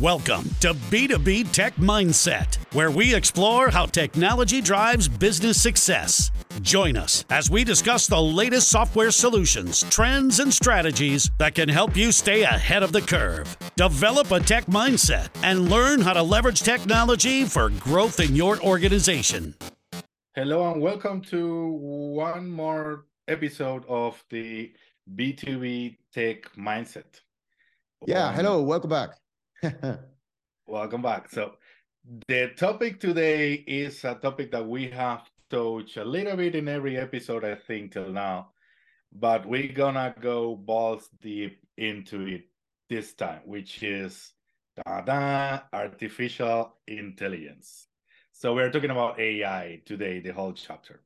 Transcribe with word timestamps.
Welcome 0.00 0.50
to 0.60 0.74
B2B 0.74 1.52
Tech 1.52 1.74
Mindset, 1.76 2.56
where 2.74 2.90
we 2.90 3.14
explore 3.14 3.70
how 3.70 3.86
technology 3.86 4.60
drives 4.60 5.08
business 5.08 5.58
success. 5.58 6.30
Join 6.60 6.98
us 6.98 7.24
as 7.30 7.50
we 7.50 7.64
discuss 7.64 8.06
the 8.06 8.20
latest 8.20 8.68
software 8.68 9.10
solutions, 9.10 9.84
trends, 9.88 10.38
and 10.38 10.52
strategies 10.52 11.30
that 11.38 11.54
can 11.54 11.70
help 11.70 11.96
you 11.96 12.12
stay 12.12 12.42
ahead 12.42 12.82
of 12.82 12.92
the 12.92 13.00
curve. 13.00 13.56
Develop 13.76 14.30
a 14.32 14.40
tech 14.40 14.66
mindset 14.66 15.28
and 15.42 15.70
learn 15.70 16.02
how 16.02 16.12
to 16.12 16.22
leverage 16.22 16.60
technology 16.60 17.46
for 17.46 17.70
growth 17.70 18.20
in 18.20 18.36
your 18.36 18.60
organization. 18.60 19.54
Hello, 20.34 20.72
and 20.72 20.82
welcome 20.82 21.22
to 21.22 21.68
one 21.70 22.50
more 22.50 23.06
episode 23.28 23.86
of 23.88 24.22
the 24.28 24.74
B2B 25.14 25.96
Tech 26.12 26.52
Mindset. 26.54 27.22
Yeah, 28.06 28.30
hello, 28.34 28.60
welcome 28.60 28.90
back. 28.90 29.12
Welcome 30.66 31.02
back. 31.02 31.30
So, 31.30 31.54
the 32.28 32.52
topic 32.56 33.00
today 33.00 33.54
is 33.66 34.04
a 34.04 34.14
topic 34.14 34.52
that 34.52 34.66
we 34.66 34.88
have 34.90 35.28
touched 35.50 35.96
a 35.96 36.04
little 36.04 36.36
bit 36.36 36.54
in 36.54 36.68
every 36.68 36.96
episode, 36.96 37.44
I 37.44 37.56
think, 37.56 37.92
till 37.92 38.12
now, 38.12 38.52
but 39.12 39.46
we're 39.46 39.72
gonna 39.72 40.14
go 40.20 40.54
balls 40.54 41.08
deep 41.20 41.58
into 41.76 42.26
it 42.26 42.44
this 42.88 43.14
time, 43.14 43.40
which 43.44 43.82
is 43.82 44.32
da 44.76 45.60
artificial 45.72 46.76
intelligence. 46.86 47.88
So, 48.32 48.54
we're 48.54 48.70
talking 48.70 48.90
about 48.90 49.18
AI 49.18 49.82
today, 49.84 50.20
the 50.20 50.32
whole 50.32 50.52
chapter. 50.52 51.02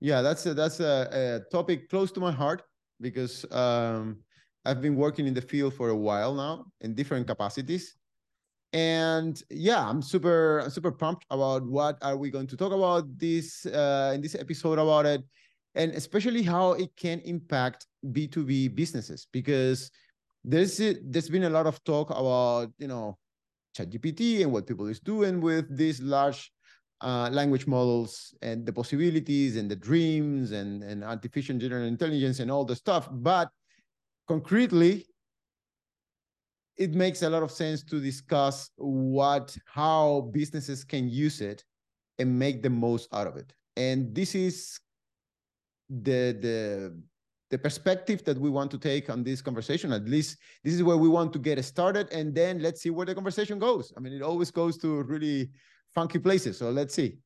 yeah, 0.00 0.22
that's 0.22 0.46
a, 0.46 0.54
that's 0.54 0.80
a, 0.80 1.08
a 1.12 1.50
topic 1.50 1.88
close 1.90 2.12
to 2.12 2.20
my 2.20 2.32
heart 2.32 2.62
because 3.00 3.44
um, 3.52 4.23
I've 4.64 4.80
been 4.80 4.96
working 4.96 5.26
in 5.26 5.34
the 5.34 5.42
field 5.42 5.74
for 5.74 5.90
a 5.90 5.96
while 5.96 6.34
now 6.34 6.66
in 6.80 6.94
different 6.94 7.26
capacities, 7.26 7.96
and 8.72 9.40
yeah, 9.50 9.86
I'm 9.88 10.02
super 10.02 10.60
I'm 10.60 10.70
super 10.70 10.90
pumped 10.90 11.26
about 11.30 11.64
what 11.64 11.98
are 12.02 12.16
we 12.16 12.30
going 12.30 12.46
to 12.48 12.56
talk 12.56 12.72
about 12.72 13.04
this 13.18 13.66
uh, 13.66 14.12
in 14.14 14.20
this 14.20 14.34
episode 14.34 14.78
about 14.78 15.06
it, 15.06 15.22
and 15.74 15.92
especially 15.92 16.42
how 16.42 16.72
it 16.72 16.90
can 16.96 17.20
impact 17.20 17.86
B2B 18.06 18.74
businesses 18.74 19.26
because 19.32 19.90
there's 20.44 20.76
there's 20.76 21.28
been 21.28 21.44
a 21.44 21.50
lot 21.50 21.66
of 21.66 21.82
talk 21.84 22.10
about 22.10 22.72
you 22.78 22.88
know 22.88 23.18
ChatGPT 23.76 24.42
and 24.42 24.52
what 24.52 24.66
people 24.66 24.86
is 24.86 25.00
doing 25.00 25.40
with 25.40 25.74
these 25.76 26.00
large 26.00 26.50
uh, 27.00 27.28
language 27.30 27.66
models 27.66 28.34
and 28.40 28.64
the 28.64 28.72
possibilities 28.72 29.56
and 29.56 29.70
the 29.70 29.76
dreams 29.76 30.52
and, 30.52 30.82
and 30.82 31.04
artificial 31.04 31.58
general 31.58 31.84
intelligence 31.84 32.40
and 32.40 32.50
all 32.50 32.64
the 32.64 32.76
stuff. 32.76 33.08
But 33.10 33.50
concretely, 34.26 35.06
it 36.76 36.92
makes 36.94 37.22
a 37.22 37.30
lot 37.30 37.42
of 37.42 37.50
sense 37.50 37.82
to 37.84 38.00
discuss 38.00 38.70
what 38.76 39.56
how 39.66 40.30
businesses 40.32 40.84
can 40.84 41.08
use 41.08 41.40
it 41.40 41.64
and 42.18 42.36
make 42.38 42.62
the 42.62 42.70
most 42.70 43.12
out 43.12 43.26
of 43.26 43.36
it. 43.36 43.52
And 43.76 44.14
this 44.14 44.34
is 44.34 44.80
the 45.88 46.36
the 46.40 47.00
the 47.50 47.58
perspective 47.58 48.24
that 48.24 48.38
we 48.38 48.50
want 48.50 48.70
to 48.70 48.78
take 48.78 49.10
on 49.10 49.22
this 49.22 49.40
conversation. 49.40 49.92
At 49.92 50.06
least 50.08 50.38
this 50.64 50.74
is 50.74 50.82
where 50.82 50.96
we 50.96 51.08
want 51.08 51.32
to 51.34 51.38
get 51.38 51.62
started, 51.64 52.10
and 52.12 52.34
then 52.34 52.60
let's 52.60 52.82
see 52.82 52.90
where 52.90 53.06
the 53.06 53.14
conversation 53.14 53.58
goes. 53.58 53.92
I 53.96 54.00
mean, 54.00 54.12
it 54.12 54.22
always 54.22 54.50
goes 54.50 54.76
to 54.78 55.02
really 55.02 55.50
funky 55.94 56.18
places. 56.18 56.58
So 56.58 56.70
let's 56.70 56.94
see. 56.94 57.18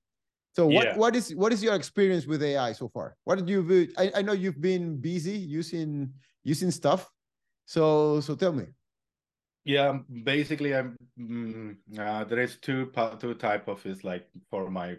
So 0.55 0.67
what 0.67 0.87
Yeah. 0.87 0.97
what 0.97 1.17
is 1.17 1.35
what 1.35 1.53
is 1.53 1.63
your 1.63 1.75
experience 1.75 2.27
with 2.27 2.43
AI 2.43 2.73
so 2.73 2.89
far? 2.89 3.17
What 3.25 3.39
did 3.39 3.49
you? 3.49 3.89
I, 3.97 4.13
I 4.17 4.23
know 4.23 4.33
you've 4.33 4.61
been 4.61 5.01
busy 5.01 5.39
using 5.39 6.13
using 6.49 6.71
stuff. 6.71 7.11
So 7.67 8.21
so 8.21 8.35
tell 8.35 8.53
me. 8.53 8.67
Yeah, 9.65 9.99
basically, 10.25 10.75
I'm 10.75 10.97
mm, 11.19 11.77
uh, 11.99 12.25
there 12.25 12.41
is 12.41 12.57
two 12.57 12.91
two 13.21 13.35
type 13.35 13.69
of 13.69 13.85
is 13.85 14.03
like 14.03 14.27
for 14.51 14.71
my 14.71 14.97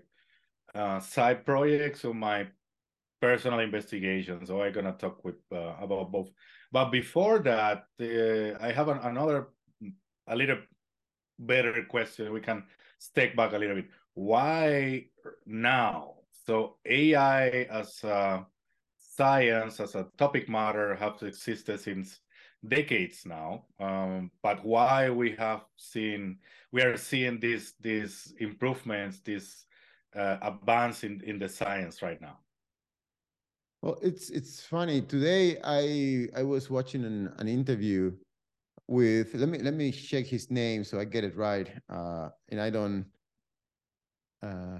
uh, 0.75 0.99
side 0.99 1.45
projects 1.45 2.05
or 2.05 2.13
my 2.13 2.47
personal 3.19 3.59
investigations. 3.59 4.47
So 4.47 4.61
I'm 4.61 4.73
gonna 4.73 4.93
talk 4.93 5.25
with 5.25 5.41
uh, 5.51 5.73
about 5.81 6.11
both. 6.11 6.29
But 6.71 6.91
before 6.91 7.39
that, 7.39 7.85
uh, 7.99 8.63
I 8.63 8.71
have 8.71 8.89
an, 8.89 8.99
another 8.99 9.49
a 10.27 10.35
little 10.35 10.61
better 11.39 11.73
question. 11.89 12.31
We 12.31 12.41
can 12.41 12.63
step 12.99 13.35
back 13.35 13.53
a 13.53 13.57
little 13.57 13.75
bit. 13.75 13.89
Why 14.13 15.05
now? 15.47 16.15
So 16.45 16.77
AI 16.85 17.65
as 17.71 18.03
a 18.03 18.45
science 19.19 19.79
as 19.79 19.95
a 19.95 20.07
topic 20.17 20.49
matter 20.49 20.95
have 20.95 21.21
existed 21.23 21.79
since 21.79 22.21
decades 22.67 23.25
now 23.25 23.65
um, 23.79 24.31
but 24.43 24.63
why 24.65 25.09
we 25.09 25.31
have 25.35 25.63
seen 25.77 26.37
we 26.71 26.81
are 26.81 26.97
seeing 26.97 27.39
these 27.39 27.73
these 27.81 28.33
improvements 28.39 29.19
this 29.21 29.65
uh, 30.15 30.37
advance 30.41 31.03
in, 31.03 31.21
in 31.23 31.39
the 31.39 31.49
science 31.49 32.01
right 32.01 32.21
now 32.21 32.37
Well, 33.81 33.97
it's 34.01 34.29
it's 34.29 34.61
funny. 34.61 35.01
Today 35.01 35.57
I 35.63 36.27
I 36.39 36.43
was 36.43 36.69
watching 36.69 37.05
an, 37.05 37.33
an 37.37 37.47
interview 37.47 38.11
with 38.87 39.33
let 39.35 39.49
me 39.49 39.59
let 39.59 39.73
me 39.73 39.91
check 39.91 40.25
his 40.25 40.51
name 40.51 40.83
so 40.83 40.99
I 40.99 41.05
get 41.05 41.23
it 41.23 41.35
right. 41.35 41.71
Uh 41.89 42.29
and 42.49 42.59
I 42.59 42.69
don't 42.69 43.05
uh 44.43 44.79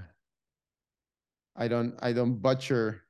I 1.56 1.68
don't 1.68 1.96
I 2.02 2.14
don't 2.14 2.36
butcher 2.42 3.06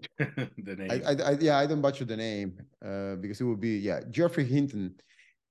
the 0.18 0.76
name 0.76 0.90
I, 0.90 1.12
I, 1.12 1.30
yeah 1.40 1.58
I 1.58 1.66
don't 1.66 1.80
butcher 1.80 2.04
the 2.04 2.16
name 2.16 2.60
uh 2.84 3.16
because 3.16 3.40
it 3.40 3.44
would 3.44 3.60
be 3.60 3.78
yeah 3.78 4.00
Geoffrey 4.10 4.44
Hinton. 4.44 4.94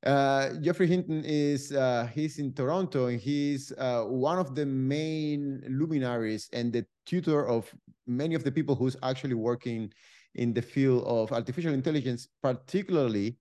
Uh 0.06 0.54
Geoffrey 0.62 0.88
Hinton 0.88 1.24
is 1.26 1.72
uh 1.72 2.08
he's 2.14 2.38
in 2.38 2.54
Toronto 2.54 3.08
and 3.08 3.20
he's 3.20 3.72
uh 3.78 4.04
one 4.04 4.38
of 4.38 4.54
the 4.54 4.66
main 4.66 5.64
luminaries 5.68 6.48
and 6.54 6.72
the 6.72 6.86
tutor 7.06 7.48
of 7.48 7.74
many 8.06 8.36
of 8.36 8.44
the 8.44 8.52
people 8.52 8.76
who's 8.76 8.96
actually 9.02 9.34
working 9.34 9.92
in 10.36 10.54
the 10.54 10.62
field 10.62 11.04
of 11.08 11.32
artificial 11.32 11.74
intelligence, 11.74 12.28
particularly 12.44 13.38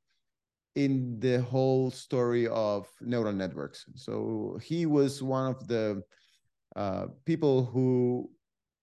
in 0.75 1.19
the 1.21 1.43
whole 1.43 1.91
story 1.91 2.47
of 2.49 2.89
neural 3.01 3.33
networks. 3.33 3.85
So 3.95 4.59
he 4.63 4.87
was 4.87 5.23
one 5.23 5.51
of 5.51 5.67
the 5.69 6.03
uh, 6.75 7.07
people 7.25 7.65
who 7.65 8.31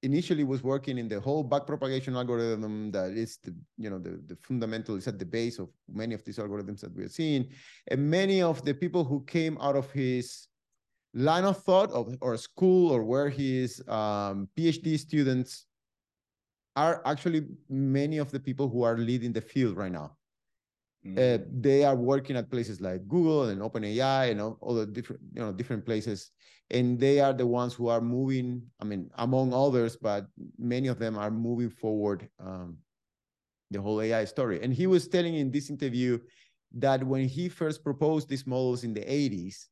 initially 0.04 0.44
was 0.44 0.64
working 0.64 0.98
in 0.98 1.08
the 1.08 1.20
whole 1.20 1.48
backpropagation 1.48 2.16
algorithm 2.16 2.92
that 2.92 3.12
is 3.12 3.38
the 3.44 3.54
you 3.78 3.90
know 3.90 4.00
the, 4.00 4.22
the 4.28 4.36
fundamental 4.42 4.96
is 4.96 5.08
at 5.08 5.20
the 5.20 5.26
base 5.26 5.60
of 5.60 5.70
many 5.88 6.16
of 6.16 6.24
these 6.26 6.38
algorithms 6.38 6.82
that 6.82 6.96
we're 6.96 7.08
seeing 7.08 7.48
and 7.90 8.10
many 8.10 8.42
of 8.42 8.64
the 8.66 8.74
people 8.74 9.04
who 9.04 9.24
came 9.26 9.58
out 9.62 9.76
of 9.76 9.92
his 9.92 10.48
line 11.14 11.44
of 11.44 11.62
thought 11.64 11.92
of 11.92 12.16
or 12.22 12.36
school 12.38 12.92
or 12.92 13.04
where 13.04 13.30
his 13.30 13.84
um, 13.88 14.48
phd 14.58 14.98
students 14.98 15.68
are 16.76 17.02
actually 17.06 17.46
many 17.70 18.18
of 18.18 18.32
the 18.32 18.40
people 18.40 18.70
who 18.70 18.84
are 18.84 18.98
leading 18.98 19.34
the 19.34 19.42
field 19.42 19.76
right 19.76 19.92
now. 19.92 20.16
Uh, 21.18 21.40
they 21.52 21.84
are 21.84 21.96
working 21.96 22.36
at 22.36 22.50
places 22.50 22.80
like 22.80 23.08
Google 23.08 23.50
and 23.50 23.62
OpenAI 23.62 24.32
and 24.32 24.42
all, 24.42 24.58
all 24.62 24.76
the 24.76 24.86
different, 24.86 25.22
you 25.34 25.42
know, 25.42 25.52
different 25.52 25.86
places, 25.86 26.32
and 26.70 27.00
they 27.00 27.20
are 27.20 27.34
the 27.34 27.46
ones 27.48 27.74
who 27.74 27.88
are 27.88 28.02
moving. 28.02 28.62
I 28.80 28.86
mean, 28.86 29.10
among 29.16 29.54
others, 29.54 29.98
but 29.98 30.28
many 30.58 30.88
of 30.88 31.00
them 31.00 31.18
are 31.18 31.32
moving 31.32 31.70
forward 31.70 32.30
um, 32.40 32.78
the 33.72 33.82
whole 33.82 34.02
AI 34.02 34.26
story. 34.26 34.62
And 34.62 34.74
he 34.74 34.88
was 34.88 35.08
telling 35.08 35.36
in 35.36 35.50
this 35.52 35.70
interview 35.70 36.20
that 36.74 37.04
when 37.04 37.28
he 37.28 37.50
first 37.50 37.84
proposed 37.84 38.30
these 38.30 38.46
models 38.46 38.84
in 38.84 38.94
the 38.94 39.02
80s, 39.02 39.70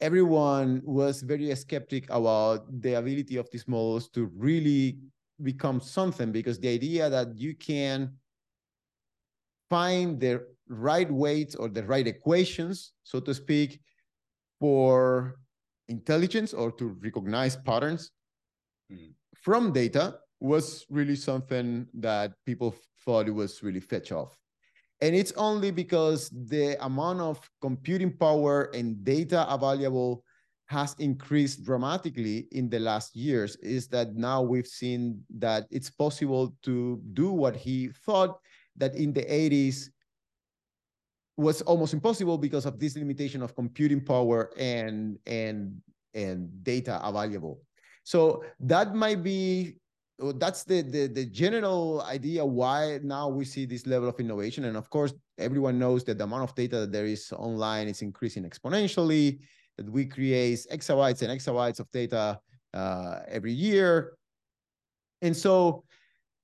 everyone 0.00 0.82
was 0.84 1.22
very 1.22 1.54
skeptic 1.54 2.10
about 2.10 2.66
the 2.82 2.94
ability 2.94 3.36
of 3.36 3.48
these 3.50 3.68
models 3.68 4.08
to 4.08 4.30
really 4.34 4.98
become 5.42 5.80
something 5.80 6.32
because 6.32 6.58
the 6.58 6.68
idea 6.68 7.08
that 7.08 7.38
you 7.38 7.54
can 7.54 8.12
find 9.72 10.20
the 10.20 10.34
right 10.68 11.10
weights 11.10 11.54
or 11.54 11.68
the 11.68 11.84
right 11.84 12.06
equations, 12.06 12.92
so 13.04 13.20
to 13.20 13.32
speak, 13.32 13.80
for 14.60 15.36
intelligence 15.88 16.52
or 16.52 16.70
to 16.78 16.84
recognize 17.06 17.56
patterns 17.56 18.10
Mm. 18.92 19.14
from 19.44 19.72
data 19.72 20.04
was 20.40 20.84
really 20.90 21.16
something 21.16 21.86
that 21.94 22.28
people 22.44 22.74
thought 23.04 23.28
it 23.28 23.36
was 23.42 23.62
really 23.62 23.80
fetch 23.80 24.12
off. 24.12 24.36
And 25.00 25.16
it's 25.20 25.32
only 25.48 25.70
because 25.70 26.28
the 26.54 26.76
amount 26.84 27.20
of 27.20 27.36
computing 27.60 28.12
power 28.26 28.56
and 28.74 29.02
data 29.04 29.40
available 29.48 30.24
has 30.66 30.94
increased 30.98 31.64
dramatically 31.64 32.38
in 32.58 32.68
the 32.68 32.78
last 32.78 33.16
years 33.16 33.56
is 33.76 33.88
that 33.88 34.08
now 34.14 34.38
we've 34.42 34.72
seen 34.82 35.00
that 35.38 35.62
it's 35.70 35.90
possible 35.90 36.54
to 36.66 37.00
do 37.20 37.28
what 37.42 37.56
he 37.56 37.88
thought 38.04 38.32
that 38.76 38.94
in 38.94 39.12
the 39.12 39.22
80s 39.22 39.90
was 41.36 41.62
almost 41.62 41.94
impossible 41.94 42.38
because 42.38 42.66
of 42.66 42.78
this 42.78 42.96
limitation 42.96 43.42
of 43.42 43.54
computing 43.54 44.04
power 44.04 44.50
and 44.56 45.18
and 45.26 45.80
and 46.14 46.48
data 46.62 47.00
available. 47.02 47.60
So 48.04 48.44
that 48.60 48.94
might 48.94 49.22
be 49.22 49.76
that's 50.36 50.64
the, 50.64 50.82
the 50.82 51.06
the 51.08 51.26
general 51.26 52.02
idea 52.02 52.44
why 52.44 53.00
now 53.02 53.28
we 53.28 53.44
see 53.44 53.66
this 53.66 53.86
level 53.86 54.08
of 54.08 54.20
innovation 54.20 54.64
and 54.64 54.76
of 54.76 54.88
course 54.90 55.12
everyone 55.38 55.78
knows 55.78 56.04
that 56.04 56.18
the 56.18 56.24
amount 56.24 56.44
of 56.44 56.54
data 56.54 56.80
that 56.80 56.92
there 56.92 57.06
is 57.06 57.32
online 57.32 57.88
is 57.88 58.02
increasing 58.02 58.44
exponentially 58.44 59.40
that 59.78 59.90
we 59.90 60.04
create 60.04 60.60
exabytes 60.70 61.22
and 61.22 61.30
exabytes 61.32 61.80
of 61.80 61.90
data 61.90 62.38
uh, 62.74 63.20
every 63.26 63.52
year 63.52 64.12
and 65.22 65.36
so 65.36 65.82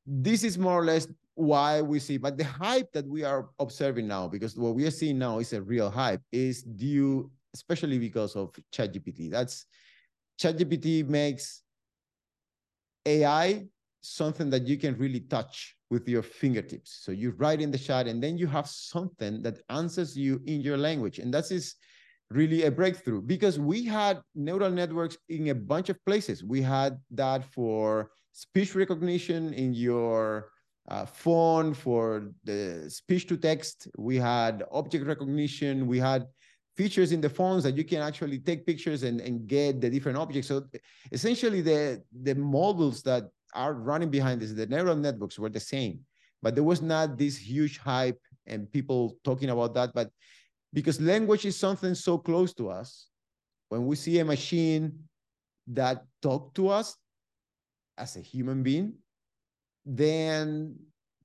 this 0.06 0.42
is 0.42 0.58
more 0.58 0.80
or 0.80 0.84
less 0.84 1.06
why 1.38 1.80
we 1.80 1.98
see 2.00 2.16
but 2.16 2.36
the 2.36 2.44
hype 2.44 2.90
that 2.92 3.06
we 3.06 3.22
are 3.22 3.48
observing 3.60 4.08
now 4.08 4.26
because 4.26 4.56
what 4.56 4.74
we 4.74 4.84
are 4.84 4.90
seeing 4.90 5.18
now 5.18 5.38
is 5.38 5.52
a 5.52 5.62
real 5.62 5.88
hype 5.88 6.20
is 6.32 6.62
due 6.62 7.30
especially 7.54 7.98
because 7.98 8.36
of 8.36 8.52
ChatGPT. 8.72 9.30
That's 9.30 9.66
ChatGPT 10.40 11.08
makes 11.08 11.62
AI 13.06 13.66
something 14.00 14.50
that 14.50 14.66
you 14.66 14.76
can 14.76 14.96
really 14.96 15.20
touch 15.20 15.76
with 15.90 16.08
your 16.08 16.22
fingertips. 16.22 17.00
So 17.02 17.12
you 17.12 17.30
write 17.32 17.60
in 17.60 17.70
the 17.70 17.78
chat 17.78 18.06
and 18.06 18.22
then 18.22 18.38
you 18.38 18.46
have 18.46 18.68
something 18.68 19.42
that 19.42 19.58
answers 19.70 20.16
you 20.16 20.40
in 20.46 20.60
your 20.60 20.76
language. 20.76 21.18
And 21.18 21.32
that 21.34 21.50
is 21.50 21.74
really 22.30 22.64
a 22.64 22.70
breakthrough 22.70 23.22
because 23.22 23.58
we 23.58 23.84
had 23.84 24.20
neural 24.34 24.70
networks 24.70 25.16
in 25.28 25.48
a 25.48 25.54
bunch 25.54 25.88
of 25.88 26.04
places. 26.04 26.44
We 26.44 26.62
had 26.62 26.98
that 27.12 27.44
for 27.44 28.10
speech 28.32 28.74
recognition 28.74 29.54
in 29.54 29.72
your 29.72 30.50
uh, 30.88 31.04
phone, 31.04 31.74
for 31.74 32.30
the 32.44 32.86
speech 32.88 33.26
to 33.28 33.36
text. 33.36 33.88
We 33.98 34.16
had 34.16 34.64
object 34.72 35.06
recognition. 35.06 35.86
We 35.86 35.98
had 35.98 36.26
features 36.76 37.12
in 37.12 37.20
the 37.20 37.28
phones 37.28 37.64
that 37.64 37.76
you 37.76 37.84
can 37.84 38.00
actually 38.00 38.38
take 38.38 38.64
pictures 38.64 39.02
and, 39.02 39.20
and 39.20 39.46
get 39.46 39.80
the 39.80 39.90
different 39.90 40.16
objects. 40.16 40.48
So 40.48 40.64
essentially 41.12 41.60
the, 41.60 42.02
the 42.22 42.34
models 42.34 43.02
that 43.02 43.24
are 43.54 43.74
running 43.74 44.10
behind 44.10 44.40
this, 44.40 44.52
the 44.52 44.66
neural 44.66 44.96
networks 44.96 45.38
were 45.38 45.48
the 45.48 45.60
same, 45.60 46.00
but 46.40 46.54
there 46.54 46.64
was 46.64 46.80
not 46.80 47.18
this 47.18 47.36
huge 47.36 47.78
hype 47.78 48.20
and 48.46 48.70
people 48.70 49.16
talking 49.24 49.50
about 49.50 49.74
that. 49.74 49.90
But 49.92 50.10
because 50.72 51.00
language 51.00 51.44
is 51.44 51.56
something 51.56 51.94
so 51.94 52.16
close 52.16 52.54
to 52.54 52.70
us, 52.70 53.08
when 53.68 53.86
we 53.86 53.96
see 53.96 54.20
a 54.20 54.24
machine 54.24 55.00
that 55.66 56.04
talk 56.22 56.54
to 56.54 56.68
us 56.68 56.96
as 57.98 58.16
a 58.16 58.20
human 58.20 58.62
being, 58.62 58.94
then 59.88 60.76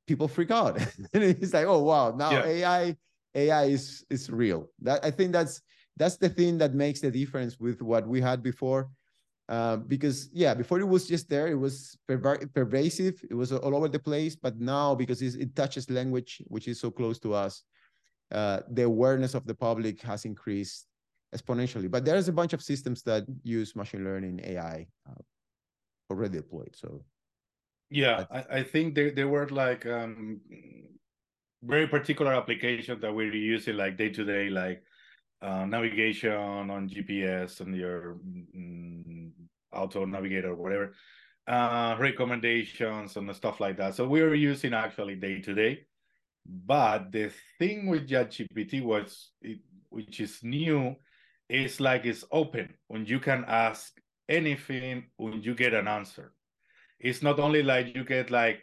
people 0.08 0.28
freak 0.28 0.52
out. 0.52 0.78
and 1.14 1.24
it's 1.24 1.54
like, 1.54 1.68
oh 1.68 1.84
wow, 1.84 2.12
now 2.16 2.32
yeah. 2.32 2.46
AI 2.46 2.98
AI 3.36 3.64
is 3.66 4.06
is 4.10 4.30
real. 4.30 4.70
That 4.82 5.04
I 5.04 5.12
think 5.12 5.34
that's 5.34 5.62
that's 5.98 6.18
the 6.18 6.30
thing 6.30 6.58
that 6.58 6.74
makes 6.74 7.02
the 7.02 7.12
difference 7.12 7.60
with 7.60 7.82
what 7.82 8.08
we 8.08 8.22
had 8.22 8.42
before. 8.42 8.90
Uh, 9.50 9.76
because 9.76 10.30
yeah, 10.32 10.54
before 10.54 10.80
it 10.80 10.88
was 10.88 11.06
just 11.06 11.30
there, 11.30 11.48
it 11.48 11.56
was 11.56 11.98
perver- 12.10 12.52
pervasive, 12.54 13.22
it 13.30 13.34
was 13.34 13.52
all 13.52 13.76
over 13.76 13.90
the 13.90 14.00
place. 14.00 14.36
But 14.36 14.58
now, 14.60 14.96
because 14.96 15.22
it 15.22 15.56
touches 15.56 15.90
language, 15.90 16.42
which 16.48 16.70
is 16.70 16.80
so 16.80 16.90
close 16.90 17.20
to 17.20 17.34
us, 17.34 17.64
uh, 18.32 18.62
the 18.72 18.84
awareness 18.84 19.34
of 19.34 19.46
the 19.46 19.54
public 19.54 20.02
has 20.02 20.24
increased 20.24 20.88
exponentially. 21.36 21.92
But 21.92 22.06
there's 22.06 22.30
a 22.30 22.34
bunch 22.34 22.54
of 22.54 22.62
systems 22.64 23.04
that 23.04 23.26
use 23.44 23.76
machine 23.76 24.06
learning 24.06 24.40
AI 24.46 24.88
uh, 25.10 25.22
already 26.10 26.38
deployed. 26.38 26.74
So 26.74 27.04
yeah, 27.94 28.26
I, 28.32 28.58
I 28.60 28.64
think 28.64 28.96
there 28.96 29.12
there 29.12 29.28
were 29.28 29.48
like 29.50 29.86
um, 29.86 30.42
very 31.62 31.88
particular 31.88 32.34
applications 32.34 33.02
that 33.02 33.14
we're 33.14 33.34
using 33.34 33.78
like 33.78 33.98
day 33.98 34.10
to 34.10 34.26
day, 34.26 34.50
like 34.50 34.84
uh, 35.44 35.66
navigation 35.66 36.34
on 36.72 36.90
GPS 36.90 37.60
and 37.60 37.76
your 37.76 38.18
mm, 38.56 39.32
auto 39.72 40.06
navigator, 40.06 40.52
or 40.52 40.56
whatever, 40.56 40.94
uh, 41.48 41.96
recommendations 42.00 43.16
and 43.16 43.34
stuff 43.36 43.60
like 43.60 43.78
that. 43.78 43.94
So 43.94 44.08
we 44.08 44.22
are 44.22 44.34
using 44.34 44.74
actually 44.74 45.16
day 45.16 45.40
to 45.42 45.54
day. 45.54 45.86
But 46.46 47.12
the 47.12 47.32
thing 47.60 47.88
with 47.88 48.10
ChatGPT 48.10 48.84
was, 48.84 49.32
it, 49.42 49.60
which 49.90 50.20
is 50.20 50.40
new, 50.44 50.96
is 51.48 51.80
like 51.80 52.06
it's 52.06 52.26
open 52.32 52.74
when 52.88 53.06
you 53.06 53.20
can 53.20 53.46
ask 53.48 53.94
anything 54.28 55.06
when 55.18 55.44
you 55.44 55.54
get 55.54 55.76
an 55.76 55.88
answer. 55.88 56.34
It's 57.04 57.22
not 57.22 57.40
only 57.40 57.62
like 57.62 57.96
you 57.96 58.04
get 58.04 58.32
like 58.32 58.62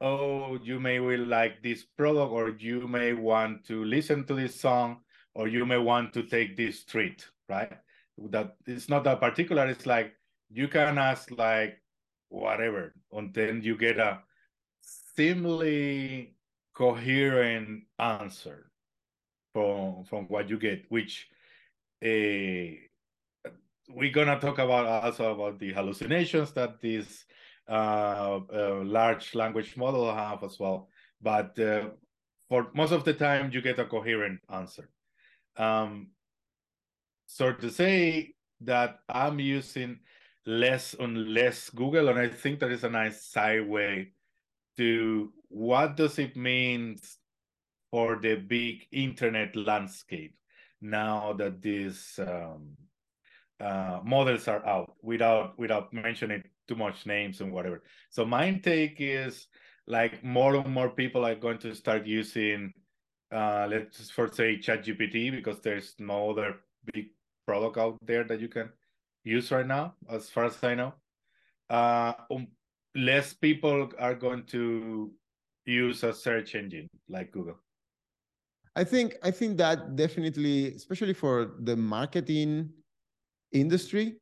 oh, 0.00 0.58
you 0.62 0.78
may 0.78 1.00
will 1.00 1.24
like 1.26 1.62
this 1.62 1.84
product, 1.84 2.32
or 2.32 2.50
you 2.50 2.86
may 2.86 3.12
want 3.12 3.64
to 3.66 3.84
listen 3.84 4.24
to 4.26 4.34
this 4.34 4.58
song, 4.58 4.98
or 5.34 5.48
you 5.48 5.66
may 5.66 5.78
want 5.78 6.12
to 6.14 6.22
take 6.22 6.56
this 6.56 6.84
treat, 6.84 7.26
right? 7.48 7.72
That 8.30 8.56
it's 8.66 8.88
not 8.88 9.04
that 9.04 9.20
particular. 9.20 9.66
It's 9.66 9.86
like 9.86 10.14
you 10.50 10.68
can 10.68 10.98
ask 10.98 11.30
like 11.30 11.80
whatever, 12.28 12.94
until 13.12 13.56
you 13.58 13.76
get 13.76 13.98
a 13.98 14.20
seemingly 14.80 16.36
coherent 16.74 17.84
answer 17.98 18.70
from 19.52 20.04
from 20.04 20.26
what 20.28 20.48
you 20.48 20.58
get, 20.58 20.84
which 20.90 21.28
uh, 22.04 22.78
we're 23.90 24.12
gonna 24.12 24.38
talk 24.38 24.58
about 24.58 24.86
also 24.86 25.34
about 25.34 25.58
the 25.58 25.72
hallucinations 25.72 26.52
that 26.52 26.80
this 26.80 27.24
uh, 27.68 28.40
large 28.84 29.34
language 29.34 29.76
model 29.76 30.14
have 30.14 30.42
as 30.42 30.58
well. 30.58 30.88
But 31.20 31.58
uh, 31.58 31.90
for 32.48 32.68
most 32.74 32.92
of 32.92 33.04
the 33.04 33.14
time, 33.14 33.50
you 33.52 33.60
get 33.60 33.78
a 33.78 33.84
coherent 33.84 34.40
answer. 34.52 34.88
Um, 35.56 36.08
so 37.26 37.52
to 37.52 37.70
say 37.70 38.34
that 38.62 39.00
I'm 39.08 39.38
using 39.38 40.00
less 40.46 40.94
and 40.98 41.34
less 41.34 41.68
Google, 41.70 42.08
and 42.08 42.18
I 42.18 42.28
think 42.28 42.60
that 42.60 42.72
is 42.72 42.84
a 42.84 42.90
nice 42.90 43.22
side 43.22 43.68
way 43.68 44.12
to 44.78 45.32
what 45.48 45.96
does 45.96 46.18
it 46.18 46.36
mean 46.36 46.96
for 47.90 48.18
the 48.20 48.36
big 48.36 48.86
internet 48.92 49.56
landscape 49.56 50.34
now 50.80 51.32
that 51.34 51.60
these 51.60 52.18
um, 52.18 52.76
uh, 53.60 54.00
models 54.04 54.46
are 54.46 54.64
out 54.64 54.94
without 55.02 55.58
without 55.58 55.92
mentioning 55.92 56.44
too 56.68 56.76
much 56.76 57.06
names 57.06 57.40
and 57.40 57.52
whatever. 57.52 57.82
So 58.10 58.24
my 58.24 58.52
take 58.52 58.96
is 58.98 59.48
like 59.86 60.22
more 60.22 60.54
and 60.56 60.72
more 60.72 60.90
people 60.90 61.24
are 61.24 61.34
going 61.34 61.58
to 61.58 61.74
start 61.74 62.06
using 62.06 62.72
uh 63.32 63.66
let's 63.68 64.10
first 64.10 64.34
say 64.34 64.56
ChatGPT 64.56 65.30
because 65.30 65.60
there's 65.60 65.94
no 65.98 66.30
other 66.30 66.56
big 66.92 67.06
product 67.46 67.76
out 67.76 67.96
there 68.02 68.24
that 68.24 68.40
you 68.40 68.48
can 68.48 68.70
use 69.24 69.50
right 69.50 69.66
now, 69.66 69.94
as 70.10 70.30
far 70.30 70.44
as 70.44 70.62
I 70.62 70.74
know. 70.74 70.94
Uh 71.68 72.12
um, 72.30 72.48
less 72.94 73.34
people 73.34 73.90
are 73.98 74.14
going 74.14 74.44
to 74.44 75.12
use 75.64 76.02
a 76.02 76.12
search 76.12 76.54
engine 76.54 76.88
like 77.08 77.30
Google. 77.32 77.58
I 78.76 78.84
think 78.84 79.16
I 79.22 79.30
think 79.30 79.56
that 79.58 79.96
definitely, 79.96 80.74
especially 80.74 81.14
for 81.14 81.56
the 81.60 81.76
marketing 81.76 82.70
industry, 83.52 84.20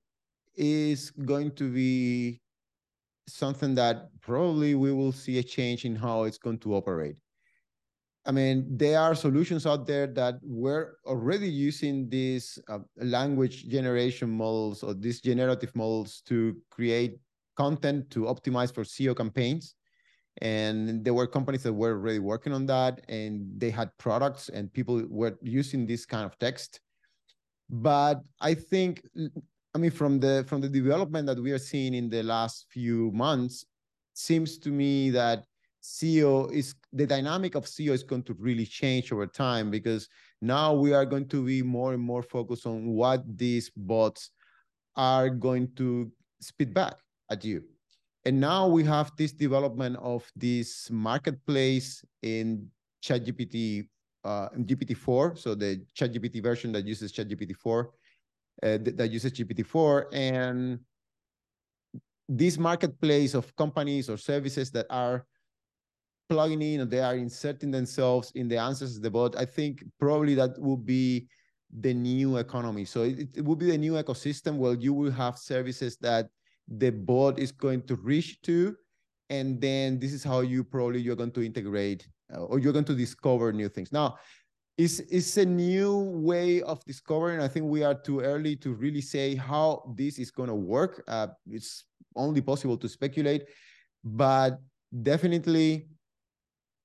is 0.56 1.10
going 1.10 1.52
to 1.52 1.70
be 1.70 2.40
something 3.28 3.74
that 3.74 4.08
probably 4.20 4.74
we 4.74 4.92
will 4.92 5.12
see 5.12 5.38
a 5.38 5.42
change 5.42 5.84
in 5.84 5.96
how 5.96 6.24
it's 6.24 6.38
going 6.38 6.58
to 6.58 6.74
operate. 6.74 7.16
I 8.24 8.32
mean, 8.32 8.66
there 8.76 8.98
are 8.98 9.14
solutions 9.14 9.66
out 9.66 9.86
there 9.86 10.08
that 10.08 10.40
were 10.42 10.98
already 11.06 11.48
using 11.48 12.08
these 12.08 12.58
uh, 12.68 12.80
language 12.96 13.68
generation 13.68 14.30
models 14.30 14.82
or 14.82 14.94
these 14.94 15.20
generative 15.20 15.74
models 15.76 16.22
to 16.26 16.56
create 16.70 17.18
content 17.56 18.10
to 18.10 18.22
optimize 18.22 18.74
for 18.74 18.82
SEO 18.82 19.16
campaigns. 19.16 19.76
And 20.42 21.04
there 21.04 21.14
were 21.14 21.26
companies 21.28 21.62
that 21.62 21.72
were 21.72 21.92
already 21.92 22.18
working 22.18 22.52
on 22.52 22.66
that 22.66 23.00
and 23.08 23.48
they 23.58 23.70
had 23.70 23.96
products 23.96 24.48
and 24.48 24.72
people 24.72 25.02
were 25.08 25.38
using 25.40 25.86
this 25.86 26.04
kind 26.04 26.26
of 26.26 26.36
text. 26.38 26.80
But 27.70 28.22
I 28.40 28.54
think 28.54 29.02
I 29.76 29.78
mean, 29.78 29.90
from 29.90 30.18
the 30.18 30.42
from 30.48 30.62
the 30.62 30.70
development 30.70 31.26
that 31.26 31.38
we 31.38 31.52
are 31.52 31.58
seeing 31.58 31.92
in 31.92 32.08
the 32.08 32.22
last 32.22 32.64
few 32.70 33.10
months, 33.12 33.66
seems 34.14 34.56
to 34.60 34.70
me 34.70 35.10
that 35.10 35.44
SEO 35.84 36.50
is 36.50 36.74
the 36.94 37.06
dynamic 37.06 37.54
of 37.56 37.66
SEO 37.66 37.92
is 37.92 38.02
going 38.02 38.22
to 38.22 38.34
really 38.38 38.64
change 38.64 39.12
over 39.12 39.26
time 39.26 39.70
because 39.70 40.08
now 40.40 40.72
we 40.72 40.94
are 40.94 41.04
going 41.04 41.28
to 41.28 41.44
be 41.44 41.60
more 41.60 41.92
and 41.92 42.02
more 42.02 42.22
focused 42.22 42.64
on 42.64 42.86
what 42.86 43.20
these 43.36 43.70
bots 43.76 44.30
are 44.96 45.28
going 45.28 45.68
to 45.74 46.10
spit 46.40 46.72
back 46.72 46.94
at 47.30 47.44
you. 47.44 47.62
And 48.24 48.40
now 48.40 48.66
we 48.66 48.82
have 48.84 49.12
this 49.18 49.32
development 49.32 49.98
of 50.00 50.24
this 50.34 50.90
marketplace 50.90 52.02
in 52.22 52.66
ChatGPT, 53.04 53.88
uh, 54.24 54.48
GPT-4, 54.56 55.36
so 55.36 55.54
the 55.54 55.84
ChatGPT 55.94 56.42
version 56.42 56.72
that 56.72 56.86
uses 56.86 57.12
ChatGPT-4 57.12 57.88
uh, 58.62 58.78
that 58.82 59.10
uses 59.10 59.32
GPT-4 59.32 60.06
and 60.12 60.78
this 62.28 62.58
marketplace 62.58 63.34
of 63.34 63.54
companies 63.56 64.10
or 64.10 64.16
services 64.16 64.70
that 64.72 64.86
are 64.90 65.26
plugging 66.28 66.62
in 66.62 66.80
or 66.80 66.84
they 66.84 67.00
are 67.00 67.14
inserting 67.14 67.70
themselves 67.70 68.32
in 68.34 68.48
the 68.48 68.58
answers 68.58 68.96
of 68.96 69.02
the 69.02 69.10
bot, 69.10 69.36
I 69.36 69.44
think 69.44 69.84
probably 70.00 70.34
that 70.34 70.58
will 70.58 70.76
be 70.76 71.28
the 71.80 71.94
new 71.94 72.38
economy. 72.38 72.84
So 72.84 73.02
it, 73.02 73.36
it 73.36 73.44
will 73.44 73.56
be 73.56 73.66
the 73.66 73.78
new 73.78 73.92
ecosystem 73.92 74.56
where 74.56 74.74
you 74.74 74.92
will 74.92 75.12
have 75.12 75.38
services 75.38 75.96
that 75.98 76.28
the 76.68 76.90
bot 76.90 77.38
is 77.38 77.52
going 77.52 77.82
to 77.82 77.94
reach 77.96 78.40
to 78.42 78.76
and 79.30 79.60
then 79.60 79.98
this 79.98 80.12
is 80.12 80.22
how 80.22 80.40
you 80.40 80.62
probably 80.62 81.00
you're 81.00 81.16
going 81.16 81.32
to 81.32 81.44
integrate 81.44 82.08
uh, 82.34 82.38
or 82.38 82.58
you're 82.58 82.72
going 82.72 82.84
to 82.84 82.94
discover 82.94 83.52
new 83.52 83.68
things 83.68 83.92
now 83.92 84.16
it's, 84.78 85.00
it's 85.00 85.36
a 85.36 85.44
new 85.44 85.96
way 85.96 86.62
of 86.62 86.84
discovering. 86.84 87.40
I 87.40 87.48
think 87.48 87.66
we 87.66 87.82
are 87.82 87.94
too 87.94 88.20
early 88.20 88.56
to 88.56 88.74
really 88.74 89.00
say 89.00 89.34
how 89.34 89.94
this 89.96 90.18
is 90.18 90.30
going 90.30 90.48
to 90.48 90.54
work. 90.54 91.02
Uh, 91.08 91.28
it's 91.50 91.84
only 92.14 92.40
possible 92.40 92.76
to 92.78 92.88
speculate 92.88 93.42
but 94.06 94.60
definitely 95.02 95.88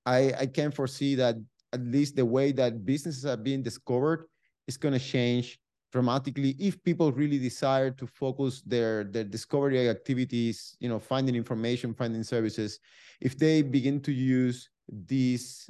i 0.08 0.34
i 0.40 0.46
can 0.46 0.72
foresee 0.72 1.14
that 1.14 1.36
at 1.72 1.82
least 1.82 2.16
the 2.16 2.26
way 2.26 2.52
that 2.52 2.84
businesses 2.84 3.26
are 3.26 3.38
being 3.38 3.62
discovered 3.62 4.26
is 4.68 4.76
going 4.76 4.94
to 4.94 5.00
change 5.00 5.60
dramatically 5.92 6.56
if 6.58 6.82
people 6.84 7.12
really 7.12 7.38
desire 7.38 7.92
to 7.92 8.08
focus 8.08 8.62
their 8.66 9.04
their 9.04 9.24
discovery 9.24 9.88
activities 9.88 10.76
you 10.80 10.90
know 10.90 11.00
finding 11.00 11.36
information 11.36 11.94
finding 11.94 12.24
services. 12.24 12.80
If 13.20 13.38
they 13.38 13.62
begin 13.62 14.02
to 14.02 14.12
use 14.12 14.70
these 14.88 15.70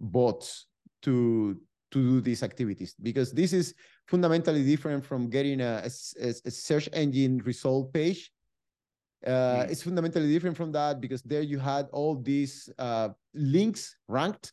bots 0.00 0.66
to 1.02 1.60
to 1.92 2.02
do 2.02 2.20
these 2.20 2.42
activities 2.42 2.94
because 3.02 3.32
this 3.32 3.52
is 3.52 3.74
fundamentally 4.08 4.64
different 4.64 5.04
from 5.04 5.28
getting 5.28 5.60
a, 5.60 5.84
a, 6.20 6.28
a 6.44 6.50
search 6.50 6.88
engine 6.92 7.38
result 7.44 7.92
page. 7.92 8.32
Uh, 9.24 9.30
mm. 9.62 9.70
it's 9.70 9.82
fundamentally 9.82 10.32
different 10.32 10.56
from 10.56 10.72
that 10.72 11.00
because 11.00 11.22
there 11.22 11.42
you 11.42 11.58
had 11.58 11.86
all 11.92 12.16
these 12.16 12.68
uh, 12.78 13.10
links 13.34 13.94
ranked 14.08 14.52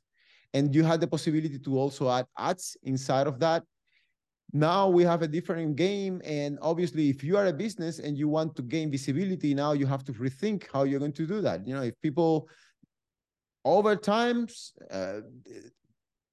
and 0.54 0.76
you 0.76 0.84
had 0.84 1.02
the 1.02 1.08
possibility 1.08 1.58
to 1.58 1.78
also 1.78 2.10
add 2.10 2.26
ads 2.38 2.78
inside 2.84 3.26
of 3.26 3.40
that. 3.40 3.64
Now 4.52 4.90
we 4.90 5.04
have 5.04 5.22
a 5.22 5.28
different 5.28 5.76
game 5.76 6.22
and 6.24 6.60
obviously 6.62 7.10
if 7.10 7.24
you 7.24 7.38
are 7.38 7.48
a 7.48 7.54
business 7.54 8.00
and 8.00 8.18
you 8.18 8.28
want 8.28 8.56
to 8.58 8.62
gain 8.62 8.92
visibility 8.92 9.54
now 9.54 9.74
you 9.74 9.86
have 9.86 10.04
to 10.06 10.14
rethink 10.14 10.66
how 10.74 10.84
you're 10.84 11.00
going 11.00 11.14
to 11.14 11.26
do 11.26 11.42
that. 11.42 11.66
You 11.66 11.76
know 11.76 11.84
if 11.84 12.00
people 12.02 12.48
over 13.66 13.96
time 13.96 14.48
uh, 14.92 15.22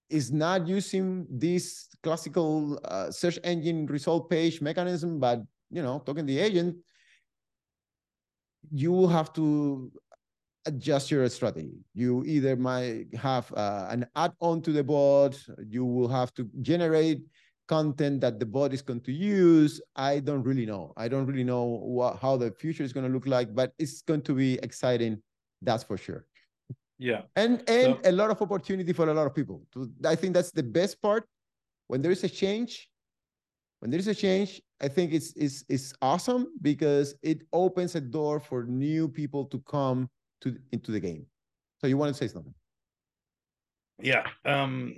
is 0.08 0.32
not 0.32 0.66
using 0.66 1.26
this 1.30 1.88
classical 2.02 2.78
uh, 2.84 3.10
search 3.10 3.38
engine 3.44 3.86
result 3.86 4.30
page 4.30 4.60
mechanism 4.60 5.18
but 5.18 5.42
you 5.70 5.82
know 5.82 6.02
talking 6.06 6.26
to 6.26 6.32
the 6.32 6.38
agent 6.38 6.76
you 8.70 8.92
will 8.92 9.08
have 9.08 9.32
to 9.32 9.92
adjust 10.66 11.10
your 11.10 11.28
strategy. 11.28 11.78
You 11.94 12.24
either 12.24 12.56
might 12.56 13.06
have 13.14 13.52
uh, 13.54 13.86
an 13.88 14.06
add-on 14.16 14.60
to 14.62 14.72
the 14.72 14.84
bot, 14.84 15.38
you 15.66 15.84
will 15.84 16.08
have 16.08 16.34
to 16.34 16.50
generate 16.60 17.22
content 17.68 18.20
that 18.20 18.38
the 18.38 18.46
bot 18.46 18.72
is 18.72 18.82
going 18.82 19.00
to 19.02 19.12
use. 19.12 19.80
I 19.94 20.20
don't 20.20 20.42
really 20.42 20.66
know. 20.66 20.92
I 20.96 21.08
don't 21.08 21.26
really 21.26 21.44
know 21.44 21.64
what 21.64 22.18
how 22.18 22.36
the 22.36 22.50
future 22.50 22.82
is 22.82 22.92
going 22.92 23.06
to 23.06 23.12
look 23.12 23.26
like 23.26 23.54
but 23.54 23.72
it's 23.78 24.02
going 24.02 24.22
to 24.22 24.34
be 24.34 24.58
exciting 24.62 25.22
that's 25.62 25.82
for 25.82 25.96
sure 25.96 26.26
yeah. 26.98 27.22
And 27.36 27.62
and 27.68 27.96
so, 27.96 28.00
a 28.04 28.12
lot 28.12 28.30
of 28.30 28.40
opportunity 28.40 28.92
for 28.92 29.08
a 29.08 29.14
lot 29.14 29.26
of 29.26 29.34
people. 29.34 29.62
I 30.04 30.14
think 30.14 30.34
that's 30.34 30.50
the 30.50 30.62
best 30.62 31.00
part. 31.00 31.28
When 31.88 32.02
there 32.02 32.10
is 32.10 32.24
a 32.24 32.28
change 32.28 32.88
when 33.80 33.90
there 33.90 34.00
is 34.00 34.08
a 34.08 34.14
change 34.14 34.60
i 34.80 34.88
think 34.88 35.12
it's 35.12 35.32
it's, 35.36 35.64
it's 35.68 35.92
awesome 36.02 36.46
because 36.62 37.14
it 37.22 37.42
opens 37.52 37.94
a 37.94 38.00
door 38.00 38.40
for 38.40 38.64
new 38.64 39.08
people 39.08 39.44
to 39.44 39.58
come 39.60 40.08
to 40.40 40.56
into 40.72 40.90
the 40.92 41.00
game. 41.00 41.24
So 41.78 41.86
you 41.86 41.96
want 41.96 42.14
to 42.14 42.18
say 42.18 42.28
something. 42.32 42.54
Yeah 44.00 44.26
um 44.44 44.94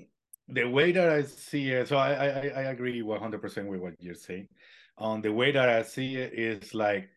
the 0.48 0.64
way 0.64 0.92
that 0.92 1.10
I 1.10 1.22
see 1.22 1.70
it, 1.70 1.88
so 1.88 1.96
I 1.96 2.10
I, 2.12 2.28
I 2.56 2.62
agree 2.74 3.02
one 3.02 3.20
hundred 3.20 3.42
percent 3.42 3.68
with 3.68 3.80
what 3.80 3.94
you're 4.00 4.14
saying. 4.14 4.48
Um, 4.96 5.20
the 5.20 5.32
way 5.32 5.52
that 5.52 5.68
I 5.68 5.82
see 5.82 6.16
it 6.16 6.32
is 6.32 6.74
like 6.74 7.08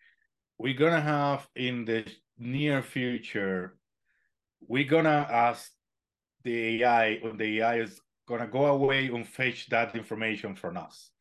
we're 0.57 0.77
gonna 0.77 1.01
have 1.01 1.47
in 1.55 1.85
the 1.85 2.05
near 2.37 2.83
future, 2.83 3.77
we're 4.67 4.89
gonna 4.89 5.27
ask 5.29 5.71
the 6.43 6.83
AI, 6.83 7.19
or 7.23 7.33
the 7.33 7.59
AI 7.59 7.79
is 7.81 7.99
gonna 8.27 8.47
go 8.47 8.65
away 8.67 9.07
and 9.07 9.27
fetch 9.27 9.69
that 9.69 9.95
information 9.95 10.55
from 10.55 10.77
us. 10.77 11.11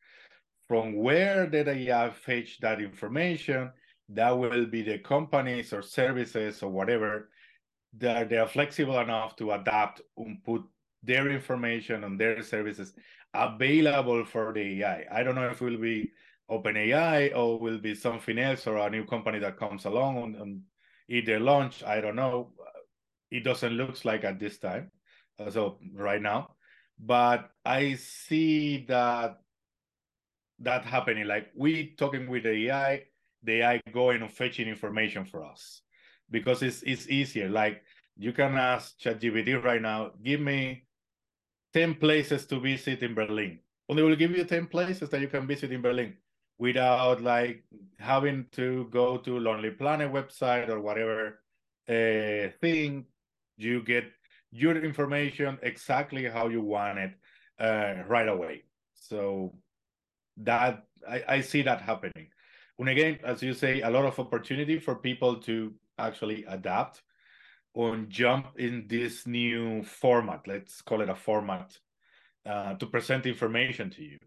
From 0.67 0.95
where 0.95 1.47
did 1.47 1.67
AI 1.67 2.09
fetch 2.11 2.59
that 2.61 2.81
information? 2.81 3.71
That 4.09 4.31
will 4.31 4.65
be 4.65 4.81
the 4.83 4.99
companies 4.99 5.73
or 5.73 5.81
services 5.81 6.63
or 6.63 6.69
whatever 6.71 7.29
that 7.97 8.29
they 8.29 8.37
are 8.37 8.47
flexible 8.47 8.99
enough 8.99 9.35
to 9.37 9.51
adapt 9.51 10.01
and 10.17 10.43
put 10.43 10.63
their 11.03 11.29
information 11.29 12.03
and 12.03 12.19
their 12.19 12.41
services 12.43 12.93
available 13.33 14.25
for 14.25 14.53
the 14.53 14.81
AI. 14.83 15.05
I 15.11 15.23
don't 15.23 15.35
know 15.35 15.49
if 15.49 15.61
it 15.61 15.65
will 15.65 15.77
be 15.77 16.11
OpenAI 16.49 17.35
or 17.35 17.59
will 17.59 17.77
be 17.77 17.95
something 17.95 18.37
else 18.37 18.67
or 18.67 18.77
a 18.77 18.89
new 18.89 19.05
company 19.05 19.39
that 19.39 19.57
comes 19.57 19.85
along 19.85 20.17
and, 20.17 20.35
and 20.35 20.61
either 21.09 21.39
launch. 21.39 21.83
I 21.83 22.01
don't 22.01 22.15
know. 22.15 22.49
It 23.31 23.43
doesn't 23.43 23.73
look 23.73 24.03
like 24.05 24.23
at 24.23 24.39
this 24.39 24.59
time, 24.59 24.91
so 25.49 25.79
right 25.95 26.21
now, 26.21 26.55
but 26.99 27.49
I 27.65 27.95
see 27.95 28.85
that 28.87 29.39
that 30.59 30.85
happening. 30.85 31.27
Like 31.27 31.47
we 31.55 31.95
talking 31.97 32.29
with 32.29 32.43
the 32.43 32.69
AI, 32.69 33.03
the 33.43 33.61
AI 33.61 33.81
going 33.93 34.21
and 34.21 34.31
fetching 34.31 34.67
information 34.67 35.25
for 35.25 35.43
us 35.43 35.81
because 36.29 36.61
it's 36.61 36.83
it's 36.83 37.09
easier. 37.09 37.49
Like 37.49 37.83
you 38.17 38.33
can 38.33 38.55
ask 38.57 38.99
ChatGPT 38.99 39.63
right 39.63 39.81
now, 39.81 40.11
give 40.23 40.39
me 40.41 40.85
10 41.73 41.95
places 41.95 42.45
to 42.47 42.59
visit 42.59 43.03
in 43.03 43.13
Berlin. 43.15 43.59
And 43.89 43.97
they 43.97 44.03
will 44.03 44.15
give 44.15 44.31
you 44.31 44.43
10 44.45 44.67
places 44.67 45.09
that 45.09 45.21
you 45.21 45.27
can 45.27 45.47
visit 45.47 45.71
in 45.71 45.81
Berlin 45.81 46.15
without 46.57 47.21
like 47.21 47.63
having 47.99 48.45
to 48.53 48.87
go 48.91 49.17
to 49.17 49.39
Lonely 49.39 49.71
Planet 49.71 50.11
website 50.11 50.69
or 50.69 50.79
whatever 50.79 51.41
uh, 51.89 52.51
thing. 52.61 53.05
You 53.63 53.83
get 53.83 54.05
your 54.51 54.83
information 54.83 55.59
exactly 55.61 56.25
how 56.25 56.47
you 56.47 56.61
want 56.61 56.99
it 56.99 57.11
uh, 57.59 58.03
right 58.07 58.27
away. 58.27 58.63
So 58.93 59.55
that 60.37 60.83
I, 61.07 61.23
I 61.27 61.41
see 61.41 61.61
that 61.63 61.81
happening. 61.81 62.27
And 62.79 62.89
again, 62.89 63.19
as 63.23 63.43
you 63.43 63.53
say, 63.53 63.81
a 63.81 63.89
lot 63.89 64.05
of 64.05 64.19
opportunity 64.19 64.79
for 64.79 64.95
people 64.95 65.35
to 65.41 65.73
actually 65.99 66.43
adapt 66.45 67.03
on 67.73 68.07
jump 68.09 68.47
in 68.57 68.85
this 68.87 69.25
new 69.25 69.83
format 69.83 70.41
let's 70.45 70.81
call 70.81 71.01
it 71.01 71.09
a 71.09 71.15
format 71.15 71.77
uh, 72.45 72.73
to 72.73 72.85
present 72.85 73.25
information 73.25 73.89
to 73.89 74.03
you 74.03 74.17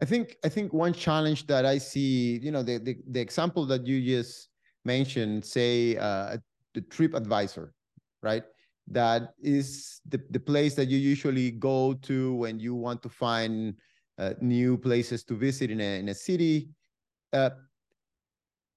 i 0.00 0.04
think 0.04 0.36
i 0.44 0.48
think 0.48 0.72
one 0.72 0.92
challenge 0.92 1.46
that 1.46 1.66
i 1.66 1.76
see 1.76 2.38
you 2.42 2.50
know 2.50 2.62
the 2.62 2.78
the, 2.78 2.96
the 3.10 3.20
example 3.20 3.66
that 3.66 3.86
you 3.86 4.00
just 4.02 4.48
mentioned 4.84 5.44
say 5.44 5.96
uh, 5.96 6.36
the 6.74 6.80
trip 6.82 7.14
advisor 7.14 7.74
right? 8.26 8.44
That 8.88 9.34
is 9.40 10.00
the, 10.08 10.20
the 10.30 10.40
place 10.40 10.74
that 10.74 10.88
you 10.88 10.98
usually 10.98 11.50
go 11.50 11.94
to 12.08 12.34
when 12.34 12.58
you 12.58 12.74
want 12.74 13.02
to 13.02 13.08
find 13.08 13.74
uh, 14.18 14.34
new 14.40 14.76
places 14.76 15.24
to 15.24 15.34
visit 15.34 15.70
in 15.70 15.80
a, 15.80 15.98
in 16.00 16.08
a 16.08 16.14
city. 16.14 16.68
Uh, 17.32 17.50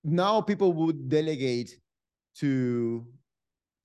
now 0.04 0.42
people 0.42 0.74
would 0.74 1.10
delegate 1.10 1.78
to 2.38 3.06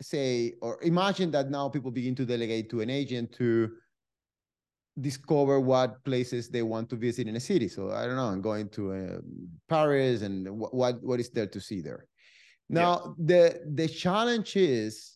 say 0.01 0.55
or 0.61 0.83
imagine 0.83 1.31
that 1.31 1.51
now 1.51 1.69
people 1.69 1.91
begin 1.91 2.15
to 2.15 2.25
delegate 2.25 2.69
to 2.71 2.81
an 2.81 2.91
agent 2.91 3.33
to 3.33 3.71
discover 5.01 5.61
what 5.61 6.05
places 6.05 6.49
they 6.49 6.63
want 6.63 6.89
to 6.89 6.97
visit 6.97 7.27
in 7.27 7.37
a 7.37 7.41
city. 7.41 7.69
So 7.69 7.91
i 7.91 8.07
don't 8.07 8.17
know 8.17 8.27
i'm 8.27 8.43
going 8.43 8.69
to 8.71 8.83
uh, 8.93 9.19
paris 9.69 10.23
and 10.23 10.49
what 10.51 11.03
what 11.03 11.21
is 11.21 11.31
there 11.31 11.47
to 11.47 11.61
see 11.61 11.81
there? 11.81 12.07
Now 12.69 13.15
yeah. 13.19 13.25
the 13.31 13.43
the 13.75 13.89
challenge 13.89 14.57
is 14.57 15.14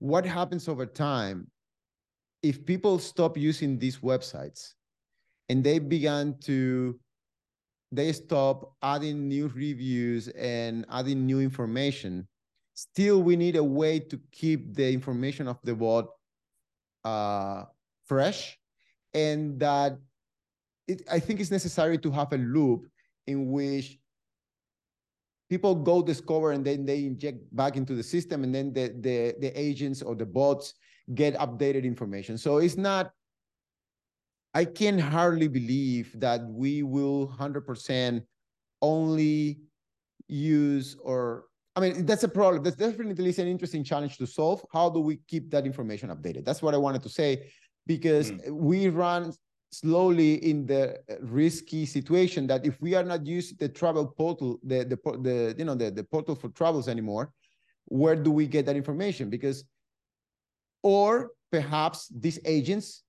what 0.00 0.24
happens 0.24 0.66
over 0.66 0.86
time 0.86 1.46
if 2.42 2.64
people 2.64 2.98
stop 2.98 3.36
using 3.36 3.78
these 3.78 3.98
websites 3.98 4.74
and 5.48 5.62
they 5.62 5.78
began 5.78 6.36
to 6.40 6.98
they 7.92 8.12
stop 8.12 8.72
adding 8.82 9.28
new 9.28 9.48
reviews 9.48 10.28
and 10.28 10.86
adding 10.90 11.26
new 11.26 11.38
information 11.38 12.26
still 12.74 13.22
we 13.22 13.36
need 13.36 13.56
a 13.56 13.64
way 13.64 13.98
to 14.00 14.18
keep 14.32 14.74
the 14.74 14.90
information 14.90 15.46
of 15.46 15.58
the 15.64 15.74
bot 15.74 16.08
uh, 17.04 17.64
fresh 18.06 18.58
and 19.12 19.60
that 19.60 19.98
it, 20.88 21.02
I 21.10 21.20
think 21.20 21.40
it's 21.40 21.50
necessary 21.50 21.98
to 21.98 22.10
have 22.10 22.32
a 22.32 22.38
loop 22.38 22.86
in 23.26 23.52
which 23.52 23.98
people 25.50 25.74
go 25.74 26.00
discover 26.00 26.52
and 26.52 26.64
then 26.64 26.86
they 26.86 27.04
inject 27.04 27.38
back 27.54 27.76
into 27.76 27.94
the 27.94 28.02
system 28.02 28.44
and 28.44 28.54
then 28.54 28.72
the, 28.72 28.94
the, 29.00 29.34
the 29.40 29.60
agents 29.60 30.00
or 30.00 30.14
the 30.14 30.24
bots 30.24 30.74
get 31.14 31.36
updated 31.38 31.82
information. 31.82 32.38
So 32.38 32.58
it's 32.58 32.76
not, 32.76 33.10
I 34.54 34.64
can 34.64 34.98
hardly 34.98 35.48
believe 35.48 36.18
that 36.20 36.40
we 36.48 36.84
will 36.84 37.34
100% 37.36 38.22
only 38.80 39.58
use 40.28 40.96
or 41.02 41.44
I 41.76 41.80
mean, 41.80 42.04
that's 42.04 42.24
a 42.24 42.28
problem. 42.28 42.62
That's 42.64 42.76
definitely 42.76 43.30
an 43.38 43.46
interesting 43.46 43.84
challenge 43.84 44.18
to 44.18 44.26
solve. 44.26 44.64
How 44.72 44.90
do 44.90 44.98
we 45.00 45.20
keep 45.28 45.50
that 45.52 45.66
information 45.66 46.10
updated? 46.10 46.44
That's 46.44 46.62
what 46.62 46.74
I 46.74 46.76
wanted 46.76 47.02
to 47.04 47.08
say, 47.08 47.52
because 47.86 48.32
mm. 48.32 48.50
we 48.50 48.88
run 48.88 49.32
slowly 49.70 50.34
in 50.48 50.66
the 50.66 50.98
risky 51.20 51.86
situation 51.86 52.46
that 52.48 52.66
if 52.66 52.80
we 52.80 52.94
are 52.94 53.04
not 53.04 53.26
using 53.26 53.56
the 53.58 53.68
travel 53.68 54.06
portal, 54.06 54.58
the 54.64 54.84
the, 54.84 54.96
the 55.18 55.54
you 55.58 55.64
know 55.64 55.74
the, 55.74 55.90
the 55.90 56.04
portal 56.04 56.34
for 56.34 56.48
travels 56.50 56.88
anymore, 56.88 57.32
where 57.86 58.16
do 58.16 58.30
we 58.30 58.46
get 58.46 58.66
that 58.66 58.76
information? 58.76 59.30
Because, 59.30 59.64
or 60.82 61.30
perhaps 61.50 62.08
these 62.08 62.38
agents 62.44 63.02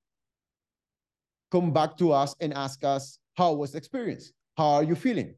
come 1.51 1.73
back 1.73 1.97
to 1.97 2.11
us 2.11 2.35
and 2.39 2.53
ask 2.53 2.83
us, 2.83 3.19
how 3.35 3.53
was 3.53 3.71
the 3.71 3.77
experience? 3.77 4.31
How 4.57 4.69
are 4.69 4.83
you 4.83 4.95
feeling? 4.95 5.35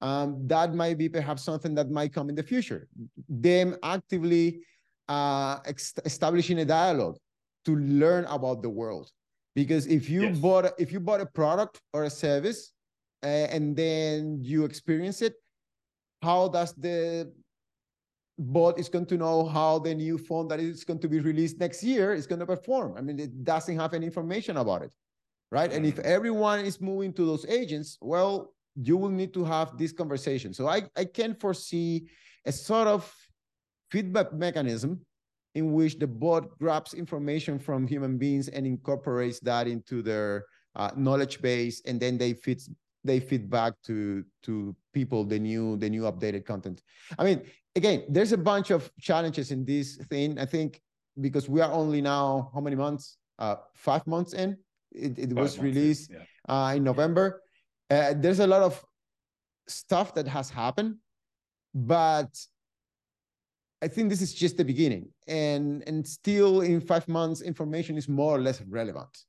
Um, 0.00 0.46
that 0.46 0.74
might 0.74 0.98
be 0.98 1.08
perhaps 1.08 1.42
something 1.42 1.74
that 1.74 1.90
might 1.90 2.12
come 2.12 2.28
in 2.28 2.34
the 2.34 2.42
future. 2.42 2.86
Them 3.28 3.76
actively 3.82 4.60
uh, 5.08 5.58
establishing 6.04 6.58
a 6.58 6.64
dialogue 6.64 7.16
to 7.64 7.76
learn 7.76 8.24
about 8.26 8.62
the 8.62 8.68
world. 8.68 9.10
Because 9.56 9.86
if 9.86 10.10
you 10.10 10.24
yes. 10.24 10.38
bought 10.38 10.66
if 10.78 10.92
you 10.92 11.00
bought 11.00 11.22
a 11.22 11.26
product 11.26 11.80
or 11.94 12.04
a 12.04 12.10
service 12.10 12.72
uh, 13.24 13.48
and 13.54 13.74
then 13.74 14.38
you 14.42 14.66
experience 14.66 15.22
it, 15.22 15.34
how 16.22 16.48
does 16.48 16.74
the 16.74 17.32
bot 18.38 18.78
is 18.78 18.90
going 18.90 19.06
to 19.06 19.16
know 19.16 19.46
how 19.46 19.78
the 19.78 19.94
new 19.94 20.18
phone 20.18 20.46
that 20.48 20.60
is 20.60 20.84
going 20.84 21.00
to 21.00 21.08
be 21.08 21.20
released 21.20 21.58
next 21.58 21.82
year 21.82 22.12
is 22.12 22.26
going 22.26 22.40
to 22.40 22.44
perform? 22.44 22.98
I 22.98 23.00
mean, 23.00 23.18
it 23.18 23.44
doesn't 23.44 23.78
have 23.78 23.94
any 23.94 24.04
information 24.04 24.58
about 24.58 24.82
it, 24.82 24.92
right? 25.50 25.72
And 25.72 25.86
if 25.86 25.96
mm-hmm. 25.96 26.14
everyone 26.16 26.60
is 26.60 26.78
moving 26.78 27.14
to 27.14 27.24
those 27.24 27.46
agents, 27.46 27.96
well, 28.02 28.52
you 28.76 28.98
will 28.98 29.08
need 29.08 29.32
to 29.32 29.42
have 29.42 29.78
this 29.78 29.90
conversation. 29.90 30.52
So 30.52 30.68
I, 30.68 30.82
I 30.94 31.06
can 31.06 31.34
foresee 31.34 32.08
a 32.44 32.52
sort 32.52 32.88
of 32.88 33.10
feedback 33.90 34.34
mechanism 34.34 35.00
in 35.56 35.72
which 35.72 35.98
the 35.98 36.06
bot 36.06 36.44
grabs 36.58 36.92
information 36.92 37.58
from 37.58 37.86
human 37.86 38.18
beings 38.18 38.48
and 38.48 38.66
incorporates 38.66 39.40
that 39.40 39.66
into 39.66 40.02
their 40.02 40.44
uh, 40.76 40.90
knowledge 40.94 41.40
base, 41.40 41.80
and 41.86 41.98
then 41.98 42.18
they 42.18 42.34
fit 42.34 42.62
they 43.02 43.18
feed 43.20 43.48
back 43.48 43.72
to 43.82 44.22
to 44.42 44.76
people 44.92 45.24
the 45.24 45.38
new 45.38 45.76
the 45.78 45.88
new 45.88 46.02
updated 46.02 46.44
content. 46.44 46.82
I 47.18 47.24
mean, 47.24 47.40
again, 47.74 48.04
there's 48.08 48.32
a 48.32 48.42
bunch 48.52 48.70
of 48.70 48.90
challenges 49.00 49.50
in 49.50 49.64
this 49.64 49.96
thing. 50.10 50.38
I 50.38 50.44
think 50.44 50.82
because 51.20 51.48
we 51.48 51.62
are 51.62 51.72
only 51.72 52.02
now 52.02 52.50
how 52.52 52.60
many 52.60 52.76
months? 52.76 53.16
Uh, 53.38 53.56
five 53.74 54.06
months 54.06 54.34
in. 54.34 54.58
It, 54.92 55.18
it 55.18 55.32
was 55.32 55.58
released 55.58 56.10
in, 56.10 56.16
yeah. 56.16 56.54
uh, 56.54 56.74
in 56.76 56.84
November. 56.84 57.42
Uh, 57.90 58.12
there's 58.14 58.40
a 58.40 58.46
lot 58.46 58.62
of 58.62 58.84
stuff 59.68 60.14
that 60.14 60.26
has 60.28 60.50
happened, 60.50 60.96
but 61.74 62.28
I 63.82 63.88
think 63.88 64.08
this 64.08 64.22
is 64.22 64.32
just 64.32 64.56
the 64.56 64.64
beginning. 64.64 65.08
And 65.26 65.84
and 65.86 66.06
still 66.06 66.62
in 66.62 66.80
five 66.80 67.06
months, 67.08 67.42
information 67.42 67.96
is 67.96 68.08
more 68.08 68.36
or 68.36 68.40
less 68.40 68.60
relevant. 68.62 69.24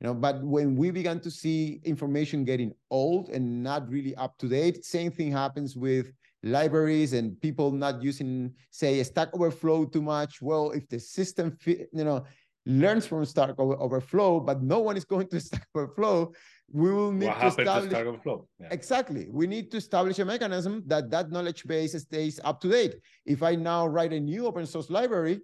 You 0.00 0.06
know, 0.06 0.14
but 0.14 0.42
when 0.44 0.76
we 0.76 0.92
began 0.92 1.18
to 1.20 1.30
see 1.30 1.80
information 1.84 2.44
getting 2.44 2.72
old 2.90 3.30
and 3.30 3.62
not 3.64 3.88
really 3.88 4.14
up 4.14 4.38
to 4.38 4.48
date, 4.48 4.84
same 4.84 5.10
thing 5.10 5.32
happens 5.32 5.76
with 5.76 6.12
libraries 6.44 7.14
and 7.14 7.40
people 7.40 7.72
not 7.72 8.00
using, 8.00 8.54
say, 8.70 9.02
Stack 9.02 9.34
Overflow 9.34 9.86
too 9.86 10.02
much. 10.02 10.40
Well, 10.40 10.70
if 10.70 10.88
the 10.88 11.00
system, 11.00 11.50
fit, 11.50 11.88
you 11.92 12.04
know, 12.04 12.24
learns 12.66 13.06
from 13.06 13.24
Stack 13.24 13.58
Overflow, 13.58 14.40
but 14.40 14.62
no 14.62 14.80
one 14.80 14.96
is 14.96 15.04
going 15.04 15.28
to 15.28 15.40
Stack 15.48 15.66
Overflow, 15.74 16.32
we 16.70 16.92
will 16.92 17.12
need 17.12 17.26
what 17.26 17.40
to 17.40 17.46
establish 17.46 17.92
to 17.92 18.48
yeah. 18.60 18.68
exactly. 18.70 19.26
We 19.30 19.46
need 19.46 19.70
to 19.70 19.78
establish 19.78 20.18
a 20.18 20.24
mechanism 20.24 20.82
that 20.86 21.10
that 21.10 21.30
knowledge 21.30 21.64
base 21.64 21.98
stays 21.98 22.40
up 22.44 22.60
to 22.60 22.68
date. 22.68 22.96
If 23.24 23.42
i 23.42 23.54
now 23.54 23.86
write 23.86 24.12
a 24.12 24.20
new 24.20 24.46
open 24.46 24.66
source 24.66 24.90
library 24.90 25.40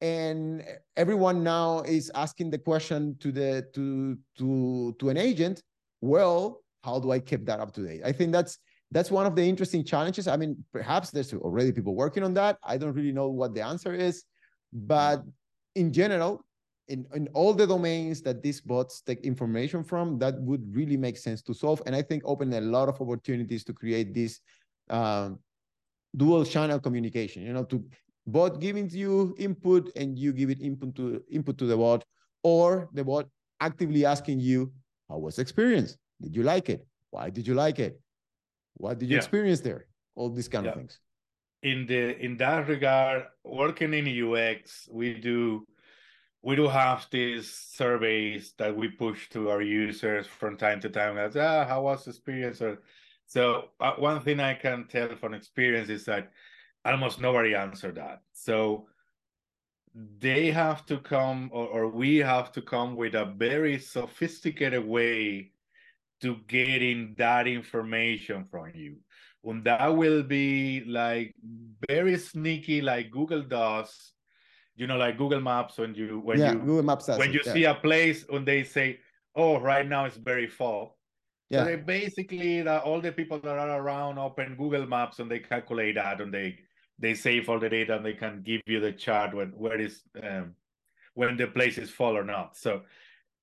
and 0.00 0.64
everyone 0.96 1.44
now 1.44 1.82
is 1.82 2.10
asking 2.14 2.50
the 2.50 2.58
question 2.58 3.16
to 3.20 3.30
the 3.30 3.64
to 3.74 4.18
to 4.38 4.96
to 4.98 5.08
an 5.10 5.16
agent 5.16 5.62
well 6.00 6.60
how 6.82 6.98
do 6.98 7.12
i 7.12 7.20
keep 7.20 7.46
that 7.46 7.60
up 7.60 7.72
to 7.74 7.86
date? 7.86 8.02
I 8.04 8.10
think 8.10 8.32
that's 8.32 8.58
that's 8.90 9.10
one 9.10 9.26
of 9.26 9.34
the 9.34 9.42
interesting 9.42 9.84
challenges. 9.84 10.26
I 10.26 10.36
mean 10.36 10.56
perhaps 10.72 11.10
there's 11.10 11.32
already 11.32 11.70
people 11.70 11.94
working 11.94 12.24
on 12.24 12.34
that. 12.34 12.58
I 12.64 12.78
don't 12.78 12.94
really 12.94 13.12
know 13.12 13.28
what 13.28 13.54
the 13.54 13.62
answer 13.62 13.94
is 13.94 14.24
but 14.74 15.22
in 15.76 15.92
general 15.92 16.44
in, 16.88 17.06
in 17.14 17.28
all 17.32 17.54
the 17.54 17.66
domains 17.66 18.20
that 18.22 18.42
these 18.42 18.60
bots 18.60 19.00
take 19.00 19.20
information 19.20 19.82
from, 19.82 20.18
that 20.18 20.40
would 20.40 20.74
really 20.74 20.96
make 20.96 21.16
sense 21.16 21.42
to 21.42 21.54
solve. 21.54 21.82
And 21.86 21.94
I 21.94 22.02
think 22.02 22.22
open 22.24 22.52
a 22.52 22.60
lot 22.60 22.88
of 22.88 23.00
opportunities 23.00 23.64
to 23.64 23.72
create 23.72 24.14
this 24.14 24.40
um, 24.90 25.38
dual 26.16 26.44
channel 26.44 26.78
communication, 26.78 27.42
you 27.42 27.52
know, 27.52 27.64
to 27.64 27.84
bot 28.26 28.60
giving 28.60 28.88
you 28.90 29.34
input 29.38 29.90
and 29.96 30.18
you 30.18 30.32
give 30.32 30.50
it 30.50 30.60
input 30.60 30.94
to 30.96 31.22
input 31.30 31.58
to 31.58 31.66
the 31.66 31.76
bot, 31.76 32.04
or 32.42 32.88
the 32.92 33.04
bot 33.04 33.26
actively 33.60 34.04
asking 34.04 34.40
you, 34.40 34.72
how 35.08 35.18
was 35.18 35.36
the 35.36 35.42
experience? 35.42 35.96
Did 36.20 36.36
you 36.36 36.42
like 36.42 36.68
it? 36.68 36.86
Why 37.10 37.30
did 37.30 37.46
you 37.46 37.54
like 37.54 37.78
it? 37.78 38.00
What 38.74 38.98
did 38.98 39.08
you 39.08 39.14
yeah. 39.14 39.22
experience 39.22 39.60
there? 39.60 39.86
All 40.16 40.30
these 40.30 40.48
kind 40.48 40.64
yeah. 40.66 40.72
of 40.72 40.76
things. 40.76 41.00
In 41.62 41.86
the 41.86 42.18
in 42.22 42.36
that 42.38 42.68
regard, 42.68 43.24
working 43.42 43.94
in 43.94 44.06
UX, 44.06 44.88
we 44.92 45.14
do 45.14 45.66
we 46.44 46.54
do 46.54 46.68
have 46.68 47.06
these 47.10 47.50
surveys 47.50 48.52
that 48.58 48.76
we 48.76 48.88
push 48.88 49.30
to 49.30 49.48
our 49.48 49.62
users 49.62 50.26
from 50.26 50.58
time 50.58 50.78
to 50.78 50.90
time. 50.90 51.16
As 51.16 51.36
ah, 51.36 51.64
how 51.64 51.82
was 51.82 52.04
the 52.04 52.10
experience? 52.10 52.60
Or, 52.60 52.82
so 53.26 53.70
uh, 53.80 53.94
one 53.94 54.20
thing 54.20 54.40
I 54.40 54.52
can 54.52 54.86
tell 54.86 55.08
from 55.16 55.32
experience 55.32 55.88
is 55.88 56.04
that 56.04 56.30
almost 56.84 57.18
nobody 57.18 57.54
answered 57.54 57.94
that. 57.94 58.20
So 58.34 58.88
they 60.18 60.50
have 60.50 60.84
to 60.86 60.98
come, 60.98 61.48
or, 61.50 61.66
or 61.66 61.88
we 61.88 62.18
have 62.18 62.52
to 62.52 62.60
come 62.60 62.94
with 62.94 63.14
a 63.14 63.24
very 63.24 63.78
sophisticated 63.78 64.84
way 64.84 65.52
to 66.20 66.36
getting 66.46 67.14
that 67.16 67.48
information 67.48 68.44
from 68.44 68.70
you. 68.74 68.96
And 69.44 69.64
that 69.64 69.96
will 69.96 70.22
be 70.22 70.84
like 70.86 71.34
very 71.88 72.18
sneaky, 72.18 72.82
like 72.82 73.10
Google 73.10 73.42
does 73.42 74.13
you 74.76 74.86
know, 74.86 74.96
like 74.96 75.18
Google 75.18 75.40
Maps 75.40 75.78
when 75.78 75.94
you 75.94 76.20
when 76.24 76.38
yeah, 76.38 76.52
you 76.52 76.58
Google 76.58 76.82
Maps 76.82 77.08
when 77.08 77.32
you 77.32 77.40
yeah. 77.44 77.52
see 77.52 77.64
a 77.64 77.74
place 77.74 78.24
when 78.28 78.44
they 78.44 78.64
say, 78.64 78.98
"Oh, 79.34 79.60
right 79.60 79.86
now 79.86 80.04
it's 80.04 80.16
very 80.16 80.46
full." 80.46 80.96
Yeah. 81.50 81.60
So 81.60 81.64
they 81.66 81.76
basically 81.76 82.62
that 82.62 82.82
all 82.82 83.00
the 83.00 83.12
people 83.12 83.38
that 83.38 83.58
are 83.58 83.80
around 83.80 84.18
open 84.18 84.56
Google 84.56 84.86
Maps 84.86 85.18
and 85.18 85.30
they 85.30 85.38
calculate 85.38 85.94
that 85.94 86.20
and 86.20 86.32
they 86.32 86.58
they 86.98 87.14
save 87.14 87.48
all 87.48 87.58
the 87.58 87.68
data 87.68 87.96
and 87.96 88.04
they 88.04 88.14
can 88.14 88.42
give 88.42 88.62
you 88.66 88.80
the 88.80 88.92
chart 88.92 89.34
when 89.34 89.48
where 89.50 89.80
is 89.80 90.02
um, 90.22 90.54
when 91.14 91.36
the 91.36 91.46
place 91.46 91.78
is 91.78 91.90
full 91.90 92.16
or 92.16 92.24
not. 92.24 92.56
So 92.56 92.82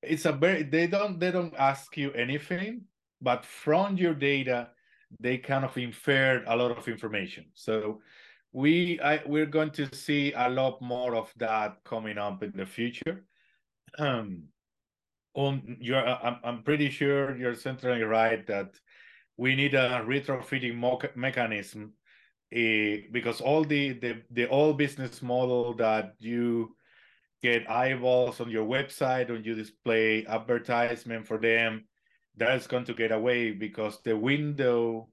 it's 0.02 0.26
a 0.26 0.32
very 0.32 0.64
they 0.64 0.88
don't 0.88 1.20
they 1.20 1.32
don't 1.32 1.54
ask 1.58 1.96
you 1.96 2.12
anything, 2.14 2.82
but 3.22 3.46
from 3.46 3.98
your 3.98 4.14
data 4.14 4.70
they 5.20 5.38
kind 5.38 5.66
of 5.66 5.78
infer 5.78 6.44
a 6.48 6.56
lot 6.56 6.78
of 6.78 6.88
information. 6.88 7.46
So 7.54 8.02
we 8.54 9.00
I, 9.00 9.22
we're 9.26 9.46
going 9.46 9.72
to 9.72 9.94
see 9.96 10.34
a 10.34 10.50
lot 10.50 10.82
more 10.82 11.16
of 11.16 11.34
that 11.38 11.78
coming 11.86 12.18
up 12.18 12.44
in 12.44 12.52
the 12.56 12.66
future. 12.66 13.26
Um, 13.98 14.44
on 15.34 15.78
you're, 15.80 16.06
I'm, 16.06 16.38
I'm 16.44 16.64
pretty 16.64 16.90
sure 16.90 17.38
you're 17.38 17.56
centrally 17.56 18.04
right 18.04 18.46
that 18.48 18.76
we 19.38 19.56
need 19.56 19.74
a 19.74 20.04
retrofitting 20.06 20.76
mo- 20.76 21.00
mechanism 21.16 21.94
uh, 22.54 23.08
because 23.12 23.40
all 23.40 23.64
the, 23.64 23.94
the 23.94 24.22
the 24.32 24.50
old 24.50 24.78
business 24.78 25.22
model 25.22 25.74
that 25.76 26.16
you 26.20 26.76
get 27.42 27.70
eyeballs 27.70 28.40
on 28.42 28.50
your 28.50 28.66
website 28.66 29.30
and 29.30 29.46
you 29.46 29.56
display 29.56 30.26
advertisement 30.28 31.26
for 31.26 31.38
them 31.38 31.86
that's 32.38 32.68
going 32.68 32.86
to 32.86 32.94
get 32.94 33.12
away 33.12 33.52
because 33.52 34.00
the 34.04 34.16
window 34.16 35.10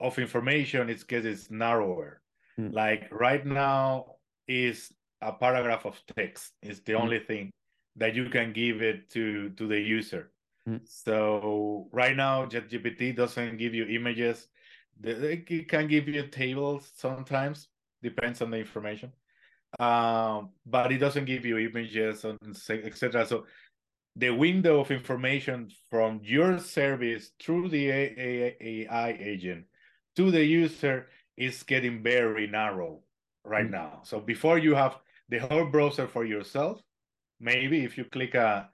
of 0.00 0.18
information 0.18 0.88
is 0.88 1.04
gets 1.04 1.50
narrower 1.50 2.20
Mm. 2.58 2.72
Like 2.74 3.08
right 3.10 3.44
now 3.44 4.16
is 4.46 4.92
a 5.20 5.32
paragraph 5.32 5.84
of 5.86 6.00
text 6.16 6.52
is 6.62 6.80
the 6.80 6.92
mm. 6.92 7.00
only 7.00 7.18
thing 7.20 7.50
that 7.96 8.14
you 8.14 8.28
can 8.28 8.52
give 8.52 8.82
it 8.82 9.10
to 9.10 9.50
to 9.50 9.66
the 9.66 9.78
user. 9.78 10.30
Mm. 10.68 10.80
So 10.84 11.88
right 11.92 12.16
now, 12.16 12.46
ChatGPT 12.46 13.16
doesn't 13.16 13.58
give 13.58 13.74
you 13.74 13.86
images. 13.86 14.48
It 15.02 15.68
can 15.68 15.86
give 15.86 16.08
you 16.08 16.26
tables 16.26 16.90
sometimes, 16.96 17.68
depends 18.02 18.42
on 18.42 18.50
the 18.50 18.58
information. 18.58 19.12
Um, 19.78 20.50
but 20.66 20.90
it 20.90 20.98
doesn't 20.98 21.26
give 21.26 21.44
you 21.44 21.58
images 21.58 22.24
and 22.24 22.38
etc. 22.68 23.26
So 23.26 23.44
the 24.16 24.30
window 24.30 24.80
of 24.80 24.90
information 24.90 25.70
from 25.90 26.20
your 26.24 26.58
service 26.58 27.30
through 27.40 27.68
the 27.68 27.88
AI 27.90 29.16
agent 29.20 29.66
to 30.16 30.30
the 30.32 30.44
user 30.44 31.06
is 31.38 31.62
getting 31.62 32.02
very 32.02 32.46
narrow 32.46 33.00
right 33.44 33.66
mm. 33.66 33.70
now. 33.70 34.00
So 34.02 34.20
before 34.20 34.58
you 34.58 34.74
have 34.74 34.98
the 35.28 35.38
whole 35.38 35.64
browser 35.64 36.06
for 36.06 36.24
yourself, 36.24 36.82
maybe 37.40 37.84
if 37.84 37.96
you 37.96 38.04
click 38.04 38.34
uh, 38.34 38.64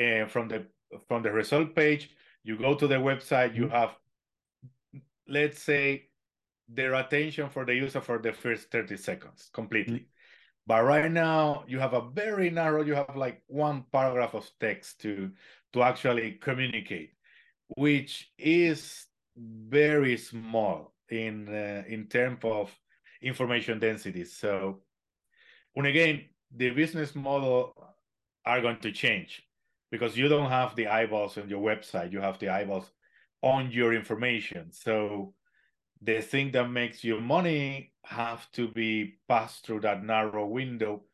uh, 0.00 0.26
from 0.26 0.48
the 0.48 0.66
from 1.06 1.22
the 1.22 1.30
result 1.30 1.74
page, 1.74 2.10
you 2.42 2.56
go 2.56 2.74
to 2.74 2.86
the 2.86 2.96
website, 2.96 3.54
you 3.54 3.66
mm. 3.66 3.72
have, 3.72 3.90
let's 5.28 5.62
say, 5.62 6.08
their 6.68 6.94
attention 6.94 7.50
for 7.50 7.64
the 7.66 7.74
user 7.74 8.00
for 8.00 8.18
the 8.18 8.32
first 8.32 8.70
30 8.70 8.96
seconds 8.96 9.50
completely. 9.52 10.00
Mm. 10.00 10.06
But 10.66 10.84
right 10.84 11.12
now 11.12 11.64
you 11.66 11.78
have 11.78 11.92
a 11.92 12.08
very 12.10 12.48
narrow, 12.48 12.82
you 12.82 12.94
have 12.94 13.16
like 13.16 13.42
one 13.48 13.84
paragraph 13.92 14.34
of 14.34 14.50
text 14.60 15.00
to 15.02 15.30
to 15.74 15.82
actually 15.82 16.38
communicate, 16.40 17.10
which 17.76 18.30
is 18.38 19.06
very 19.36 20.16
small 20.16 20.93
in 21.10 21.48
uh, 21.48 21.82
in 21.88 22.06
terms 22.06 22.40
of 22.44 22.70
information 23.22 23.78
density. 23.78 24.24
So, 24.24 24.80
and 25.76 25.86
again, 25.86 26.22
the 26.54 26.70
business 26.70 27.14
model 27.14 27.74
are 28.44 28.60
going 28.60 28.78
to 28.80 28.92
change 28.92 29.42
because 29.90 30.16
you 30.16 30.28
don't 30.28 30.50
have 30.50 30.76
the 30.76 30.86
eyeballs 30.86 31.38
on 31.38 31.48
your 31.48 31.62
website, 31.62 32.12
you 32.12 32.20
have 32.20 32.38
the 32.38 32.48
eyeballs 32.48 32.90
on 33.42 33.70
your 33.70 33.94
information. 33.94 34.72
So 34.72 35.34
the 36.02 36.20
thing 36.20 36.52
that 36.52 36.70
makes 36.70 37.02
you 37.04 37.20
money 37.20 37.92
have 38.04 38.50
to 38.52 38.68
be 38.68 39.18
passed 39.28 39.64
through 39.64 39.80
that 39.80 40.04
narrow 40.04 40.46
window 40.46 41.04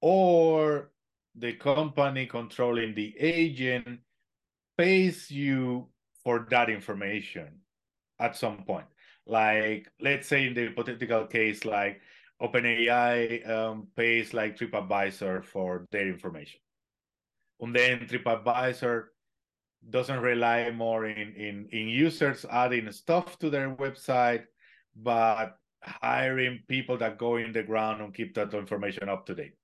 or 0.00 0.90
the 1.34 1.52
company 1.54 2.26
controlling 2.26 2.94
the 2.94 3.14
agent 3.18 4.00
pays 4.76 5.30
you 5.30 5.88
for 6.24 6.46
that 6.50 6.70
information 6.70 7.48
at 8.20 8.36
some 8.36 8.58
point 8.64 8.86
like 9.26 9.88
let's 10.00 10.28
say 10.28 10.46
in 10.46 10.54
the 10.54 10.66
hypothetical 10.66 11.26
case 11.26 11.64
like 11.64 12.00
openai 12.40 13.48
um, 13.48 13.86
pays 13.96 14.34
like 14.34 14.56
tripadvisor 14.56 15.44
for 15.44 15.86
their 15.92 16.08
information 16.08 16.60
and 17.60 17.74
then 17.74 18.00
tripadvisor 18.00 19.04
doesn't 19.90 20.20
rely 20.20 20.70
more 20.70 21.06
in, 21.06 21.34
in, 21.34 21.68
in 21.72 21.88
users 21.88 22.44
adding 22.50 22.90
stuff 22.92 23.38
to 23.38 23.50
their 23.50 23.74
website, 23.76 24.44
but 24.96 25.58
hiring 25.82 26.60
people 26.68 26.96
that 26.98 27.18
go 27.18 27.36
in 27.36 27.52
the 27.52 27.62
ground 27.62 28.00
and 28.00 28.14
keep 28.14 28.34
that 28.34 28.54
information 28.54 29.08
up 29.08 29.26
to 29.26 29.34
date. 29.34 29.54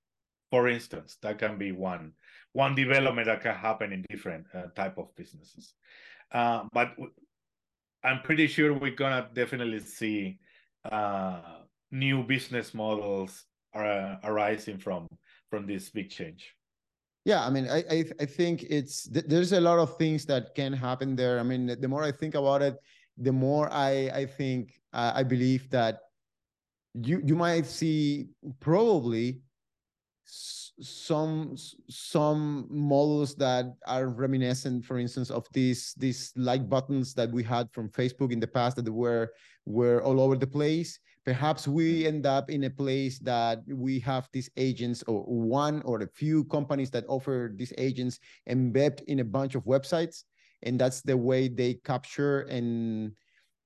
For 0.50 0.68
instance, 0.68 1.18
that 1.22 1.38
can 1.38 1.58
be 1.58 1.72
one 1.72 2.12
one 2.52 2.74
development 2.74 3.26
that 3.26 3.42
can 3.42 3.54
happen 3.54 3.92
in 3.92 4.04
different 4.08 4.46
uh, 4.54 4.68
type 4.74 4.96
of 4.96 5.14
businesses. 5.14 5.74
Uh, 6.32 6.64
but 6.72 6.94
I'm 8.04 8.22
pretty 8.22 8.46
sure 8.46 8.72
we're 8.72 8.94
gonna 8.94 9.28
definitely 9.32 9.80
see 9.80 10.38
uh, 10.90 11.62
new 11.90 12.22
business 12.22 12.74
models 12.74 13.44
uh, 13.74 14.16
arising 14.24 14.78
from 14.78 15.06
from 15.50 15.66
this 15.66 15.90
big 15.90 16.10
change. 16.10 16.54
Yeah, 17.24 17.44
I 17.44 17.50
mean, 17.50 17.68
I 17.68 17.84
I, 17.90 18.04
I 18.20 18.26
think 18.26 18.64
it's 18.64 19.08
th- 19.08 19.26
there's 19.26 19.52
a 19.52 19.60
lot 19.60 19.78
of 19.78 19.96
things 19.98 20.24
that 20.26 20.54
can 20.54 20.72
happen 20.72 21.16
there. 21.16 21.40
I 21.40 21.42
mean, 21.42 21.66
the 21.80 21.88
more 21.88 22.02
I 22.02 22.12
think 22.12 22.34
about 22.34 22.62
it, 22.62 22.76
the 23.16 23.32
more 23.32 23.68
I 23.72 24.10
I 24.14 24.26
think 24.26 24.80
uh, 24.92 25.12
I 25.14 25.22
believe 25.22 25.68
that 25.70 26.00
you 26.94 27.20
you 27.24 27.34
might 27.34 27.66
see 27.66 28.28
probably 28.60 29.42
some 30.80 31.56
some 31.88 32.66
models 32.70 33.34
that 33.34 33.66
are 33.86 34.08
reminiscent 34.08 34.84
for 34.84 34.98
instance 34.98 35.28
of 35.28 35.44
these 35.52 35.92
these 35.98 36.32
like 36.36 36.68
buttons 36.68 37.14
that 37.14 37.32
we 37.32 37.42
had 37.42 37.68
from 37.72 37.88
facebook 37.88 38.30
in 38.30 38.38
the 38.38 38.46
past 38.46 38.76
that 38.76 38.88
were 38.88 39.32
were 39.68 40.02
all 40.02 40.20
over 40.20 40.34
the 40.34 40.46
place. 40.46 40.98
Perhaps 41.24 41.68
we 41.68 42.06
end 42.06 42.24
up 42.24 42.50
in 42.50 42.64
a 42.64 42.70
place 42.70 43.18
that 43.20 43.60
we 43.68 44.00
have 44.00 44.28
these 44.32 44.48
agents 44.56 45.04
or 45.06 45.22
one 45.24 45.82
or 45.82 46.00
a 46.00 46.08
few 46.08 46.44
companies 46.44 46.90
that 46.90 47.04
offer 47.06 47.52
these 47.54 47.72
agents 47.76 48.18
embedded 48.48 49.02
in 49.08 49.20
a 49.20 49.24
bunch 49.24 49.54
of 49.54 49.64
websites. 49.64 50.24
And 50.62 50.80
that's 50.80 51.02
the 51.02 51.16
way 51.16 51.48
they 51.48 51.74
capture 51.74 52.40
and 52.48 53.12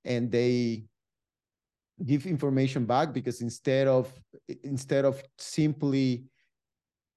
and 0.04 0.30
they 0.30 0.84
give 2.04 2.26
information 2.26 2.84
back 2.84 3.12
because 3.12 3.40
instead 3.40 3.86
of 3.86 4.12
instead 4.64 5.04
of 5.04 5.22
simply 5.38 6.24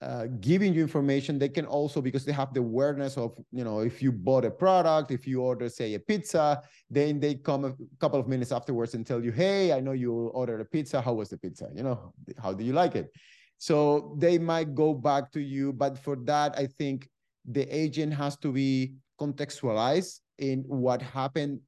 uh, 0.01 0.27
giving 0.41 0.73
you 0.73 0.81
information 0.81 1.39
they 1.39 1.49
can 1.49 1.65
also 1.65 2.01
because 2.01 2.25
they 2.25 2.31
have 2.31 2.53
the 2.53 2.59
awareness 2.59 3.17
of 3.17 3.33
you 3.51 3.63
know 3.63 3.79
if 3.79 4.01
you 4.01 4.11
bought 4.11 4.43
a 4.43 4.51
product 4.51 5.09
if 5.09 5.25
you 5.25 5.41
order 5.41 5.69
say 5.69 5.93
a 5.93 5.99
pizza 5.99 6.61
then 6.89 7.19
they 7.19 7.35
come 7.35 7.65
a 7.65 7.73
couple 7.99 8.19
of 8.19 8.27
minutes 8.27 8.51
afterwards 8.51 8.93
and 8.93 9.07
tell 9.07 9.23
you 9.23 9.31
hey 9.31 9.71
i 9.71 9.79
know 9.79 9.93
you 9.93 10.13
ordered 10.13 10.59
a 10.59 10.65
pizza. 10.65 11.01
How 11.01 11.13
was 11.13 11.29
the 11.29 11.37
pizza? 11.37 11.69
You 11.73 11.83
know 11.83 12.13
how 12.41 12.53
do 12.53 12.63
you 12.63 12.73
like 12.73 12.95
it? 12.95 13.09
So 13.57 14.15
they 14.19 14.37
might 14.37 14.75
go 14.75 14.93
back 14.93 15.31
to 15.31 15.39
you 15.39 15.71
but 15.71 15.97
for 15.97 16.17
that 16.25 16.57
i 16.57 16.67
think 16.67 17.07
the 17.45 17.63
agent 17.73 18.13
has 18.13 18.35
to 18.37 18.51
be 18.51 18.95
contextualized 19.19 20.19
in 20.39 20.63
what 20.67 21.01
happened 21.01 21.61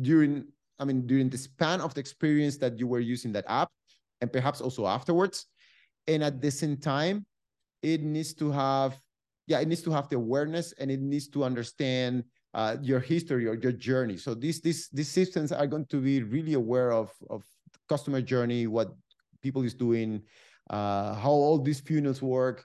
during 0.00 0.44
i 0.80 0.84
mean 0.84 1.06
during 1.06 1.30
the 1.30 1.38
span 1.38 1.80
of 1.80 1.94
the 1.94 2.00
experience 2.00 2.56
that 2.58 2.80
you 2.80 2.88
were 2.88 3.00
using 3.00 3.30
that 3.32 3.44
app 3.46 3.68
and 4.20 4.32
perhaps 4.32 4.60
also 4.60 4.86
afterwards. 4.86 5.46
And 6.08 6.24
at 6.24 6.40
the 6.40 6.50
same 6.50 6.76
time 6.76 7.26
it 7.84 8.02
needs 8.02 8.32
to 8.34 8.50
have 8.50 8.98
yeah 9.46 9.60
it 9.60 9.68
needs 9.68 9.82
to 9.82 9.92
have 9.92 10.08
the 10.08 10.16
awareness 10.16 10.72
and 10.80 10.90
it 10.90 11.00
needs 11.00 11.28
to 11.28 11.44
understand 11.44 12.24
uh, 12.54 12.76
your 12.80 13.00
history 13.00 13.46
or 13.46 13.54
your 13.54 13.72
journey. 13.72 14.16
So 14.16 14.34
these 14.34 14.60
these 14.60 14.88
these 14.88 15.10
systems 15.10 15.52
are 15.52 15.66
going 15.66 15.86
to 15.86 16.00
be 16.00 16.22
really 16.22 16.54
aware 16.54 16.92
of 16.92 17.12
of 17.28 17.44
customer 17.88 18.22
journey 18.22 18.66
what 18.66 18.94
people 19.42 19.62
is 19.62 19.74
doing 19.74 20.22
uh, 20.70 21.14
how 21.14 21.30
all 21.30 21.58
these 21.58 21.80
funnels 21.80 22.22
work 22.22 22.64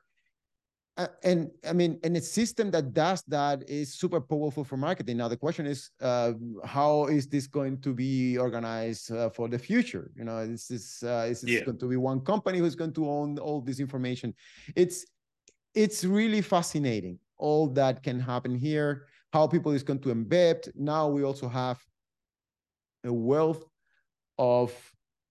and 1.23 1.49
I 1.67 1.73
mean, 1.73 1.99
and 2.03 2.17
a 2.17 2.21
system 2.21 2.71
that 2.71 2.93
does 2.93 3.23
that 3.27 3.69
is 3.69 3.93
super 3.93 4.19
powerful 4.19 4.63
for 4.63 4.77
marketing. 4.77 5.17
Now 5.17 5.27
the 5.27 5.37
question 5.37 5.65
is, 5.65 5.91
uh, 6.01 6.33
how 6.65 7.05
is 7.05 7.27
this 7.27 7.47
going 7.47 7.79
to 7.81 7.93
be 7.93 8.37
organized 8.37 9.11
uh, 9.11 9.29
for 9.29 9.47
the 9.47 9.59
future? 9.59 10.11
You 10.15 10.25
know, 10.25 10.39
is 10.39 10.67
this 10.67 11.03
uh, 11.03 11.27
is 11.29 11.41
this 11.41 11.51
yeah. 11.51 11.63
going 11.63 11.77
to 11.79 11.87
be 11.87 11.95
one 11.95 12.21
company 12.21 12.59
who's 12.59 12.75
going 12.75 12.93
to 12.93 13.09
own 13.09 13.37
all 13.39 13.61
this 13.61 13.79
information? 13.79 14.33
It's 14.75 15.05
it's 15.73 16.03
really 16.03 16.41
fascinating 16.41 17.19
all 17.37 17.67
that 17.69 18.03
can 18.03 18.19
happen 18.19 18.55
here. 18.55 19.07
How 19.31 19.47
people 19.47 19.71
is 19.71 19.83
going 19.83 19.99
to 19.99 20.09
embed. 20.09 20.69
Now 20.75 21.07
we 21.07 21.23
also 21.23 21.47
have 21.47 21.79
a 23.03 23.13
wealth 23.13 23.63
of 24.37 24.73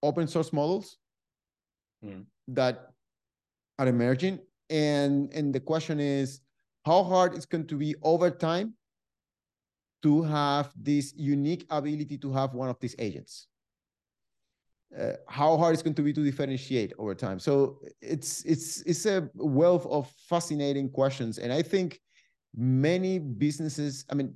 open 0.02 0.28
source 0.28 0.52
models 0.52 0.96
mm. 2.04 2.24
that 2.48 2.92
are 3.78 3.86
emerging 3.86 4.38
and 4.70 5.32
and 5.32 5.54
the 5.54 5.60
question 5.60 6.00
is 6.00 6.40
how 6.84 7.02
hard 7.02 7.34
it's 7.34 7.46
going 7.46 7.66
to 7.66 7.76
be 7.76 7.94
over 8.02 8.30
time 8.30 8.74
to 10.02 10.22
have 10.22 10.72
this 10.76 11.12
unique 11.16 11.66
ability 11.70 12.18
to 12.18 12.32
have 12.32 12.54
one 12.54 12.68
of 12.68 12.78
these 12.80 12.94
agents? 12.98 13.48
Uh, 14.98 15.12
how 15.28 15.56
hard 15.56 15.74
it's 15.74 15.82
going 15.82 15.94
to 15.94 16.02
be 16.02 16.12
to 16.12 16.24
differentiate 16.24 16.92
over 16.98 17.14
time? 17.14 17.38
So 17.38 17.80
it's 18.00 18.44
it's 18.44 18.80
it's 18.82 19.04
a 19.06 19.28
wealth 19.34 19.86
of 19.86 20.10
fascinating 20.28 20.88
questions. 20.90 21.38
And 21.38 21.52
i 21.52 21.62
think 21.62 22.00
many 22.56 23.18
businesses 23.18 24.04
i 24.10 24.14
mean 24.14 24.34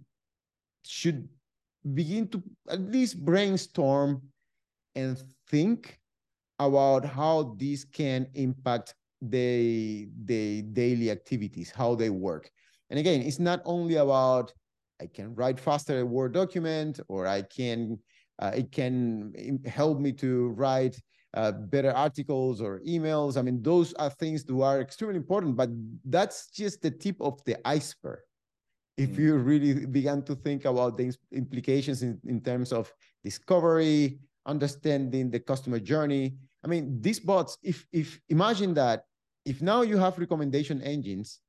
should 0.84 1.28
begin 1.94 2.28
to 2.28 2.42
at 2.68 2.80
least 2.80 3.24
brainstorm 3.24 4.22
and 4.94 5.20
think 5.48 5.98
about 6.58 7.04
how 7.04 7.56
this 7.58 7.84
can 7.84 8.28
impact 8.34 8.94
the 9.30 10.08
the 10.24 10.62
daily 10.62 11.10
activities, 11.10 11.70
how 11.70 11.94
they 11.94 12.10
work. 12.10 12.50
And 12.90 12.98
again, 12.98 13.22
it's 13.22 13.38
not 13.38 13.62
only 13.64 13.96
about 13.96 14.52
I 15.00 15.06
can 15.06 15.34
write 15.34 15.58
faster 15.58 16.00
a 16.00 16.06
Word 16.06 16.32
document, 16.34 17.00
or 17.08 17.26
I 17.26 17.42
can 17.42 17.98
uh, 18.38 18.52
it 18.54 18.72
can 18.72 19.60
help 19.64 20.00
me 20.00 20.12
to 20.12 20.48
write 20.50 21.00
uh, 21.34 21.52
better 21.52 21.92
articles 21.92 22.60
or 22.60 22.80
emails. 22.80 23.36
I 23.36 23.42
mean, 23.42 23.62
those 23.62 23.92
are 23.94 24.10
things 24.10 24.44
that 24.44 24.60
are 24.60 24.80
extremely 24.80 25.16
important, 25.16 25.56
but 25.56 25.70
that's 26.04 26.50
just 26.50 26.82
the 26.82 26.90
tip 26.90 27.16
of 27.20 27.42
the 27.44 27.56
iceberg. 27.66 28.20
If 28.96 29.10
mm. 29.10 29.18
you 29.18 29.36
really 29.36 29.86
began 29.86 30.22
to 30.24 30.34
think 30.34 30.66
about 30.66 30.98
the 30.98 31.14
implications 31.32 32.02
in, 32.02 32.20
in 32.26 32.42
terms 32.42 32.72
of 32.72 32.92
discovery, 33.24 34.18
understanding 34.46 35.30
the 35.30 35.40
customer 35.40 35.78
journey. 35.78 36.34
I 36.64 36.68
mean, 36.68 37.00
these 37.00 37.20
bots, 37.20 37.58
if 37.62 37.86
if 37.92 38.20
imagine 38.28 38.74
that 38.74 39.04
if 39.44 39.62
now 39.62 39.82
you 39.82 39.98
have 39.98 40.18
recommendation 40.18 40.80
engines 40.82 41.40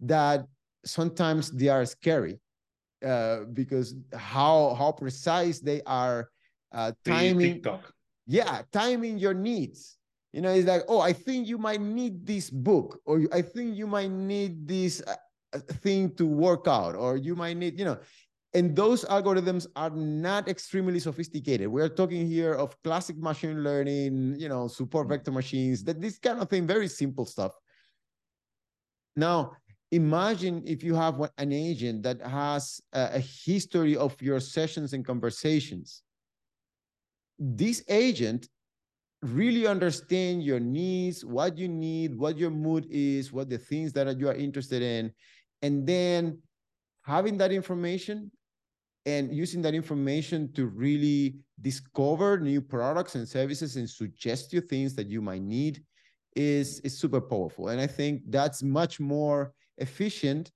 that 0.00 0.46
sometimes 0.84 1.50
they 1.50 1.68
are 1.68 1.84
scary 1.84 2.40
uh, 3.04 3.44
because 3.52 3.94
how 4.14 4.74
how 4.78 4.92
precise 4.92 5.60
they 5.60 5.82
are 5.86 6.28
uh, 6.72 6.92
timing 7.04 7.54
TikTok. 7.54 7.92
yeah 8.26 8.62
timing 8.72 9.18
your 9.18 9.34
needs 9.34 9.96
you 10.32 10.40
know 10.40 10.50
it's 10.50 10.66
like 10.66 10.82
oh 10.88 11.00
i 11.00 11.12
think 11.12 11.46
you 11.46 11.58
might 11.58 11.80
need 11.80 12.26
this 12.26 12.50
book 12.50 13.00
or 13.04 13.22
i 13.32 13.40
think 13.40 13.76
you 13.76 13.86
might 13.86 14.10
need 14.10 14.66
this 14.66 15.02
uh, 15.06 15.58
thing 15.82 16.12
to 16.14 16.26
work 16.26 16.66
out 16.66 16.94
or 16.94 17.16
you 17.16 17.36
might 17.36 17.56
need 17.56 17.78
you 17.78 17.84
know 17.84 17.98
and 18.54 18.76
those 18.76 19.04
algorithms 19.06 19.66
are 19.74 19.90
not 19.90 20.48
extremely 20.48 21.00
sophisticated. 21.00 21.66
We 21.66 21.82
are 21.82 21.88
talking 21.88 22.26
here 22.26 22.54
of 22.54 22.80
classic 22.84 23.16
machine 23.18 23.64
learning, 23.64 24.36
you 24.38 24.48
know, 24.48 24.68
support 24.68 25.06
mm. 25.06 25.10
vector 25.10 25.32
machines, 25.32 25.82
that 25.84 26.00
this 26.00 26.18
kind 26.18 26.40
of 26.40 26.48
thing, 26.48 26.66
very 26.66 26.86
simple 26.86 27.26
stuff. 27.26 27.52
Now, 29.16 29.56
imagine 29.90 30.62
if 30.66 30.84
you 30.84 30.94
have 30.94 31.20
an 31.36 31.52
agent 31.52 32.04
that 32.04 32.22
has 32.22 32.80
a, 32.92 33.14
a 33.14 33.18
history 33.18 33.96
of 33.96 34.20
your 34.22 34.38
sessions 34.38 34.92
and 34.92 35.04
conversations. 35.04 36.02
This 37.38 37.82
agent 37.88 38.48
really 39.20 39.66
understand 39.66 40.44
your 40.44 40.60
needs, 40.60 41.24
what 41.24 41.58
you 41.58 41.66
need, 41.66 42.16
what 42.16 42.38
your 42.38 42.50
mood 42.50 42.86
is, 42.88 43.32
what 43.32 43.50
the 43.50 43.58
things 43.58 43.92
that 43.94 44.16
you 44.18 44.28
are 44.28 44.34
interested 44.34 44.82
in, 44.82 45.12
and 45.62 45.84
then 45.86 46.38
having 47.02 47.36
that 47.38 47.50
information 47.50 48.30
and 49.06 49.34
using 49.34 49.60
that 49.62 49.74
information 49.74 50.52
to 50.54 50.66
really 50.66 51.36
discover 51.60 52.38
new 52.38 52.60
products 52.60 53.14
and 53.14 53.28
services 53.28 53.76
and 53.76 53.88
suggest 53.88 54.52
you 54.52 54.60
things 54.60 54.94
that 54.94 55.08
you 55.08 55.20
might 55.20 55.42
need 55.42 55.82
is 56.34 56.80
is 56.80 56.98
super 56.98 57.20
powerful. 57.20 57.68
And 57.68 57.80
i 57.80 57.86
think 57.86 58.22
that's 58.28 58.62
much 58.62 58.98
more 59.00 59.52
efficient 59.78 60.50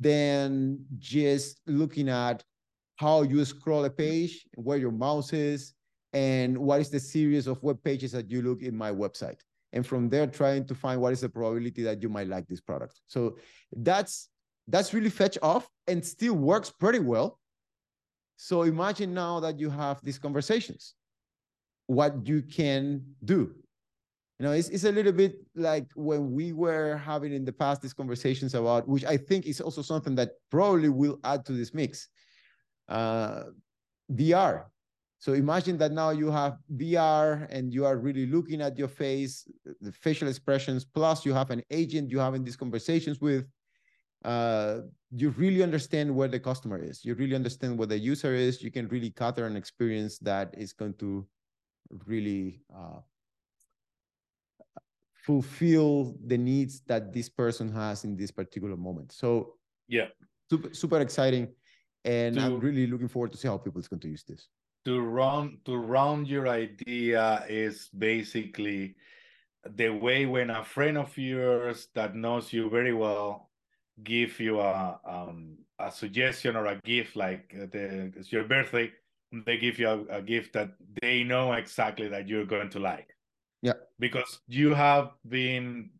than 0.00 0.78
just 0.98 1.60
looking 1.66 2.08
at 2.08 2.42
how 2.96 3.22
you 3.22 3.44
scroll 3.44 3.84
a 3.84 3.90
page 3.90 4.46
where 4.54 4.78
your 4.78 4.92
mouse 4.92 5.32
is 5.32 5.74
and 6.12 6.56
what 6.56 6.80
is 6.80 6.90
the 6.90 7.00
series 7.00 7.46
of 7.46 7.62
web 7.62 7.82
pages 7.82 8.12
that 8.12 8.30
you 8.30 8.40
look 8.40 8.62
in 8.62 8.76
my 8.76 8.90
website. 8.90 9.40
And 9.72 9.84
from 9.84 10.08
there 10.08 10.28
trying 10.28 10.66
to 10.66 10.74
find 10.74 11.00
what 11.00 11.12
is 11.12 11.20
the 11.20 11.28
probability 11.28 11.82
that 11.82 12.00
you 12.00 12.08
might 12.08 12.28
like 12.28 12.46
this 12.46 12.60
product. 12.60 13.00
So 13.08 13.36
that's 13.76 14.28
that's 14.68 14.94
really 14.94 15.10
fetch 15.10 15.36
off 15.42 15.68
and 15.88 16.04
still 16.04 16.34
works 16.34 16.70
pretty 16.70 17.00
well 17.00 17.38
so 18.36 18.62
imagine 18.62 19.14
now 19.14 19.40
that 19.40 19.58
you 19.58 19.70
have 19.70 20.02
these 20.02 20.18
conversations 20.18 20.94
what 21.86 22.26
you 22.26 22.42
can 22.42 23.04
do 23.24 23.54
you 24.38 24.46
know 24.46 24.52
it's, 24.52 24.68
it's 24.68 24.84
a 24.84 24.92
little 24.92 25.12
bit 25.12 25.36
like 25.54 25.86
when 25.94 26.32
we 26.32 26.52
were 26.52 26.96
having 26.96 27.32
in 27.32 27.44
the 27.44 27.52
past 27.52 27.82
these 27.82 27.92
conversations 27.92 28.54
about 28.54 28.88
which 28.88 29.04
i 29.04 29.16
think 29.16 29.46
is 29.46 29.60
also 29.60 29.82
something 29.82 30.14
that 30.14 30.30
probably 30.50 30.88
will 30.88 31.18
add 31.24 31.44
to 31.44 31.52
this 31.52 31.74
mix 31.74 32.08
uh, 32.88 33.44
vr 34.12 34.64
so 35.24 35.32
imagine 35.32 35.78
that 35.78 35.90
now 35.90 36.10
you 36.10 36.30
have 36.30 36.58
VR 36.76 37.46
and 37.48 37.72
you 37.72 37.86
are 37.86 37.96
really 37.96 38.26
looking 38.26 38.60
at 38.60 38.76
your 38.76 38.88
face, 38.88 39.48
the 39.80 39.90
facial 39.90 40.28
expressions, 40.28 40.84
plus 40.84 41.24
you 41.24 41.32
have 41.32 41.50
an 41.50 41.62
agent 41.70 42.10
you're 42.10 42.20
having 42.20 42.44
these 42.44 42.58
conversations 42.58 43.22
with. 43.22 43.46
Uh, 44.22 44.80
you 45.16 45.30
really 45.30 45.62
understand 45.62 46.14
where 46.14 46.28
the 46.28 46.40
customer 46.40 46.82
is. 46.82 47.04
You 47.04 47.14
really 47.14 47.34
understand 47.34 47.78
what 47.78 47.88
the 47.88 47.98
user 47.98 48.34
is. 48.34 48.62
You 48.62 48.70
can 48.70 48.88
really 48.88 49.10
gather 49.10 49.46
an 49.46 49.56
experience 49.56 50.18
that 50.18 50.54
is 50.58 50.72
going 50.72 50.94
to 50.94 51.26
really 52.06 52.62
uh, 52.74 53.00
fulfill 55.14 56.16
the 56.26 56.36
needs 56.36 56.80
that 56.86 57.12
this 57.12 57.28
person 57.28 57.72
has 57.72 58.04
in 58.04 58.16
this 58.16 58.32
particular 58.32 58.76
moment. 58.76 59.12
So 59.12 59.54
yeah, 59.86 60.08
super 60.50 60.74
super 60.74 61.00
exciting, 61.00 61.48
and 62.04 62.34
to, 62.34 62.42
I'm 62.42 62.58
really 62.58 62.86
looking 62.86 63.08
forward 63.08 63.32
to 63.32 63.38
see 63.38 63.48
how 63.48 63.58
people 63.58 63.80
is 63.80 63.88
going 63.88 64.00
to 64.00 64.08
use 64.08 64.24
this 64.24 64.48
to 64.84 65.00
round 65.00 65.58
to 65.64 65.76
round 65.76 66.28
your 66.28 66.48
idea 66.48 67.44
is 67.48 67.88
basically 67.96 68.96
the 69.76 69.88
way 69.88 70.26
when 70.26 70.50
a 70.50 70.64
friend 70.64 70.98
of 70.98 71.16
yours 71.16 71.88
that 71.94 72.14
knows 72.14 72.52
you 72.52 72.68
very 72.68 72.92
well 72.92 73.50
give 74.02 74.40
you 74.40 74.60
a 74.60 74.98
um, 75.04 75.56
a 75.78 75.90
suggestion 75.90 76.56
or 76.56 76.66
a 76.66 76.80
gift 76.84 77.16
like 77.16 77.50
the, 77.52 78.12
it's 78.16 78.32
your 78.32 78.44
birthday 78.44 78.90
they 79.44 79.56
give 79.56 79.78
you 79.78 79.88
a, 79.88 80.18
a 80.18 80.22
gift 80.22 80.52
that 80.52 80.70
they 81.02 81.24
know 81.24 81.52
exactly 81.52 82.08
that 82.08 82.28
you're 82.28 82.46
going 82.46 82.70
to 82.70 82.78
like. 82.78 83.16
Yeah. 83.62 83.74
Because 83.98 84.40
you 84.46 84.74
have 84.74 85.10
been 85.28 85.90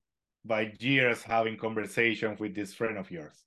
by 0.45 0.73
years 0.79 1.23
having 1.23 1.57
conversations 1.57 2.39
with 2.39 2.55
this 2.55 2.75
friend 2.75 2.99
of 2.99 3.11
yours. 3.11 3.45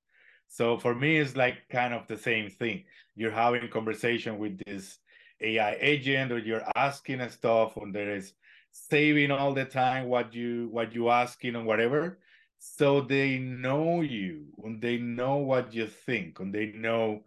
So 0.50 0.78
for 0.78 0.96
me 0.96 1.18
it's 1.18 1.36
like 1.36 1.70
kind 1.70 1.94
of 1.94 2.08
the 2.08 2.18
same 2.18 2.50
thing. 2.50 2.84
You're 3.16 3.32
having 3.32 3.68
conversation 3.70 4.38
with 4.40 4.60
this 4.66 4.98
AI 5.42 5.78
agent 5.80 6.32
or 6.32 6.40
you're 6.40 6.64
asking 6.76 7.28
stuff 7.30 7.78
and 7.78 7.94
there 7.94 8.16
is 8.16 8.34
saving 8.72 9.32
all 9.32 9.54
the 9.54 9.66
time 9.66 10.08
what 10.08 10.34
you 10.34 10.68
what 10.72 10.94
you 10.94 11.10
asking 11.10 11.56
and 11.56 11.66
whatever. 11.66 12.20
So 12.60 13.02
they 13.02 13.38
know 13.40 14.02
you 14.02 14.48
and 14.64 14.82
they 14.82 14.98
know 14.98 15.38
what 15.38 15.74
you 15.74 15.88
think 15.88 16.40
and 16.40 16.54
they 16.54 16.68
know 16.68 17.24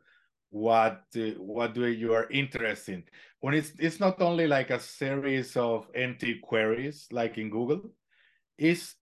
what 0.51 1.05
uh, 1.17 1.31
what 1.39 1.77
you 1.77 2.13
are 2.13 2.29
interested 2.31 2.95
in. 2.95 3.05
When 3.41 3.55
it's 3.55 3.73
it's 3.79 4.01
not 4.01 4.21
only 4.21 4.47
like 4.47 4.71
a 4.71 4.81
series 4.81 5.57
of 5.57 5.89
empty 5.95 6.41
queries 6.41 7.07
like 7.13 7.39
in 7.39 7.51
Google, 7.51 7.91
it's 8.59 8.97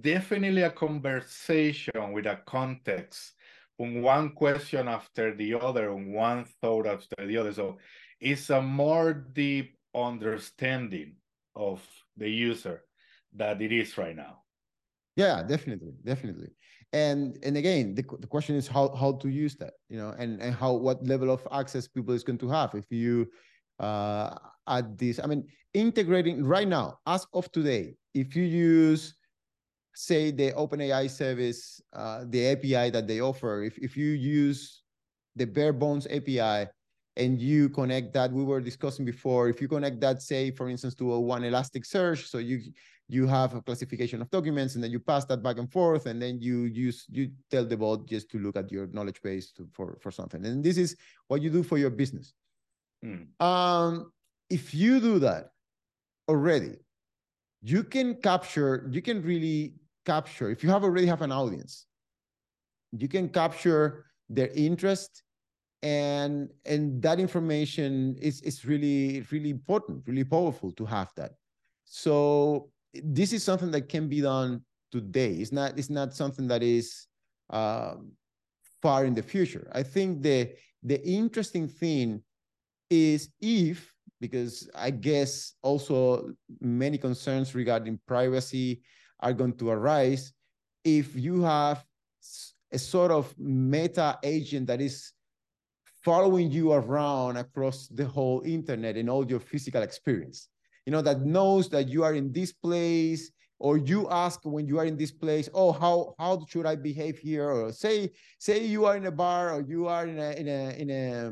definitely 0.00 0.62
a 0.62 0.70
conversation 0.70 2.12
with 2.12 2.26
a 2.26 2.40
context 2.46 3.32
on 3.78 4.02
one 4.02 4.30
question 4.34 4.88
after 4.88 5.34
the 5.34 5.54
other, 5.54 5.90
on 5.92 6.12
one 6.12 6.44
thought 6.60 6.86
after 6.86 7.26
the 7.26 7.36
other. 7.36 7.52
So 7.52 7.78
it's 8.20 8.50
a 8.50 8.62
more 8.62 9.12
deep 9.14 9.76
understanding 9.94 11.16
of 11.56 11.82
the 12.16 12.28
user 12.30 12.84
that 13.34 13.60
it 13.62 13.72
is 13.72 13.98
right 13.98 14.16
now. 14.16 14.41
Yeah, 15.16 15.42
definitely, 15.42 15.92
definitely. 16.04 16.48
And 16.92 17.38
and 17.42 17.56
again, 17.56 17.94
the, 17.94 18.02
the 18.20 18.26
question 18.26 18.56
is 18.56 18.66
how 18.68 18.94
how 18.94 19.12
to 19.12 19.28
use 19.28 19.56
that, 19.56 19.74
you 19.88 19.96
know, 19.96 20.14
and 20.18 20.40
and 20.40 20.54
how 20.54 20.72
what 20.72 21.04
level 21.06 21.30
of 21.30 21.46
access 21.52 21.88
people 21.88 22.14
is 22.14 22.22
going 22.24 22.38
to 22.38 22.48
have 22.48 22.74
if 22.74 22.90
you 22.90 23.28
uh 23.80 24.36
add 24.68 24.96
this. 24.98 25.18
I 25.22 25.26
mean, 25.26 25.46
integrating 25.74 26.44
right 26.44 26.68
now, 26.68 26.98
as 27.06 27.26
of 27.34 27.50
today, 27.52 27.96
if 28.14 28.36
you 28.36 28.42
use 28.44 29.14
say 29.94 30.30
the 30.30 30.52
OpenAI 30.52 31.10
service, 31.10 31.80
uh, 31.94 32.24
the 32.28 32.46
API 32.48 32.90
that 32.90 33.06
they 33.06 33.20
offer, 33.20 33.62
if 33.62 33.78
if 33.78 33.96
you 33.96 34.08
use 34.12 34.82
the 35.36 35.44
bare 35.46 35.72
bones 35.72 36.06
API 36.10 36.68
and 37.16 37.40
you 37.40 37.68
connect 37.68 38.12
that 38.14 38.32
we 38.32 38.42
were 38.42 38.60
discussing 38.60 39.04
before 39.04 39.48
if 39.48 39.60
you 39.60 39.68
connect 39.68 40.00
that 40.00 40.22
say 40.22 40.50
for 40.50 40.68
instance 40.68 40.94
to 40.94 41.12
a 41.12 41.20
one 41.20 41.42
elasticsearch 41.42 42.26
so 42.26 42.38
you 42.38 42.60
you 43.08 43.26
have 43.26 43.54
a 43.54 43.60
classification 43.60 44.22
of 44.22 44.30
documents 44.30 44.74
and 44.74 44.82
then 44.82 44.90
you 44.90 44.98
pass 44.98 45.24
that 45.26 45.42
back 45.42 45.58
and 45.58 45.70
forth 45.70 46.06
and 46.06 46.20
then 46.22 46.40
you 46.40 46.62
use 46.62 47.04
you 47.10 47.30
tell 47.50 47.64
the 47.64 47.76
bot 47.76 48.06
just 48.06 48.30
to 48.30 48.38
look 48.38 48.56
at 48.56 48.72
your 48.72 48.86
knowledge 48.88 49.20
base 49.22 49.52
to, 49.52 49.68
for 49.72 49.98
for 50.00 50.10
something 50.10 50.44
and 50.46 50.64
this 50.64 50.78
is 50.78 50.96
what 51.28 51.42
you 51.42 51.50
do 51.50 51.62
for 51.62 51.76
your 51.76 51.90
business 51.90 52.32
mm. 53.04 53.26
um 53.40 54.10
if 54.48 54.72
you 54.72 55.00
do 55.00 55.18
that 55.18 55.50
already 56.28 56.76
you 57.62 57.82
can 57.84 58.14
capture 58.14 58.88
you 58.90 59.02
can 59.02 59.22
really 59.22 59.74
capture 60.06 60.50
if 60.50 60.64
you 60.64 60.70
have 60.70 60.82
already 60.82 61.06
have 61.06 61.22
an 61.22 61.32
audience 61.32 61.86
you 62.92 63.08
can 63.08 63.28
capture 63.28 64.06
their 64.28 64.48
interest 64.48 65.22
and 65.82 66.50
and 66.64 67.02
that 67.02 67.18
information 67.18 68.16
is 68.20 68.40
is 68.42 68.64
really 68.64 69.24
really 69.30 69.50
important 69.50 70.06
really 70.06 70.24
powerful 70.24 70.72
to 70.72 70.84
have 70.84 71.10
that. 71.16 71.32
So 71.84 72.70
this 72.94 73.32
is 73.32 73.42
something 73.42 73.70
that 73.72 73.88
can 73.88 74.08
be 74.08 74.20
done 74.20 74.62
today. 74.90 75.32
It's 75.32 75.52
not 75.52 75.78
it's 75.78 75.90
not 75.90 76.14
something 76.14 76.46
that 76.48 76.62
is 76.62 77.06
um, 77.50 78.12
far 78.80 79.04
in 79.04 79.14
the 79.14 79.22
future. 79.22 79.68
I 79.72 79.82
think 79.82 80.22
the 80.22 80.54
the 80.82 81.02
interesting 81.06 81.68
thing 81.68 82.22
is 82.90 83.30
if 83.40 83.92
because 84.20 84.70
i 84.74 84.90
guess 84.90 85.54
also 85.62 86.30
many 86.60 86.98
concerns 86.98 87.54
regarding 87.54 87.98
privacy 88.06 88.82
are 89.20 89.32
going 89.32 89.52
to 89.52 89.70
arise 89.70 90.32
if 90.84 91.16
you 91.16 91.42
have 91.42 91.84
a 92.72 92.78
sort 92.78 93.10
of 93.10 93.34
meta 93.38 94.18
agent 94.22 94.66
that 94.66 94.80
is 94.80 95.12
following 96.02 96.50
you 96.50 96.72
around 96.72 97.36
across 97.36 97.88
the 97.88 98.04
whole 98.04 98.42
internet 98.44 98.96
and 98.96 99.08
all 99.08 99.26
your 99.26 99.40
physical 99.40 99.82
experience. 99.82 100.48
You 100.86 100.92
know, 100.92 101.02
that 101.02 101.20
knows 101.20 101.68
that 101.70 101.88
you 101.88 102.02
are 102.02 102.14
in 102.14 102.32
this 102.32 102.52
place, 102.52 103.30
or 103.60 103.78
you 103.78 104.08
ask 104.10 104.40
when 104.42 104.66
you 104.66 104.78
are 104.80 104.84
in 104.84 104.96
this 104.96 105.12
place, 105.12 105.48
oh, 105.54 105.70
how 105.70 106.14
how 106.18 106.44
should 106.48 106.66
I 106.66 106.74
behave 106.74 107.18
here? 107.18 107.48
Or 107.48 107.72
say, 107.72 108.10
say 108.40 108.64
you 108.64 108.84
are 108.86 108.96
in 108.96 109.06
a 109.06 109.12
bar 109.12 109.54
or 109.54 109.62
you 109.62 109.86
are 109.86 110.06
in 110.06 110.18
a 110.18 110.30
in 110.32 110.48
a 110.48 110.70
in 110.70 110.90
a 110.90 111.30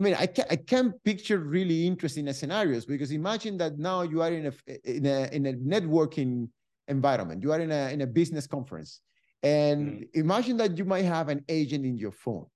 I 0.00 0.02
mean, 0.02 0.14
I 0.18 0.26
can't 0.26 0.48
I 0.50 0.56
can't 0.56 0.92
picture 1.04 1.38
really 1.38 1.86
interesting 1.86 2.30
scenarios 2.32 2.84
because 2.84 3.12
imagine 3.12 3.56
that 3.58 3.78
now 3.78 4.02
you 4.02 4.22
are 4.22 4.32
in 4.32 4.46
a 4.46 4.52
in 4.84 5.06
a 5.06 5.28
in 5.30 5.46
a 5.46 5.52
networking 5.52 6.48
environment. 6.88 7.44
You 7.44 7.52
are 7.52 7.60
in 7.60 7.70
a 7.70 7.92
in 7.92 8.00
a 8.00 8.06
business 8.08 8.48
conference, 8.48 9.00
and 9.44 10.00
mm. 10.00 10.08
imagine 10.14 10.56
that 10.56 10.76
you 10.76 10.84
might 10.84 11.04
have 11.04 11.28
an 11.28 11.44
agent 11.48 11.86
in 11.86 11.96
your 11.96 12.10
phone 12.10 12.46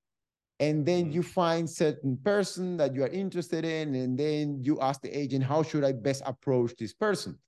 and 0.61 0.85
then 0.85 1.05
mm-hmm. 1.05 1.13
you 1.13 1.23
find 1.23 1.69
certain 1.69 2.17
person 2.25 2.77
that 2.77 2.95
you 2.95 3.05
are 3.05 3.09
interested 3.09 3.65
in 3.65 3.95
and 3.95 4.19
then 4.19 4.59
you 4.63 4.81
ask 4.81 5.01
the 5.01 5.17
agent 5.17 5.45
how 5.45 5.63
should 5.63 5.85
i 5.85 5.93
best 5.93 6.23
approach 6.27 6.75
this 6.77 6.93
person? 6.93 7.39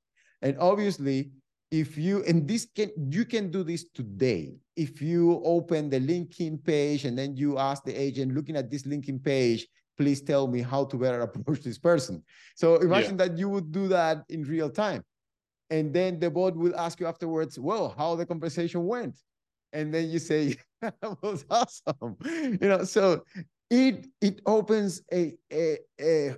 And 0.42 0.56
obviously 0.58 1.30
if 1.70 1.96
you 1.96 2.24
and 2.24 2.48
this 2.48 2.66
can 2.74 2.90
you 3.10 3.24
can 3.24 3.50
do 3.50 3.62
this 3.62 3.84
today. 3.94 4.54
If 4.76 5.02
you 5.02 5.40
open 5.44 5.90
the 5.90 6.00
linkedin 6.00 6.64
page 6.64 7.04
and 7.04 7.18
then 7.18 7.36
you 7.36 7.58
ask 7.58 7.84
the 7.84 7.94
agent 7.94 8.34
looking 8.34 8.56
at 8.56 8.70
this 8.70 8.84
linkedin 8.84 9.22
page 9.22 9.66
please 9.98 10.22
tell 10.22 10.46
me 10.46 10.62
how 10.62 10.84
to 10.84 10.96
better 10.96 11.20
approach 11.20 11.60
this 11.60 11.78
person. 11.78 12.22
So 12.54 12.76
imagine 12.76 13.18
yeah. 13.18 13.26
that 13.26 13.38
you 13.38 13.50
would 13.50 13.70
do 13.70 13.86
that 13.88 14.24
in 14.30 14.44
real 14.44 14.70
time. 14.70 15.04
And 15.68 15.92
then 15.92 16.18
the 16.18 16.30
bot 16.30 16.56
will 16.56 16.74
ask 16.74 16.98
you 17.00 17.06
afterwards 17.06 17.58
well 17.58 17.94
how 17.96 18.14
the 18.14 18.24
conversation 18.24 18.86
went? 18.86 19.18
And 19.72 19.92
then 19.92 20.10
you 20.10 20.18
say 20.18 20.56
was 21.22 21.44
awesome. 21.50 22.16
You 22.24 22.68
know 22.68 22.84
so 22.84 23.24
it 23.70 24.06
it 24.20 24.40
opens 24.46 25.02
a 25.12 25.34
a 25.52 25.78
a, 26.00 26.36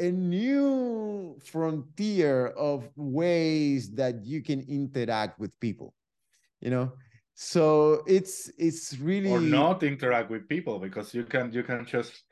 a 0.00 0.10
new 0.10 1.38
frontier 1.44 2.48
of 2.48 2.88
ways 2.96 3.90
that 3.92 4.24
you 4.24 4.42
can 4.42 4.60
interact 4.68 5.38
with 5.38 5.58
people 5.60 5.94
you 6.64 6.70
know? 6.70 6.92
So 7.34 8.02
it's 8.06 8.50
it's 8.58 8.96
really 8.98 9.30
or 9.30 9.40
not 9.40 9.82
interact 9.82 10.30
with 10.30 10.48
people 10.48 10.78
because 10.78 11.14
you 11.14 11.24
can 11.24 11.52
you 11.52 11.62
can 11.62 11.84
just 11.84 12.22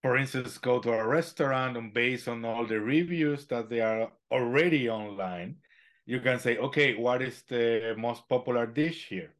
for 0.00 0.16
instance 0.16 0.58
go 0.58 0.78
to 0.78 0.92
a 0.92 1.06
restaurant 1.06 1.76
and 1.76 1.92
based 1.92 2.28
on 2.28 2.44
all 2.44 2.66
the 2.66 2.80
reviews 2.80 3.46
that 3.48 3.68
they 3.68 3.80
are 3.80 4.10
already 4.30 4.88
online 4.88 5.56
you 6.06 6.20
can 6.20 6.38
say 6.38 6.56
okay 6.58 6.94
what 6.94 7.20
is 7.20 7.42
the 7.48 7.94
most 7.98 8.28
popular 8.28 8.64
dish 8.64 9.08
here 9.08 9.34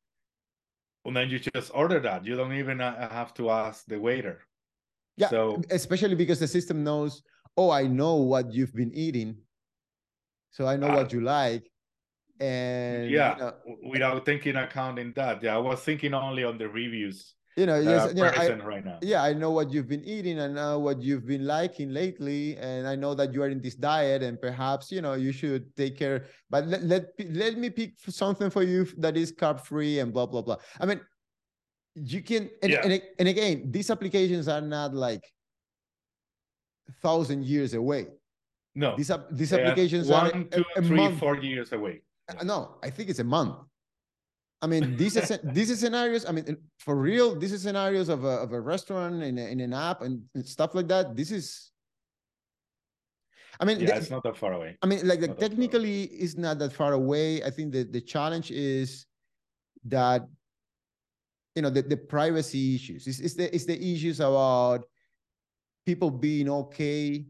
and 1.04 1.16
then 1.16 1.30
you 1.30 1.38
just 1.38 1.70
order 1.74 2.00
that. 2.00 2.24
You 2.24 2.36
don't 2.36 2.52
even 2.52 2.80
uh, 2.80 3.08
have 3.10 3.32
to 3.34 3.50
ask 3.50 3.86
the 3.86 3.98
waiter. 3.98 4.40
Yeah 5.16 5.28
so 5.28 5.60
especially 5.70 6.14
because 6.14 6.38
the 6.38 6.48
system 6.48 6.82
knows 6.82 7.22
oh 7.56 7.70
i 7.70 7.86
know 7.86 8.14
what 8.16 8.52
you've 8.52 8.74
been 8.74 8.92
eating. 8.94 9.36
So 10.50 10.66
i 10.66 10.76
know 10.76 10.88
uh, 10.88 10.96
what 10.96 11.12
you 11.12 11.20
like. 11.20 11.70
And 12.40 13.10
yeah 13.10 13.34
you 13.34 13.40
know, 13.40 13.54
without 13.90 14.24
thinking 14.24 14.56
accounting 14.56 15.12
that. 15.16 15.42
Yeah 15.42 15.56
i 15.56 15.58
was 15.58 15.80
thinking 15.80 16.14
only 16.14 16.44
on 16.44 16.58
the 16.58 16.68
reviews 16.68 17.34
you 17.56 17.66
know, 17.66 17.78
yes, 17.78 18.06
uh, 18.06 18.08
you 18.08 18.14
know 18.14 18.26
I, 18.26 18.48
right 18.64 18.84
now. 18.84 18.98
yeah 19.02 19.22
i 19.22 19.32
know 19.32 19.50
what 19.50 19.72
you've 19.72 19.88
been 19.88 20.04
eating 20.04 20.38
and 20.38 20.54
know 20.54 20.78
what 20.78 21.02
you've 21.02 21.26
been 21.26 21.46
liking 21.46 21.90
lately 21.90 22.56
and 22.58 22.86
i 22.86 22.94
know 22.94 23.14
that 23.14 23.34
you 23.34 23.42
are 23.42 23.48
in 23.48 23.60
this 23.60 23.74
diet 23.74 24.22
and 24.22 24.40
perhaps 24.40 24.92
you 24.92 25.02
know 25.02 25.14
you 25.14 25.32
should 25.32 25.74
take 25.76 25.98
care 25.98 26.26
but 26.48 26.66
let 26.66 26.82
let, 26.84 27.04
let 27.30 27.58
me 27.58 27.68
pick 27.68 27.94
something 28.08 28.50
for 28.50 28.62
you 28.62 28.86
that 28.98 29.16
is 29.16 29.32
carb 29.32 29.60
free 29.60 29.98
and 29.98 30.12
blah 30.12 30.26
blah 30.26 30.42
blah 30.42 30.56
i 30.80 30.86
mean 30.86 31.00
you 31.96 32.22
can 32.22 32.48
and, 32.62 32.72
yeah. 32.72 32.80
and, 32.84 33.02
and 33.18 33.28
again 33.28 33.70
these 33.70 33.90
applications 33.90 34.46
are 34.46 34.60
not 34.60 34.94
like 34.94 35.22
thousand 37.02 37.44
years 37.44 37.74
away 37.74 38.06
no 38.74 38.96
these 38.96 39.10
these 39.32 39.52
applications 39.52 40.08
one, 40.08 40.26
are 40.26 40.44
two, 40.44 40.64
a, 40.76 40.78
a 40.78 40.82
three, 40.82 40.96
month. 40.96 41.18
four 41.18 41.36
years 41.36 41.72
away 41.72 42.00
uh, 42.38 42.44
no, 42.44 42.76
I 42.82 42.90
think 42.90 43.08
it's 43.10 43.18
a 43.18 43.24
month. 43.24 43.56
I 44.62 44.66
mean, 44.66 44.96
these 45.00 45.16
are 45.16 45.38
these 45.42 45.70
are 45.70 45.76
scenarios. 45.76 46.26
I 46.26 46.32
mean, 46.32 46.56
for 46.78 46.96
real, 46.96 47.34
these 47.34 47.52
are 47.52 47.58
scenarios 47.58 48.08
of 48.08 48.24
a 48.24 48.36
of 48.44 48.52
a 48.52 48.60
restaurant 48.60 49.22
in, 49.22 49.38
a, 49.38 49.46
in 49.46 49.60
an 49.60 49.72
app 49.72 50.02
and, 50.02 50.22
stuff 50.44 50.74
like 50.74 50.88
that. 50.88 51.16
This 51.16 51.30
is. 51.30 51.70
I 53.58 53.66
mean, 53.66 53.80
yeah, 53.80 53.96
it's 53.96 54.10
not 54.10 54.22
that 54.22 54.38
far 54.38 54.54
away. 54.54 54.78
I 54.82 54.86
mean, 54.86 55.06
like, 55.06 55.20
like 55.20 55.38
technically, 55.38 56.04
it's 56.04 56.36
not 56.36 56.58
that 56.60 56.72
far 56.72 56.94
away. 56.94 57.42
I 57.42 57.50
think 57.50 57.72
that 57.72 57.92
the 57.92 58.00
challenge 58.00 58.50
is 58.50 59.04
that 59.84 60.26
you 61.54 61.62
know 61.62 61.70
the, 61.70 61.82
the 61.82 61.96
privacy 61.96 62.74
issues. 62.74 63.06
It's, 63.06 63.20
it's 63.20 63.34
the 63.34 63.54
it's 63.54 63.66
the 63.66 63.76
issues 63.76 64.20
about 64.20 64.86
people 65.84 66.10
being 66.10 66.48
okay 66.48 67.26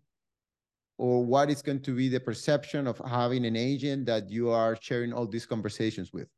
or 0.99 1.25
what 1.25 1.51
is 1.51 1.63
going 1.63 1.81
to 1.81 1.97
be 1.97 2.09
the 2.09 2.21
perception 2.21 2.87
of 2.87 2.99
having 2.99 3.47
an 3.47 3.57
agent 3.57 4.07
that 4.07 4.31
you 4.31 4.51
are 4.51 4.77
sharing 4.81 5.13
all 5.13 5.27
these 5.27 5.47
conversations 5.47 6.13
with 6.13 6.29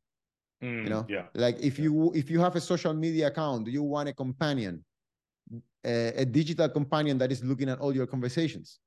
mm, 0.62 0.85
you 0.85 0.90
know 0.90 1.05
yeah 1.09 1.25
like 1.35 1.59
if 1.61 1.79
you 1.79 2.12
if 2.14 2.31
you 2.31 2.40
have 2.40 2.57
a 2.57 2.61
social 2.61 2.94
media 2.94 3.27
account 3.27 3.66
you 3.66 3.83
want 3.83 4.09
a 4.09 4.12
companion 4.12 4.85
a, 5.85 6.22
a 6.22 6.25
digital 6.25 6.68
companion 6.68 7.18
that 7.18 7.33
is 7.33 7.42
looking 7.44 7.68
at 7.68 7.79
all 7.79 7.94
your 7.94 8.07
conversations 8.07 8.79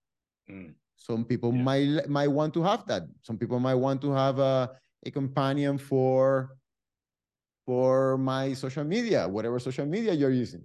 mm. 0.49 0.73
some 0.95 1.25
people 1.25 1.53
yeah. 1.53 1.61
might 1.61 2.09
might 2.09 2.27
want 2.27 2.53
to 2.53 2.63
have 2.63 2.85
that 2.87 3.03
some 3.21 3.37
people 3.37 3.59
might 3.59 3.75
want 3.75 4.01
to 4.01 4.11
have 4.11 4.39
a, 4.39 4.71
a 5.05 5.11
companion 5.11 5.77
for 5.77 6.55
for 7.65 8.17
my 8.17 8.53
social 8.53 8.83
media 8.83 9.27
whatever 9.27 9.59
social 9.59 9.85
media 9.85 10.13
you're 10.13 10.31
using 10.31 10.63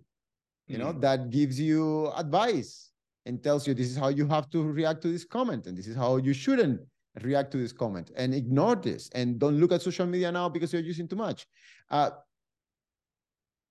you 0.67 0.77
mm. 0.77 0.81
know 0.81 0.93
that 0.93 1.31
gives 1.31 1.59
you 1.59 2.11
advice 2.17 2.91
and 3.27 3.43
tells 3.43 3.67
you 3.67 3.75
this 3.75 3.91
is 3.91 3.97
how 3.97 4.09
you 4.09 4.27
have 4.27 4.49
to 4.51 4.63
react 4.63 5.03
to 5.03 5.09
this 5.09 5.25
comment 5.25 5.67
and 5.67 5.77
this 5.77 5.87
is 5.87 5.97
how 5.97 6.17
you 6.17 6.33
shouldn't 6.33 6.81
react 7.23 7.51
to 7.53 7.59
this 7.59 7.73
comment 7.73 8.11
and 8.17 8.35
ignore 8.35 8.77
this 8.77 9.11
and 9.15 9.39
don't 9.39 9.59
look 9.59 9.73
at 9.73 9.83
social 9.83 10.07
media 10.07 10.31
now 10.31 10.49
because 10.49 10.73
you're 10.73 10.83
using 10.83 11.09
too 11.09 11.17
much. 11.17 11.47
Uh, 11.91 12.11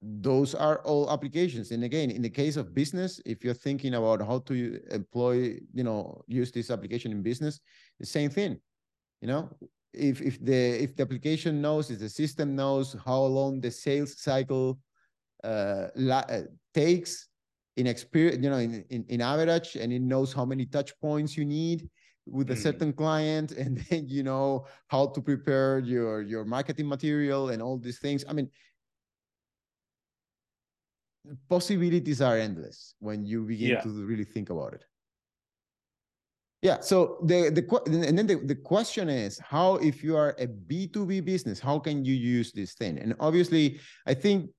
those 0.01 0.55
are 0.55 0.79
all 0.79 1.11
applications. 1.11 1.71
And 1.71 1.83
again 1.83 2.09
in 2.11 2.21
the 2.21 2.29
case 2.29 2.57
of 2.57 2.73
business 2.73 3.21
if 3.25 3.43
you're 3.43 3.53
thinking 3.53 3.95
about 3.95 4.21
how 4.21 4.39
to 4.39 4.79
employ 4.91 5.59
you 5.73 5.83
know 5.83 6.21
use 6.27 6.51
this 6.51 6.69
application 6.69 7.11
in 7.11 7.21
business 7.21 7.59
the 7.99 8.05
same 8.05 8.29
thing 8.29 8.59
you 9.21 9.27
know? 9.27 9.49
If 9.93 10.21
if 10.21 10.43
the 10.43 10.83
if 10.83 10.95
the 10.95 11.03
application 11.03 11.61
knows 11.61 11.89
if 11.89 11.99
the 11.99 12.09
system 12.09 12.55
knows 12.55 12.95
how 13.05 13.23
long 13.23 13.59
the 13.59 13.71
sales 13.71 14.21
cycle 14.21 14.79
uh, 15.43 15.87
uh 15.97 16.41
takes 16.73 17.27
in 17.75 17.87
experience, 17.87 18.43
you 18.43 18.49
know, 18.49 18.57
in, 18.57 18.85
in, 18.89 19.05
in 19.09 19.21
average, 19.21 19.75
and 19.75 19.91
it 19.91 20.01
knows 20.01 20.31
how 20.33 20.45
many 20.45 20.65
touch 20.65 20.91
points 20.99 21.35
you 21.35 21.45
need 21.45 21.89
with 22.31 22.51
a 22.51 22.55
mm. 22.55 22.63
certain 22.63 22.93
client, 22.93 23.51
and 23.51 23.77
then 23.89 24.07
you 24.07 24.23
know 24.23 24.65
how 24.87 25.07
to 25.07 25.21
prepare 25.21 25.79
your 25.79 26.21
your 26.21 26.45
marketing 26.45 26.87
material 26.87 27.49
and 27.49 27.61
all 27.61 27.77
these 27.77 27.99
things. 27.99 28.23
I 28.27 28.33
mean, 28.33 28.49
possibilities 31.49 32.21
are 32.21 32.37
endless 32.37 32.95
when 32.99 33.25
you 33.25 33.43
begin 33.43 33.69
yeah. 33.69 33.81
to 33.81 33.89
really 34.05 34.25
think 34.25 34.49
about 34.49 34.73
it. 34.73 34.85
Yeah. 36.61 36.81
So 36.81 37.19
the 37.23 37.49
the 37.49 37.63
and 38.07 38.17
then 38.17 38.27
the, 38.27 38.35
the 38.35 38.55
question 38.55 39.07
is 39.07 39.39
how 39.39 39.75
if 39.75 40.03
you 40.03 40.17
are 40.17 40.35
a 40.39 40.47
B2B 40.47 41.23
business, 41.23 41.59
how 41.59 41.79
can 41.79 42.03
you 42.03 42.13
use 42.13 42.51
this 42.51 42.73
thing? 42.73 42.99
And 42.99 43.15
obviously, 43.19 43.79
I 44.05 44.13
think 44.13 44.49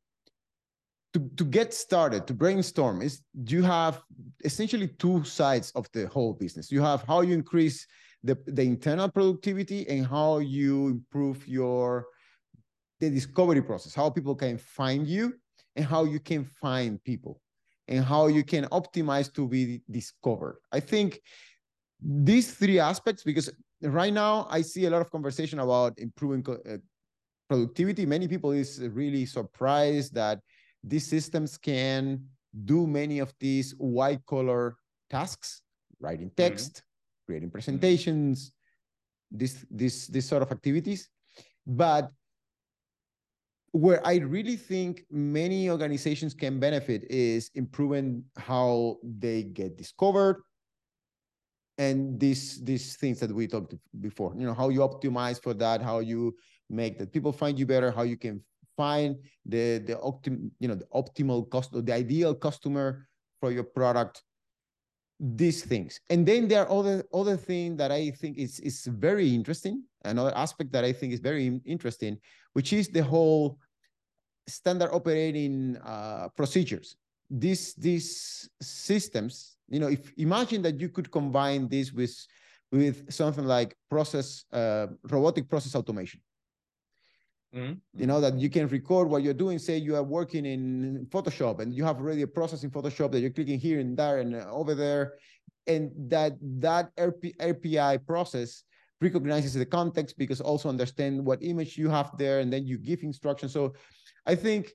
to, 1.12 1.30
to 1.36 1.44
get 1.44 1.74
started, 1.74 2.26
to 2.26 2.34
brainstorm, 2.34 3.02
is 3.02 3.22
you 3.46 3.62
have 3.62 4.02
essentially 4.44 4.88
two 4.88 5.24
sides 5.24 5.72
of 5.74 5.88
the 5.92 6.06
whole 6.08 6.34
business. 6.34 6.70
You 6.70 6.82
have 6.82 7.02
how 7.02 7.22
you 7.22 7.34
increase 7.34 7.86
the, 8.22 8.38
the 8.46 8.62
internal 8.62 9.08
productivity 9.08 9.88
and 9.88 10.06
how 10.06 10.38
you 10.38 10.88
improve 10.88 11.46
your 11.48 12.06
the 13.00 13.08
discovery 13.08 13.62
process, 13.62 13.94
how 13.94 14.10
people 14.10 14.34
can 14.34 14.58
find 14.58 15.06
you 15.06 15.32
and 15.74 15.86
how 15.86 16.04
you 16.04 16.20
can 16.20 16.44
find 16.44 17.02
people 17.02 17.40
and 17.88 18.04
how 18.04 18.26
you 18.26 18.44
can 18.44 18.66
optimize 18.66 19.32
to 19.32 19.48
be 19.48 19.80
discovered. 19.90 20.58
I 20.70 20.80
think 20.80 21.20
these 22.02 22.52
three 22.52 22.78
aspects, 22.78 23.22
because 23.22 23.50
right 23.82 24.12
now 24.12 24.46
I 24.50 24.60
see 24.60 24.84
a 24.84 24.90
lot 24.90 25.00
of 25.00 25.10
conversation 25.10 25.60
about 25.60 25.98
improving 25.98 26.44
uh, 26.48 26.76
productivity. 27.48 28.04
Many 28.04 28.28
people 28.28 28.52
is 28.52 28.80
really 28.80 29.24
surprised 29.24 30.14
that 30.14 30.40
these 30.82 31.06
systems 31.06 31.58
can 31.58 32.24
do 32.64 32.86
many 32.86 33.18
of 33.18 33.32
these 33.38 33.72
white 33.78 34.24
collar 34.26 34.76
tasks, 35.08 35.62
writing 36.00 36.28
mm-hmm. 36.28 36.42
text, 36.42 36.72
mm-hmm. 36.72 37.26
creating 37.26 37.50
presentations, 37.50 38.52
this 39.30 39.64
this 39.70 40.06
this 40.06 40.26
sort 40.26 40.42
of 40.42 40.50
activities. 40.50 41.08
But 41.66 42.10
where 43.72 44.04
I 44.04 44.16
really 44.16 44.56
think 44.56 45.04
many 45.10 45.70
organizations 45.70 46.34
can 46.34 46.58
benefit 46.58 47.04
is 47.08 47.50
improving 47.54 48.24
how 48.36 48.96
they 49.04 49.44
get 49.44 49.76
discovered 49.76 50.42
and 51.78 52.18
these 52.18 52.62
these 52.64 52.96
things 52.96 53.20
that 53.20 53.32
we 53.32 53.46
talked 53.46 53.74
before. 54.00 54.34
You 54.36 54.46
know 54.46 54.54
how 54.54 54.70
you 54.70 54.80
optimize 54.80 55.40
for 55.40 55.54
that, 55.54 55.80
how 55.80 56.00
you 56.00 56.36
make 56.68 56.98
that 56.98 57.12
people 57.12 57.32
find 57.32 57.58
you 57.58 57.66
better, 57.66 57.90
how 57.90 58.02
you 58.02 58.16
can 58.16 58.42
find 58.82 59.10
the 59.52 59.64
the 59.88 59.96
optim 60.08 60.34
you 60.62 60.68
know 60.68 60.78
the 60.82 60.90
optimal 61.00 61.40
cost 61.54 61.68
or 61.76 61.82
the 61.88 61.94
ideal 62.04 62.32
customer 62.46 62.86
for 63.40 63.50
your 63.56 63.68
product 63.78 64.22
these 65.20 65.62
things. 65.62 66.00
And 66.08 66.24
then 66.24 66.48
there 66.48 66.62
are 66.64 66.70
other 66.78 67.04
other 67.20 67.36
thing 67.36 67.76
that 67.80 67.90
i 68.00 68.02
think 68.20 68.38
is 68.38 68.54
is 68.70 68.76
very 69.08 69.28
interesting 69.38 69.74
another 70.12 70.34
aspect 70.44 70.72
that 70.72 70.84
i 70.90 70.92
think 70.96 71.12
is 71.12 71.20
very 71.20 71.60
interesting 71.74 72.14
which 72.56 72.72
is 72.72 72.88
the 72.88 73.04
whole 73.12 73.58
standard 74.48 74.90
operating 74.92 75.76
uh, 75.84 76.28
procedures. 76.36 76.96
These 77.30 77.74
these 77.74 78.48
systems 78.60 79.56
you 79.68 79.78
know 79.78 79.86
if 79.86 80.12
imagine 80.16 80.62
that 80.62 80.80
you 80.80 80.88
could 80.88 81.10
combine 81.10 81.68
this 81.68 81.92
with 81.92 82.14
with 82.72 82.96
something 83.12 83.44
like 83.44 83.76
process 83.88 84.44
uh, 84.52 84.86
robotic 85.04 85.48
process 85.48 85.74
automation 85.76 86.20
Mm-hmm. 87.54 88.00
You 88.00 88.06
know, 88.06 88.20
that 88.20 88.38
you 88.38 88.48
can 88.48 88.68
record 88.68 89.08
what 89.08 89.22
you're 89.22 89.34
doing. 89.34 89.58
Say 89.58 89.76
you 89.76 89.96
are 89.96 90.02
working 90.02 90.46
in 90.46 91.06
Photoshop 91.10 91.60
and 91.60 91.74
you 91.74 91.84
have 91.84 91.96
already 91.98 92.22
a 92.22 92.26
process 92.26 92.62
in 92.62 92.70
Photoshop 92.70 93.10
that 93.12 93.20
you're 93.20 93.30
clicking 93.30 93.58
here 93.58 93.80
and 93.80 93.96
there 93.96 94.18
and 94.18 94.34
over 94.36 94.74
there. 94.74 95.14
And 95.66 95.90
that 96.08 96.34
that 96.60 96.94
RP, 96.96 97.36
RPI 97.36 98.06
process 98.06 98.62
recognizes 99.00 99.54
the 99.54 99.66
context 99.66 100.16
because 100.16 100.40
also 100.40 100.68
understand 100.68 101.24
what 101.24 101.42
image 101.42 101.76
you 101.76 101.88
have 101.88 102.16
there 102.18 102.38
and 102.40 102.52
then 102.52 102.66
you 102.66 102.78
give 102.78 103.02
instructions. 103.02 103.52
So 103.52 103.74
I 104.26 104.34
think 104.34 104.72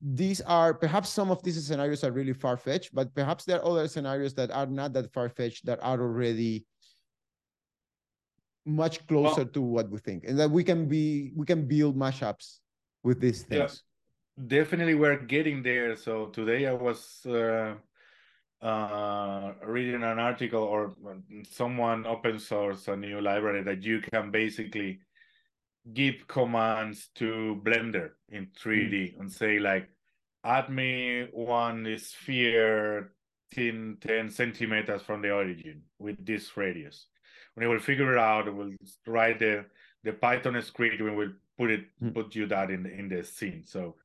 these 0.00 0.40
are 0.40 0.74
perhaps 0.74 1.08
some 1.08 1.30
of 1.30 1.42
these 1.42 1.64
scenarios 1.64 2.02
are 2.02 2.10
really 2.10 2.32
far-fetched, 2.32 2.92
but 2.92 3.14
perhaps 3.14 3.44
there 3.44 3.60
are 3.60 3.64
other 3.64 3.86
scenarios 3.86 4.34
that 4.34 4.50
are 4.50 4.66
not 4.66 4.92
that 4.94 5.12
far-fetched 5.12 5.66
that 5.66 5.78
are 5.82 6.00
already 6.00 6.64
much 8.64 9.06
closer 9.06 9.42
well, 9.42 9.52
to 9.52 9.60
what 9.60 9.90
we 9.90 9.98
think 9.98 10.24
and 10.24 10.38
that 10.38 10.50
we 10.50 10.62
can 10.62 10.86
be 10.86 11.32
we 11.36 11.44
can 11.44 11.66
build 11.66 11.96
mashups 11.96 12.58
with 13.02 13.20
these 13.20 13.42
things 13.42 13.82
yeah, 14.36 14.44
definitely 14.46 14.94
we're 14.94 15.18
getting 15.18 15.62
there 15.62 15.96
so 15.96 16.26
today 16.26 16.66
i 16.66 16.72
was 16.72 17.26
uh, 17.26 17.74
uh, 18.64 19.52
reading 19.64 20.04
an 20.04 20.20
article 20.20 20.62
or 20.62 20.94
someone 21.50 22.06
open 22.06 22.38
source 22.38 22.86
a 22.86 22.96
new 22.96 23.20
library 23.20 23.62
that 23.64 23.82
you 23.82 24.00
can 24.00 24.30
basically 24.30 25.00
give 25.92 26.26
commands 26.28 27.08
to 27.16 27.60
Blender 27.64 28.10
in 28.28 28.48
3D 28.58 28.92
mm. 28.92 29.20
and 29.20 29.30
say 29.30 29.58
like, 29.58 29.88
add 30.44 30.70
me 30.70 31.26
one 31.32 31.96
sphere 31.98 33.12
10, 33.52 33.98
10 34.00 34.30
centimeters 34.30 35.02
from 35.02 35.22
the 35.22 35.30
origin 35.30 35.82
with 35.98 36.24
this 36.24 36.56
radius. 36.56 37.06
When 37.54 37.66
it 37.66 37.70
will 37.70 37.80
figure 37.80 38.12
it 38.12 38.18
out, 38.18 38.52
We'll 38.54 38.72
write 39.06 39.38
the, 39.38 39.66
the 40.04 40.12
Python 40.12 40.60
script 40.62 41.00
and 41.00 41.16
will 41.16 41.32
put 41.58 41.70
it 41.70 41.84
mm. 42.02 42.14
put 42.14 42.34
you 42.34 42.46
that 42.46 42.70
in 42.70 42.86
in 42.86 43.08
the 43.08 43.22
scene. 43.22 43.64
So 43.66 43.96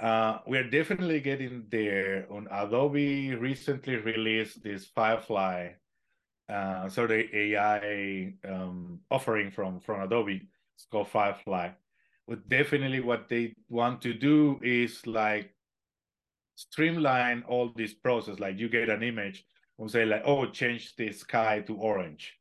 uh, 0.00 0.38
we 0.46 0.58
are 0.58 0.68
definitely 0.68 1.20
getting 1.20 1.64
there. 1.70 2.26
On 2.30 2.46
Adobe 2.50 3.34
recently 3.34 3.96
released 3.96 4.62
this 4.62 4.86
Firefly, 4.86 5.70
uh, 6.48 6.88
so 6.88 7.06
the 7.06 7.24
AI 7.36 8.32
um, 8.48 9.00
offering 9.10 9.50
from 9.50 9.80
from 9.80 10.00
Adobe. 10.00 10.48
It's 10.74 10.86
called 10.86 11.08
Firefly. 11.08 11.70
But 12.28 12.48
definitely, 12.48 13.00
what 13.00 13.28
they 13.28 13.54
want 13.68 14.02
to 14.02 14.14
do 14.14 14.60
is 14.62 15.06
like 15.06 15.54
streamline 16.54 17.42
all 17.48 17.72
this 17.74 17.94
process. 17.94 18.38
Like 18.38 18.58
you 18.58 18.68
get 18.68 18.88
an 18.88 19.02
image 19.02 19.44
and 19.78 19.90
say 19.90 20.04
like, 20.04 20.22
oh, 20.24 20.46
change 20.46 20.94
the 20.96 21.12
sky 21.12 21.60
to 21.66 21.74
orange, 21.76 22.37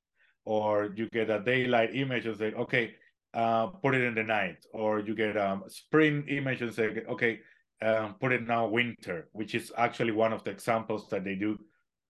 or 0.47 0.93
you 0.95 1.09
get 1.09 1.29
a 1.29 1.41
daylight 1.41 1.93
image 1.93 2.25
and 2.25 2.37
say, 2.37 2.53
okay, 2.53 2.95
uh, 3.33 3.67
put 3.67 3.93
it 3.93 4.01
in 4.01 4.15
the 4.15 4.23
night, 4.23 4.65
or 4.71 5.01
you 5.01 5.13
get 5.13 5.35
a 5.35 5.59
spring 5.67 6.23
image 6.29 6.61
and 6.61 6.73
say, 6.73 7.03
okay, 7.09 7.41
um, 7.81 8.15
put 8.21 8.31
it 8.31 8.47
now 8.47 8.65
winter, 8.65 9.27
which 9.33 9.53
is 9.53 9.73
actually 9.77 10.13
one 10.13 10.31
of 10.31 10.45
the 10.45 10.51
examples 10.51 11.09
that 11.09 11.25
they 11.25 11.35
do 11.35 11.59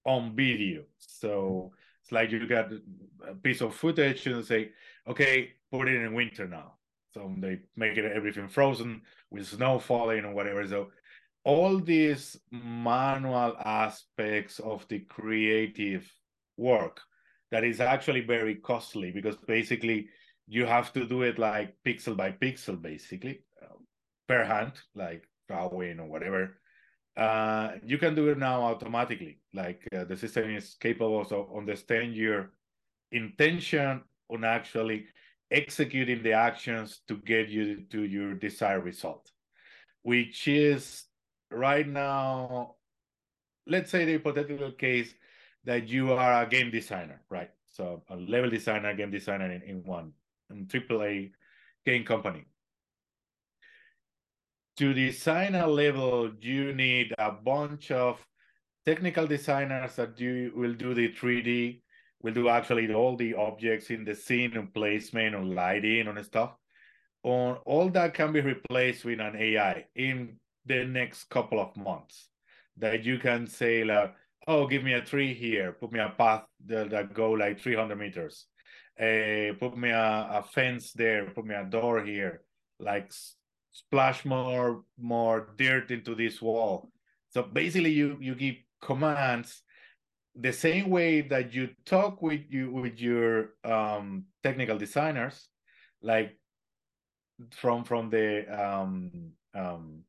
on 0.06 0.36
video. 0.36 0.84
So 1.00 1.72
it's 2.04 2.12
like 2.12 2.30
you 2.32 2.48
got 2.48 2.72
a 3.28 3.34
piece 3.34 3.62
of 3.62 3.74
footage 3.74 4.28
and 4.28 4.46
say, 4.46 4.70
okay, 5.08 5.54
put 5.72 5.88
it 5.88 6.00
in 6.00 6.14
winter 6.14 6.48
now. 6.48 6.74
So 7.16 7.34
they 7.40 7.58
make 7.76 7.98
it 7.98 8.06
everything 8.06 8.50
frozen 8.50 9.02
with 9.32 9.48
snow 9.48 9.80
falling 9.80 10.26
or 10.26 10.36
whatever. 10.36 10.68
So 10.68 10.92
all 11.44 11.80
these 11.80 12.38
manual 12.52 13.58
aspects 13.66 14.60
of 14.60 14.88
the 14.90 15.00
creative 15.00 16.08
work 16.56 17.02
that 17.52 17.64
is 17.64 17.80
actually 17.80 18.22
very 18.22 18.56
costly 18.56 19.12
because 19.12 19.36
basically 19.48 20.08
you 20.48 20.66
have 20.66 20.94
to 20.94 21.06
do 21.06 21.24
it 21.24 21.40
like 21.40 21.76
pixel 21.86 22.16
by 22.16 22.32
pixel 22.32 22.82
basically 22.82 23.42
uh, 23.62 23.76
per 24.28 24.44
hand 24.44 24.74
like 24.96 25.24
drawing 25.48 26.00
or 26.00 26.08
whatever. 26.08 26.58
Uh, 27.16 27.72
you 27.84 27.98
can 27.98 28.14
do 28.14 28.30
it 28.30 28.38
now 28.38 28.62
automatically 28.62 29.40
like 29.54 29.82
uh, 29.96 30.04
the 30.04 30.16
system 30.16 30.56
is 30.56 30.76
capable 30.80 31.22
of 31.22 31.58
understand 31.58 32.14
your 32.14 32.52
intention 33.12 34.02
on 34.30 34.44
actually 34.44 35.06
executing 35.50 36.22
the 36.22 36.34
actions 36.34 37.02
to 37.08 37.18
get 37.18 37.50
you 37.50 37.82
to 37.90 38.04
your 38.04 38.36
desired 38.36 38.84
result 38.84 39.32
which 40.08 40.48
is 40.48 41.04
right 41.52 41.86
now, 41.86 42.76
let's 43.68 43.92
say 43.92 44.06
the 44.06 44.14
hypothetical 44.14 44.72
case 44.72 45.14
that 45.68 45.90
you 45.90 46.14
are 46.14 46.44
a 46.44 46.48
game 46.48 46.72
designer, 46.72 47.22
right? 47.30 47.52
So 47.66 48.02
a 48.10 48.16
level 48.16 48.50
designer, 48.50 48.96
game 48.96 49.12
designer 49.12 49.52
in, 49.52 49.62
in 49.64 49.84
one 49.84 50.14
in 50.50 50.66
AAA 50.66 51.32
game 51.86 52.06
company. 52.06 52.46
To 54.78 54.94
design 54.94 55.56
a 55.56 55.68
level, 55.68 56.32
you 56.40 56.74
need 56.74 57.14
a 57.20 57.32
bunch 57.32 57.92
of 57.92 58.26
technical 58.86 59.28
designers 59.28 59.98
that 59.98 60.16
do 60.16 60.54
will 60.56 60.74
do 60.74 60.94
the 60.94 61.10
3D, 61.10 61.82
will 62.22 62.34
do 62.34 62.48
actually 62.48 62.94
all 62.94 63.18
the 63.18 63.34
objects 63.34 63.90
in 63.90 64.06
the 64.06 64.16
scene 64.16 64.56
and 64.56 64.74
placement 64.74 65.36
and 65.36 65.54
lighting 65.54 66.08
and 66.08 66.26
stuff. 66.26 66.56
On 67.24 67.58
all 67.66 67.90
that 67.90 68.14
can 68.14 68.32
be 68.32 68.40
replaced 68.40 69.04
with 69.04 69.20
an 69.20 69.36
AI 69.36 69.86
in 69.96 70.38
the 70.66 70.86
next 70.86 71.26
couple 71.26 71.60
of 71.60 71.76
months 71.76 72.30
that 72.78 73.04
you 73.04 73.18
can 73.18 73.48
say 73.48 73.84
like 73.84 74.14
oh 74.48 74.68
give 74.68 74.84
me 74.84 74.94
a 74.94 75.02
tree 75.02 75.34
here. 75.34 75.74
Put 75.74 75.92
me 75.92 76.00
a 76.00 76.10
path 76.10 76.44
that, 76.66 76.90
that 76.92 77.14
go 77.14 77.32
like 77.32 77.60
300 77.60 77.96
meters. 77.98 78.46
Uh, 79.00 79.54
put 79.60 79.78
me 79.78 79.90
a, 79.90 80.28
a 80.32 80.46
fence 80.54 80.92
there. 80.94 81.26
Put 81.32 81.46
me 81.46 81.56
a 81.56 81.66
door 81.66 82.04
here. 82.04 82.42
Like 82.80 83.12
splash 83.72 84.26
more 84.26 84.84
more 85.00 85.50
dirt 85.58 85.92
into 85.92 86.16
this 86.16 86.42
wall. 86.42 86.90
So 87.30 87.44
basically 87.44 87.92
you 87.92 88.18
you 88.20 88.36
give 88.36 88.56
commands 88.82 89.62
the 90.40 90.54
same 90.54 90.90
way 90.90 91.22
that 91.22 91.54
you 91.54 91.70
talk 91.86 92.22
with 92.22 92.42
you 92.50 92.72
with 92.72 93.00
your 93.00 93.54
um, 93.64 94.26
technical 94.44 94.78
designers 94.78 95.50
like 96.02 96.38
from 97.52 97.84
from 97.84 98.10
the 98.10 98.46
um, 98.50 99.32
um, 99.54 100.04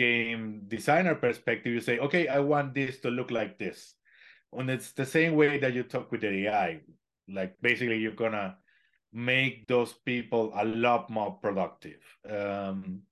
game 0.00 0.62
designer 0.66 1.14
perspective, 1.14 1.74
you 1.74 1.80
say, 1.80 1.98
okay, 1.98 2.26
I 2.26 2.40
want 2.40 2.72
this 2.72 3.00
to 3.00 3.10
look 3.10 3.30
like 3.30 3.58
this. 3.58 3.94
And 4.52 4.70
it's 4.70 4.92
the 4.92 5.04
same 5.04 5.36
way 5.36 5.58
that 5.58 5.74
you 5.74 5.82
talk 5.82 6.10
with 6.10 6.22
the 6.22 6.48
AI. 6.48 6.80
Like 7.28 7.60
basically, 7.60 7.98
you're 7.98 8.22
gonna 8.24 8.56
make 9.12 9.68
those 9.68 9.92
people 9.92 10.52
a 10.56 10.64
lot 10.64 11.10
more 11.10 11.32
productive. 11.42 12.00
Um, 12.24 13.02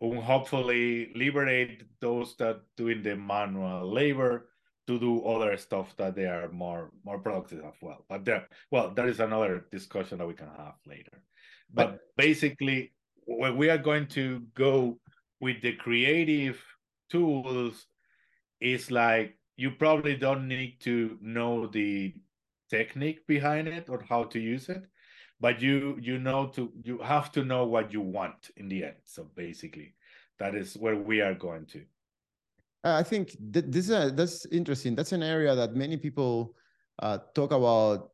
and 0.00 0.22
hopefully 0.22 1.12
liberate 1.14 1.84
those 2.00 2.36
that 2.36 2.62
doing 2.76 3.02
the 3.02 3.16
manual 3.16 3.92
labor 3.92 4.48
to 4.86 4.98
do 4.98 5.24
other 5.24 5.56
stuff 5.56 5.94
that 5.96 6.14
they 6.16 6.26
are 6.26 6.48
more 6.50 6.90
more 7.04 7.18
productive 7.18 7.64
as 7.64 7.78
well. 7.80 8.04
But 8.08 8.24
there, 8.24 8.48
well, 8.70 8.92
that 8.96 9.08
is 9.08 9.20
another 9.20 9.66
discussion 9.70 10.18
that 10.18 10.28
we 10.28 10.34
can 10.34 10.48
have 10.56 10.76
later. 10.86 11.22
But, 11.72 11.92
but 11.92 12.00
basically, 12.16 12.92
when 13.26 13.56
we 13.56 13.70
are 13.70 13.82
going 13.90 14.06
to 14.18 14.42
go 14.54 14.98
with 15.40 15.60
the 15.62 15.72
creative 15.72 16.62
tools 17.10 17.86
is 18.60 18.90
like 18.90 19.36
you 19.56 19.70
probably 19.70 20.16
don't 20.16 20.48
need 20.48 20.80
to 20.80 21.18
know 21.20 21.66
the 21.66 22.14
technique 22.70 23.26
behind 23.26 23.68
it 23.68 23.88
or 23.88 24.02
how 24.08 24.24
to 24.24 24.40
use 24.40 24.68
it 24.68 24.84
but 25.40 25.60
you 25.60 25.98
you 26.00 26.18
know 26.18 26.46
to 26.46 26.72
you 26.82 26.98
have 26.98 27.30
to 27.30 27.44
know 27.44 27.66
what 27.66 27.92
you 27.92 28.00
want 28.00 28.50
in 28.56 28.68
the 28.68 28.84
end. 28.84 28.96
So 29.04 29.28
basically 29.34 29.94
that 30.38 30.54
is 30.54 30.74
where 30.74 30.96
we 30.96 31.20
are 31.20 31.34
going 31.34 31.66
to. 31.66 31.82
I 32.82 33.02
think 33.02 33.36
th- 33.52 33.66
this 33.68 33.86
is 33.86 33.90
a, 33.90 34.10
that's 34.10 34.46
interesting. 34.46 34.94
That's 34.94 35.12
an 35.12 35.22
area 35.22 35.54
that 35.54 35.74
many 35.74 35.96
people 35.96 36.54
uh, 37.00 37.18
talk 37.34 37.52
about 37.52 38.10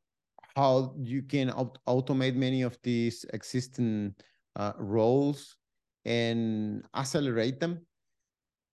how 0.57 0.95
you 0.99 1.23
can 1.23 1.51
automate 1.87 2.35
many 2.35 2.63
of 2.63 2.77
these 2.83 3.25
existing 3.33 4.15
uh, 4.57 4.73
roles 4.79 5.57
and 6.05 6.85
accelerate 6.95 7.61
them. 7.61 7.87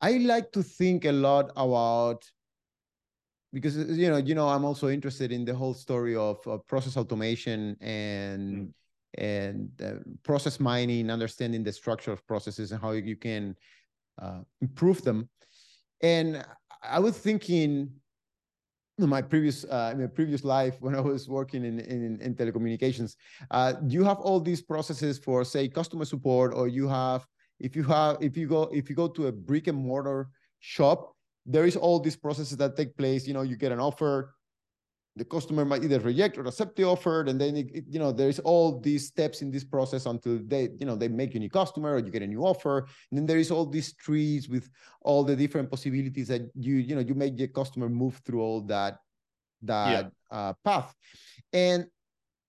I 0.01 0.17
like 0.17 0.51
to 0.51 0.63
think 0.63 1.05
a 1.05 1.11
lot 1.11 1.51
about 1.55 2.23
because 3.53 3.77
you 3.77 4.09
know 4.09 4.17
you 4.17 4.35
know 4.35 4.47
I'm 4.47 4.65
also 4.65 4.89
interested 4.89 5.31
in 5.31 5.45
the 5.45 5.55
whole 5.55 5.73
story 5.73 6.15
of, 6.15 6.37
process 6.67 6.97
automation 6.97 7.77
and 7.81 8.67
mm. 8.67 8.71
and 9.17 9.69
uh, 9.81 10.03
process 10.23 10.59
mining, 10.59 11.09
understanding 11.09 11.63
the 11.63 11.73
structure 11.73 12.11
of 12.11 12.25
processes 12.27 12.71
and 12.71 12.81
how 12.81 12.91
you 12.91 13.15
can 13.15 13.55
uh, 14.21 14.41
improve 14.61 15.01
them. 15.03 15.29
And 16.01 16.45
I 16.83 16.99
was 16.99 17.17
thinking 17.17 17.61
in 17.63 17.89
my 19.05 19.21
previous 19.21 19.63
uh, 19.65 19.91
in 19.93 20.01
my 20.01 20.07
previous 20.07 20.43
life 20.43 20.77
when 20.79 20.95
I 20.95 20.99
was 20.99 21.29
working 21.29 21.63
in 21.63 21.79
in, 21.79 22.19
in 22.19 22.33
telecommunications, 22.35 23.15
uh, 23.51 23.73
you 23.87 24.03
have 24.03 24.17
all 24.17 24.39
these 24.39 24.61
processes 24.61 25.19
for 25.19 25.43
say 25.45 25.67
customer 25.67 26.05
support, 26.05 26.53
or 26.55 26.67
you 26.67 26.87
have 26.87 27.27
if 27.59 27.75
you 27.75 27.83
have 27.83 28.17
if 28.21 28.35
you 28.35 28.47
go 28.47 28.63
if 28.73 28.89
you 28.89 28.95
go 28.95 29.07
to 29.07 29.27
a 29.27 29.31
brick 29.31 29.67
and 29.67 29.77
mortar 29.77 30.29
shop, 30.59 31.13
there 31.45 31.65
is 31.65 31.75
all 31.75 31.99
these 31.99 32.15
processes 32.15 32.57
that 32.57 32.75
take 32.75 32.97
place. 32.97 33.27
You 33.27 33.33
know, 33.33 33.43
you 33.43 33.55
get 33.55 33.71
an 33.71 33.79
offer, 33.79 34.33
the 35.17 35.25
customer 35.25 35.65
might 35.65 35.83
either 35.83 35.99
reject 35.99 36.37
or 36.37 36.45
accept 36.45 36.75
the 36.75 36.83
offer 36.83 37.21
and 37.21 37.41
then 37.41 37.57
it, 37.57 37.85
you 37.89 37.99
know 37.99 38.11
there's 38.11 38.39
all 38.39 38.79
these 38.79 39.07
steps 39.07 39.41
in 39.41 39.51
this 39.51 39.63
process 39.63 40.05
until 40.05 40.39
they 40.45 40.69
you 40.79 40.85
know 40.85 40.95
they 40.95 41.07
make 41.07 41.33
you 41.33 41.39
a 41.39 41.41
new 41.41 41.49
customer 41.49 41.95
or 41.95 41.99
you 41.99 42.11
get 42.11 42.21
a 42.21 42.27
new 42.27 42.41
offer 42.41 42.79
and 43.09 43.17
then 43.17 43.25
there 43.25 43.39
is 43.39 43.51
all 43.51 43.65
these 43.65 43.93
trees 43.93 44.47
with 44.47 44.69
all 45.01 45.23
the 45.23 45.35
different 45.35 45.69
possibilities 45.69 46.27
that 46.27 46.49
you 46.55 46.75
you 46.75 46.95
know 46.95 47.01
you 47.01 47.15
make 47.15 47.35
the 47.35 47.47
customer 47.47 47.89
move 47.89 48.21
through 48.25 48.41
all 48.41 48.61
that 48.61 48.99
that 49.61 50.11
yeah. 50.31 50.37
uh, 50.37 50.53
path 50.63 50.93
and 51.51 51.85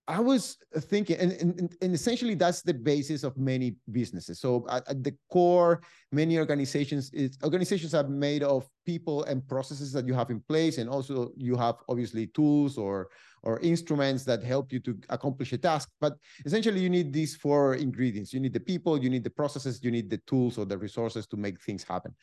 I 0.09 0.21
was 0.21 0.57
thinking, 0.75 1.19
and, 1.19 1.33
and, 1.33 1.77
and, 1.83 1.95
essentially 1.95 2.35
that's 2.35 2.63
the 2.63 2.73
basis 2.73 3.25
of 3.25 3.37
many 3.37 3.77
businesses. 3.93 4.41
So 4.41 4.67
at, 4.71 4.89
at, 4.89 5.05
the 5.05 5.15
core, 5.31 5.83
many 6.13 6.39
organizations, 6.39 7.11
is, 7.13 7.37
organizations 7.45 7.95
are 7.95 8.09
made 8.09 8.43
of 8.43 8.67
people 8.87 9.25
and 9.25 9.47
processes 9.47 9.93
that 9.93 10.07
you 10.07 10.15
have 10.15 10.31
in 10.31 10.41
place, 10.49 10.79
and 10.79 10.89
also 10.89 11.31
you 11.37 11.57
have 11.57 11.77
obviously 11.91 12.27
tools 12.29 12.79
or 12.79 13.11
or 13.43 13.61
instruments 13.61 14.25
that 14.25 14.43
help 14.43 14.73
you 14.73 14.81
to 14.81 14.99
accomplish 15.11 15.53
a 15.53 15.59
task. 15.59 15.91
But 16.01 16.15
essentially, 16.47 16.81
you 16.81 16.91
need 16.91 17.13
these 17.13 17.37
four 17.37 17.75
ingredients: 17.75 18.33
you 18.33 18.41
need 18.41 18.55
the 18.55 18.61
people, 18.61 19.03
you 19.03 19.11
need 19.11 19.25
the 19.25 19.31
processes, 19.31 19.85
you 19.85 19.91
need 19.91 20.09
the 20.09 20.23
tools 20.27 20.57
or 20.57 20.65
the 20.65 20.79
resources 20.79 21.27
to 21.27 21.37
make 21.37 21.61
things 21.61 21.85
happen. 21.85 22.15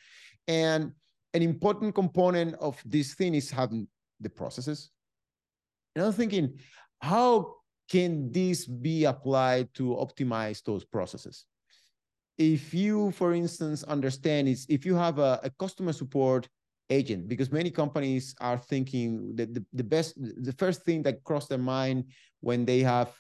And 0.48 0.92
an 1.36 1.44
important 1.44 1.94
component 1.94 2.56
of 2.56 2.82
this 2.84 3.14
thing 3.14 3.36
is 3.36 3.52
having 3.52 3.88
the 4.20 4.30
processes. 4.30 4.90
And 5.96 6.06
I'm 6.06 6.14
thinking, 6.14 6.58
how 7.00 7.58
can 7.90 8.32
this 8.32 8.66
be 8.66 9.06
applied 9.06 9.74
to 9.76 9.96
optimize 9.96 10.64
those 10.64 10.84
processes? 10.84 11.46
If 12.38 12.74
you, 12.74 13.12
for 13.12 13.34
instance, 13.34 13.84
understand 13.84 14.48
is 14.48 14.66
if 14.70 14.86
you 14.86 14.96
have 14.96 15.20
a, 15.20 15.40
a 15.44 15.50
customer 15.52 15.94
support 15.94 16.50
agent, 16.90 17.28
because 17.28 17.52
many 17.52 17.72
companies 17.72 18.36
are 18.42 18.58
thinking 18.58 19.36
that 19.36 19.54
the, 19.54 19.64
the 19.74 19.84
best, 19.84 20.16
the 20.18 20.54
first 20.54 20.84
thing 20.84 21.02
that 21.04 21.24
crossed 21.24 21.50
their 21.50 21.58
mind 21.58 22.06
when 22.42 22.66
they 22.66 22.80
have, 22.80 23.14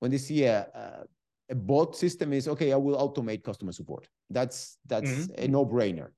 when 0.00 0.10
they 0.10 0.18
see 0.18 0.44
a, 0.44 0.60
a, 0.74 1.04
a 1.52 1.54
bot 1.54 1.96
system 1.96 2.32
is, 2.32 2.48
okay, 2.48 2.72
I 2.72 2.76
will 2.76 2.96
automate 2.96 3.42
customer 3.42 3.72
support. 3.72 4.08
That's, 4.28 4.76
that's 4.86 5.10
mm-hmm. 5.10 5.44
a 5.44 5.48
no 5.48 5.64
brainer 5.64 6.10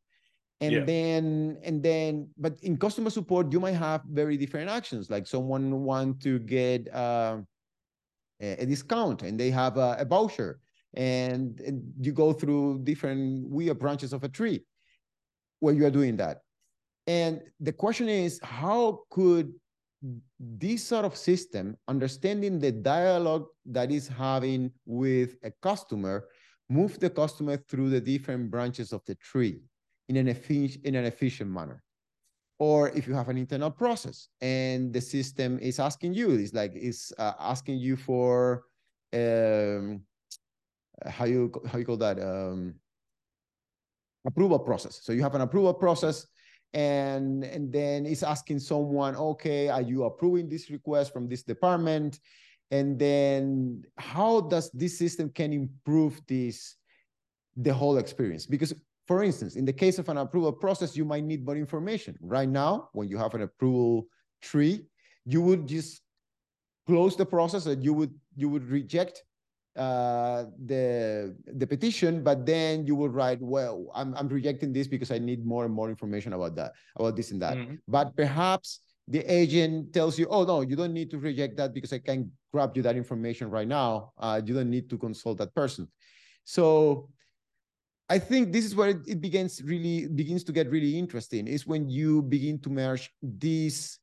and 0.62 0.72
yeah. 0.72 0.84
then 0.84 1.58
and 1.64 1.82
then 1.82 2.28
but 2.38 2.54
in 2.62 2.76
customer 2.76 3.10
support 3.10 3.52
you 3.52 3.58
might 3.58 3.74
have 3.74 4.00
very 4.04 4.36
different 4.36 4.70
actions 4.70 5.10
like 5.10 5.26
someone 5.26 5.82
want 5.82 6.22
to 6.22 6.38
get 6.38 6.86
uh, 6.94 7.38
a 8.42 8.66
discount 8.66 9.22
and 9.22 9.38
they 9.38 9.50
have 9.50 9.76
a, 9.76 9.96
a 9.98 10.04
voucher 10.04 10.58
and, 10.94 11.60
and, 11.60 11.82
you 12.00 12.12
go 12.12 12.32
through 12.32 12.80
different 12.84 13.48
weird 13.48 13.78
branches 13.78 14.12
of 14.12 14.24
a 14.24 14.28
tree 14.28 14.62
where 15.60 15.72
you 15.72 15.86
are 15.86 15.90
doing 15.90 16.16
that. 16.16 16.42
And 17.06 17.40
the 17.60 17.72
question 17.72 18.08
is 18.08 18.38
how 18.42 19.00
could 19.10 19.52
this 20.38 20.84
sort 20.84 21.04
of 21.04 21.16
system 21.16 21.76
understanding 21.88 22.58
the 22.58 22.72
dialogue 22.72 23.46
that 23.66 23.90
is 23.90 24.08
having 24.08 24.72
with 24.84 25.36
a 25.44 25.52
customer 25.62 26.26
move 26.68 26.98
the 26.98 27.10
customer 27.10 27.56
through 27.56 27.90
the 27.90 28.00
different 28.00 28.50
branches 28.50 28.92
of 28.92 29.02
the 29.06 29.14
tree 29.16 29.60
in 30.08 30.16
an, 30.16 30.28
efficient, 30.28 30.84
in 30.84 30.96
an 30.96 31.04
efficient 31.04 31.50
manner 31.50 31.82
or 32.58 32.90
if 32.90 33.06
you 33.06 33.14
have 33.14 33.28
an 33.28 33.36
internal 33.36 33.70
process 33.70 34.28
and 34.40 34.92
the 34.92 35.00
system 35.00 35.58
is 35.58 35.80
asking 35.80 36.14
you 36.14 36.30
it's 36.32 36.54
like 36.54 36.72
it's 36.74 37.12
uh, 37.18 37.32
asking 37.40 37.78
you 37.78 37.96
for 37.96 38.64
um, 39.12 40.02
how 41.06 41.24
you 41.24 41.52
how 41.70 41.78
you 41.78 41.84
call 41.84 41.96
that 41.96 42.18
um, 42.20 42.74
approval 44.26 44.58
process. 44.58 45.00
So 45.02 45.12
you 45.12 45.22
have 45.22 45.34
an 45.34 45.40
approval 45.40 45.74
process 45.74 46.26
and 46.74 47.44
and 47.44 47.72
then 47.72 48.06
it's 48.06 48.22
asking 48.22 48.58
someone 48.58 49.14
okay 49.14 49.68
are 49.68 49.82
you 49.82 50.04
approving 50.04 50.48
this 50.48 50.70
request 50.70 51.12
from 51.12 51.28
this 51.28 51.42
department? 51.42 52.20
And 52.70 52.98
then 52.98 53.84
how 53.98 54.40
does 54.40 54.70
this 54.70 54.96
system 54.96 55.28
can 55.28 55.52
improve 55.52 56.20
this 56.26 56.76
the 57.56 57.74
whole 57.74 57.98
experience? 57.98 58.46
Because 58.46 58.72
for 59.06 59.22
instance, 59.22 59.56
in 59.56 59.64
the 59.64 59.72
case 59.72 59.98
of 59.98 60.08
an 60.08 60.16
approval 60.16 60.52
process, 60.52 60.96
you 60.96 61.04
might 61.04 61.24
need 61.24 61.44
more 61.44 61.56
information. 61.56 62.16
Right 62.20 62.48
now, 62.48 62.88
when 62.92 63.08
you 63.08 63.18
have 63.18 63.34
an 63.34 63.42
approval 63.42 64.06
tree, 64.40 64.86
you 65.24 65.42
would 65.42 65.66
just 65.66 66.02
close 66.86 67.16
the 67.16 67.26
process 67.26 67.66
and 67.66 67.82
you 67.84 67.92
would 67.92 68.14
you 68.36 68.48
would 68.48 68.68
reject 68.68 69.22
uh, 69.76 70.44
the 70.66 71.34
the 71.46 71.66
petition, 71.66 72.22
but 72.22 72.44
then 72.46 72.86
you 72.86 72.94
would 72.94 73.12
write, 73.12 73.40
well, 73.40 73.90
I'm 73.94 74.14
I'm 74.14 74.28
rejecting 74.28 74.72
this 74.72 74.86
because 74.86 75.10
I 75.10 75.18
need 75.18 75.44
more 75.44 75.64
and 75.64 75.74
more 75.74 75.88
information 75.88 76.32
about 76.32 76.54
that, 76.56 76.72
about 76.96 77.16
this 77.16 77.30
and 77.32 77.40
that. 77.42 77.56
Mm 77.56 77.66
-hmm. 77.66 77.78
But 77.88 78.14
perhaps 78.14 78.82
the 79.08 79.24
agent 79.26 79.92
tells 79.92 80.18
you, 80.18 80.26
oh 80.28 80.44
no, 80.44 80.62
you 80.62 80.76
don't 80.76 80.92
need 80.92 81.10
to 81.10 81.18
reject 81.18 81.56
that 81.56 81.72
because 81.72 81.92
I 81.92 81.98
can 81.98 82.30
grab 82.52 82.76
you 82.76 82.82
that 82.82 82.96
information 82.96 83.50
right 83.50 83.68
now. 83.68 84.12
Uh, 84.16 84.40
you 84.44 84.54
don't 84.54 84.70
need 84.70 84.88
to 84.90 84.98
consult 84.98 85.38
that 85.38 85.54
person. 85.54 85.90
So 86.44 87.08
I 88.12 88.18
think 88.18 88.52
this 88.52 88.66
is 88.66 88.76
where 88.76 88.90
it, 88.90 89.22
begins 89.22 89.62
really 89.62 90.06
begins 90.06 90.44
to 90.44 90.52
get 90.52 90.68
really 90.68 90.98
interesting 90.98 91.48
is 91.48 91.66
when 91.66 91.88
you 91.88 92.20
begin 92.20 92.58
to 92.60 92.68
merge 92.68 93.10
these 93.22 93.98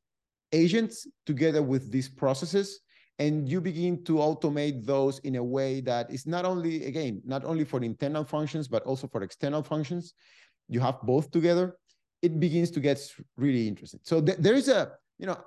agents 0.50 1.06
together 1.24 1.62
with 1.62 1.92
these 1.92 2.08
processes 2.08 2.80
and 3.20 3.48
you 3.48 3.60
begin 3.60 4.02
to 4.08 4.14
automate 4.14 4.84
those 4.84 5.20
in 5.20 5.36
a 5.36 5.44
way 5.56 5.80
that 5.82 6.10
is 6.10 6.26
not 6.26 6.44
only 6.44 6.86
again 6.86 7.22
not 7.24 7.44
only 7.44 7.64
for 7.64 7.78
internal 7.84 8.24
functions 8.24 8.66
but 8.66 8.82
also 8.82 9.06
for 9.06 9.22
external 9.22 9.62
functions. 9.62 10.14
You 10.74 10.80
have 10.80 10.98
both 11.02 11.30
together. 11.30 11.76
It 12.20 12.40
begins 12.40 12.72
to 12.72 12.80
get 12.80 12.98
really 13.36 13.64
interesting. 13.68 14.00
So 14.02 14.14
th 14.26 14.36
there 14.44 14.56
is 14.62 14.68
a 14.78 14.80
you 15.20 15.26
know 15.30 15.38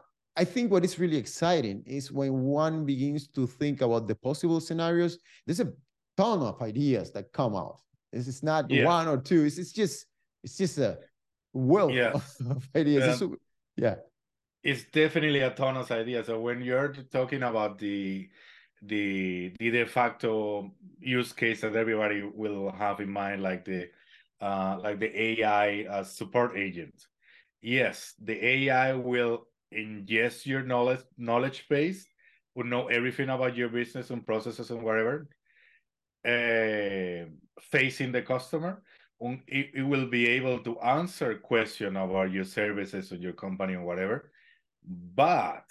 i 0.41 0.45
think 0.53 0.65
what 0.73 0.83
is 0.87 0.93
really 1.03 1.19
exciting 1.25 1.77
is 1.99 2.03
when 2.19 2.31
one 2.65 2.75
begins 2.93 3.23
to 3.37 3.41
think 3.59 3.77
about 3.87 4.03
the 4.09 4.17
possible 4.27 4.59
scenarios 4.67 5.13
there's 5.43 5.63
a 5.67 5.71
ton 6.21 6.39
of 6.51 6.55
ideas 6.71 7.07
that 7.15 7.25
come 7.39 7.55
out 7.65 7.79
it's, 8.13 8.27
it's 8.27 8.43
not 8.43 8.69
yeah. 8.69 8.85
one 8.85 9.07
or 9.07 9.17
two. 9.17 9.43
It's, 9.43 9.57
it's 9.57 9.71
just 9.71 10.05
it's 10.43 10.57
just 10.57 10.77
a 10.77 10.99
wealth 11.53 11.91
yeah. 11.91 12.11
of 12.49 12.69
ideas. 12.75 13.21
Um, 13.21 13.37
yeah. 13.75 13.95
It's 14.63 14.85
definitely 14.85 15.41
a 15.41 15.49
ton 15.49 15.75
of 15.75 15.91
ideas. 15.91 16.27
So 16.27 16.39
when 16.39 16.61
you're 16.61 16.93
talking 17.11 17.43
about 17.43 17.79
the 17.79 18.29
the 18.81 19.53
the 19.59 19.71
de 19.71 19.85
facto 19.85 20.71
use 20.99 21.33
case 21.33 21.61
that 21.61 21.75
everybody 21.75 22.21
will 22.21 22.71
have 22.71 22.99
in 22.99 23.09
mind, 23.09 23.41
like 23.41 23.65
the 23.65 23.89
uh, 24.41 24.77
like 24.81 24.99
the 24.99 25.21
AI 25.21 25.85
uh, 25.89 26.03
support 26.03 26.57
agent. 26.57 26.93
Yes, 27.61 28.13
the 28.21 28.45
AI 28.45 28.93
will 28.93 29.47
ingest 29.73 30.45
your 30.45 30.63
knowledge 30.63 31.03
knowledge 31.17 31.65
base, 31.69 32.05
will 32.55 32.65
know 32.65 32.87
everything 32.87 33.29
about 33.29 33.55
your 33.55 33.69
business 33.69 34.09
and 34.09 34.25
processes 34.25 34.69
and 34.69 34.83
whatever, 34.83 35.27
uh, 36.25 37.29
facing 37.61 38.11
the 38.11 38.21
customer, 38.21 38.81
it, 39.47 39.71
it, 39.75 39.83
will 39.83 40.05
be 40.05 40.27
able 40.27 40.59
to 40.59 40.79
answer 40.81 41.35
question 41.35 41.95
about 41.95 42.31
your 42.31 42.43
services 42.43 43.11
or 43.11 43.15
your 43.15 43.33
company 43.33 43.75
or 43.75 43.83
whatever. 43.83 44.31
But 45.15 45.65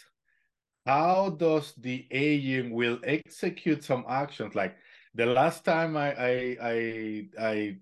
how 0.87 1.30
does 1.30 1.74
the 1.74 2.07
agent 2.11 2.72
will 2.72 2.99
execute 3.05 3.85
some 3.85 4.05
actions? 4.09 4.55
Like 4.55 4.76
the 5.14 5.26
last 5.26 5.64
time 5.64 5.97
I 5.97 6.14
I 6.14 6.57
I, 6.62 7.28
I 7.39 7.76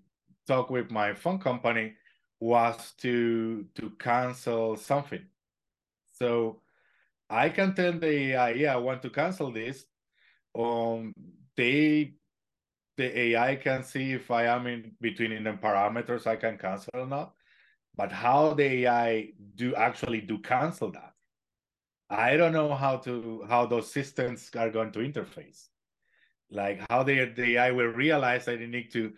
talked 0.47 0.71
with 0.71 0.91
my 0.91 1.13
phone 1.13 1.39
company 1.39 1.93
was 2.39 2.93
to 2.97 3.65
to 3.75 3.91
cancel 3.91 4.75
something. 4.75 5.23
So 6.11 6.61
I 7.29 7.49
can 7.49 7.73
tell 7.73 7.93
the 7.93 8.33
AI, 8.33 8.51
yeah, 8.51 8.73
I 8.73 8.77
want 8.77 9.01
to 9.03 9.09
cancel 9.09 9.51
this. 9.51 9.85
Um, 10.53 11.13
they 11.55 12.15
the 12.97 13.19
AI 13.19 13.55
can 13.55 13.83
see 13.83 14.13
if 14.13 14.29
I 14.31 14.45
am 14.45 14.67
in 14.67 14.91
between 15.01 15.31
in 15.31 15.43
the 15.43 15.53
parameters 15.53 16.27
I 16.27 16.35
can 16.35 16.57
cancel 16.57 16.91
or 16.93 17.07
not. 17.07 17.33
But 17.95 18.11
how 18.11 18.53
the 18.53 18.85
AI 18.85 19.33
do 19.55 19.75
actually 19.75 20.21
do 20.21 20.37
cancel 20.39 20.91
that? 20.91 21.13
I 22.09 22.35
don't 22.37 22.53
know 22.53 22.73
how 22.73 22.97
to 22.97 23.45
how 23.47 23.65
those 23.65 23.91
systems 23.91 24.49
are 24.57 24.69
going 24.69 24.91
to 24.91 24.99
interface. 24.99 25.67
Like 26.49 26.81
how 26.89 27.03
the, 27.03 27.25
the 27.35 27.55
AI 27.55 27.71
will 27.71 27.87
realize 27.87 28.45
that 28.45 28.59
they 28.59 28.67
need 28.67 28.91
to 28.91 29.13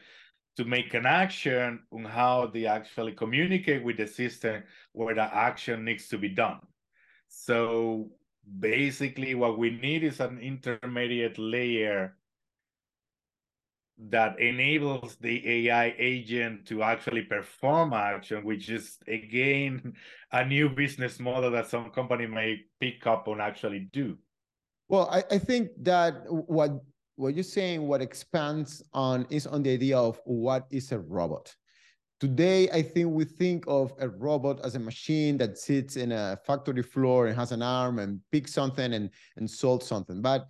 to 0.57 0.65
make 0.65 0.93
an 0.93 1.05
action 1.07 1.79
on 1.91 2.05
how 2.05 2.45
they 2.45 2.67
actually 2.67 3.13
communicate 3.13 3.83
with 3.83 3.97
the 3.97 4.07
system 4.07 4.63
where 4.91 5.15
the 5.15 5.35
action 5.35 5.83
needs 5.83 6.07
to 6.09 6.17
be 6.17 6.29
done. 6.29 6.59
So 7.27 8.11
basically 8.59 9.33
what 9.33 9.57
we 9.57 9.71
need 9.71 10.03
is 10.03 10.19
an 10.19 10.37
intermediate 10.37 11.39
layer 11.39 12.15
that 13.97 14.39
enables 14.39 15.15
the 15.17 15.67
AI 15.67 15.93
agent 15.97 16.65
to 16.67 16.83
actually 16.83 17.21
perform 17.21 17.93
action, 17.93 18.43
which 18.43 18.69
is 18.69 18.97
again 19.07 19.93
a 20.31 20.45
new 20.45 20.69
business 20.69 21.19
model 21.19 21.51
that 21.51 21.67
some 21.69 21.89
company 21.91 22.25
may 22.25 22.59
pick 22.79 23.05
up 23.05 23.27
and 23.27 23.39
actually 23.39 23.87
do. 23.93 24.17
Well, 24.89 25.09
I, 25.11 25.23
I 25.31 25.37
think 25.37 25.69
that 25.83 26.23
what 26.27 26.71
what 27.15 27.35
you're 27.35 27.43
saying, 27.43 27.87
what 27.87 28.01
expands 28.01 28.81
on 28.93 29.27
is 29.29 29.45
on 29.45 29.61
the 29.61 29.71
idea 29.71 29.97
of 29.97 30.19
what 30.25 30.65
is 30.71 30.91
a 30.91 30.99
robot. 30.99 31.55
Today, 32.19 32.69
I 32.71 32.81
think 32.81 33.09
we 33.11 33.25
think 33.25 33.65
of 33.67 33.93
a 33.99 34.09
robot 34.09 34.63
as 34.63 34.75
a 34.75 34.79
machine 34.79 35.37
that 35.37 35.57
sits 35.57 35.95
in 35.95 36.11
a 36.11 36.39
factory 36.45 36.81
floor 36.81 37.27
and 37.27 37.35
has 37.35 37.51
an 37.51 37.61
arm 37.61 37.99
and 37.99 38.19
picks 38.31 38.53
something 38.53 38.93
and, 38.93 39.09
and 39.35 39.49
solves 39.49 39.85
something. 39.85 40.21
But 40.21 40.47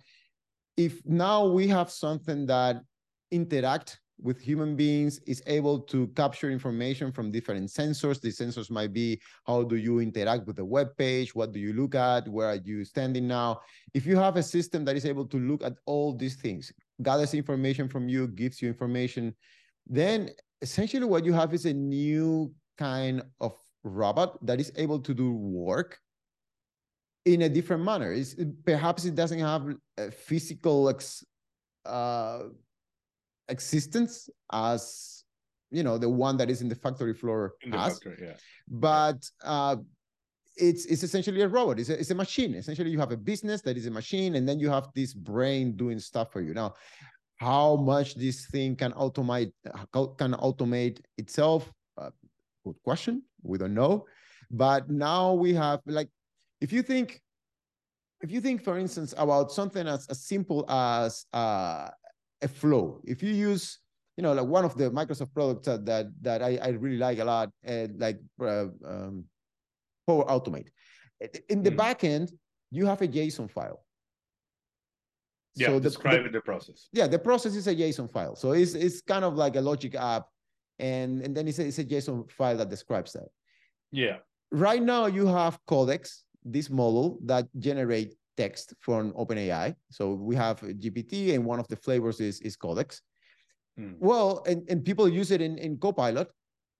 if 0.76 1.04
now 1.04 1.46
we 1.46 1.66
have 1.68 1.90
something 1.90 2.46
that 2.46 2.82
interact 3.34 4.00
with 4.22 4.40
human 4.40 4.76
beings 4.76 5.18
is 5.26 5.42
able 5.46 5.78
to 5.80 6.06
capture 6.08 6.50
information 6.50 7.10
from 7.10 7.32
different 7.32 7.68
sensors. 7.68 8.20
The 8.20 8.28
sensors 8.28 8.70
might 8.70 8.92
be 8.92 9.20
how 9.44 9.64
do 9.64 9.76
you 9.76 9.98
interact 10.00 10.46
with 10.46 10.56
the 10.56 10.64
web 10.64 10.96
page? 10.96 11.34
What 11.34 11.52
do 11.52 11.58
you 11.58 11.72
look 11.72 11.94
at? 11.94 12.28
Where 12.28 12.48
are 12.48 12.60
you 12.64 12.84
standing 12.84 13.26
now? 13.26 13.60
If 13.92 14.06
you 14.06 14.16
have 14.16 14.36
a 14.36 14.42
system 14.42 14.84
that 14.84 14.96
is 14.96 15.04
able 15.04 15.26
to 15.26 15.38
look 15.38 15.64
at 15.64 15.74
all 15.86 16.14
these 16.14 16.36
things, 16.36 16.72
gathers 17.02 17.34
information 17.34 17.88
from 17.88 18.08
you, 18.08 18.28
gives 18.28 18.62
you 18.62 18.68
information, 18.68 19.34
then 19.86 20.30
essentially 20.62 21.04
what 21.04 21.24
you 21.24 21.32
have 21.32 21.52
is 21.52 21.66
a 21.66 21.74
new 21.74 22.52
kind 22.78 23.22
of 23.40 23.56
robot 23.82 24.44
that 24.46 24.60
is 24.60 24.72
able 24.76 25.00
to 25.00 25.12
do 25.12 25.32
work 25.32 25.98
in 27.24 27.42
a 27.42 27.48
different 27.48 27.82
manner. 27.82 28.12
It's, 28.12 28.36
perhaps 28.64 29.04
it 29.04 29.14
doesn't 29.14 29.40
have 29.40 29.74
a 29.98 30.10
physical 30.10 30.92
uh, 31.84 32.38
existence 33.48 34.28
as 34.52 35.24
you 35.70 35.82
know 35.82 35.98
the 35.98 36.08
one 36.08 36.36
that 36.36 36.50
is 36.50 36.62
in 36.62 36.68
the 36.68 36.74
factory 36.74 37.14
floor 37.14 37.54
in 37.62 37.70
the 37.70 37.78
has. 37.78 37.94
Factory, 37.94 38.18
yeah. 38.22 38.34
but 38.68 39.18
uh, 39.44 39.76
it's 40.56 40.84
it's 40.86 41.02
essentially 41.02 41.40
a 41.40 41.48
robot. 41.48 41.80
It's 41.80 41.88
a, 41.88 41.98
it's 41.98 42.10
a 42.10 42.14
machine. 42.14 42.54
Essentially, 42.54 42.90
you 42.90 42.98
have 42.98 43.12
a 43.12 43.16
business 43.16 43.60
that 43.62 43.76
is 43.76 43.86
a 43.86 43.90
machine, 43.90 44.36
and 44.36 44.48
then 44.48 44.58
you 44.58 44.70
have 44.70 44.88
this 44.94 45.12
brain 45.12 45.76
doing 45.76 45.98
stuff 45.98 46.32
for 46.32 46.40
you. 46.40 46.54
Now, 46.54 46.74
how 47.36 47.76
much 47.76 48.14
this 48.14 48.46
thing 48.46 48.76
can 48.76 48.92
automate 48.92 49.52
can 49.92 50.34
automate 50.34 51.00
itself? 51.18 51.70
Uh, 51.98 52.10
good 52.64 52.76
question. 52.84 53.22
We 53.42 53.58
don't 53.58 53.74
know, 53.74 54.06
but 54.50 54.88
now 54.88 55.34
we 55.34 55.54
have 55.54 55.80
like, 55.86 56.08
if 56.60 56.72
you 56.72 56.82
think, 56.82 57.20
if 58.20 58.30
you 58.30 58.40
think, 58.40 58.62
for 58.62 58.78
instance, 58.78 59.12
about 59.18 59.50
something 59.50 59.86
as, 59.86 60.06
as 60.08 60.24
simple 60.24 60.64
as 60.70 61.26
uh, 61.32 61.88
a 62.44 62.48
flow. 62.48 63.00
If 63.04 63.22
you 63.22 63.32
use 63.32 63.80
you 64.16 64.22
know, 64.22 64.32
like 64.32 64.46
one 64.46 64.64
of 64.64 64.76
the 64.76 64.90
Microsoft 64.90 65.32
products 65.34 65.66
that 65.66 65.84
that, 65.86 66.06
that 66.22 66.42
I, 66.42 66.58
I 66.62 66.68
really 66.68 66.98
like 66.98 67.18
a 67.18 67.24
lot, 67.24 67.50
uh, 67.66 67.86
like 67.96 68.20
uh, 68.40 68.66
um, 68.86 69.24
Power 70.06 70.24
Automate. 70.26 70.68
In 71.48 71.62
the 71.62 71.70
mm. 71.70 71.76
back 71.76 72.04
end, 72.04 72.30
you 72.70 72.86
have 72.86 73.02
a 73.02 73.08
JSON 73.08 73.50
file. 73.50 73.84
Yeah, 75.56 75.68
so 75.68 75.80
describe 75.80 76.24
the, 76.24 76.30
the, 76.30 76.40
process. 76.40 76.88
Yeah, 76.92 77.06
the 77.06 77.18
process 77.18 77.54
is 77.54 77.66
a 77.66 77.74
JSON 77.74 78.10
file. 78.10 78.36
So 78.36 78.52
it's 78.52 78.74
it's 78.74 79.00
kind 79.00 79.24
of 79.24 79.34
like 79.34 79.56
a 79.56 79.60
logic 79.60 79.94
app, 79.94 80.26
and 80.78 81.22
and 81.22 81.36
then 81.36 81.48
it's 81.48 81.58
a, 81.58 81.66
it's 81.66 81.78
a 81.78 81.84
JSON 81.84 82.30
file 82.30 82.56
that 82.56 82.70
describes 82.70 83.12
that. 83.12 83.28
Yeah. 83.90 84.18
Right 84.50 84.82
now 84.82 85.06
you 85.06 85.26
have 85.26 85.58
Codex, 85.66 86.24
this 86.44 86.70
model 86.70 87.18
that 87.24 87.46
generate 87.58 88.14
text 88.36 88.74
from 88.80 89.12
OpenAI. 89.12 89.74
So 89.90 90.14
we 90.14 90.36
have 90.36 90.60
GPT, 90.60 91.34
and 91.34 91.44
one 91.44 91.60
of 91.60 91.68
the 91.68 91.76
flavors 91.76 92.20
is 92.20 92.40
is 92.40 92.56
Codex. 92.56 93.02
Hmm. 93.76 93.92
Well, 93.98 94.42
and, 94.46 94.62
and 94.68 94.84
people 94.84 95.08
use 95.08 95.30
it 95.30 95.40
in, 95.40 95.58
in 95.58 95.78
Copilot. 95.78 96.30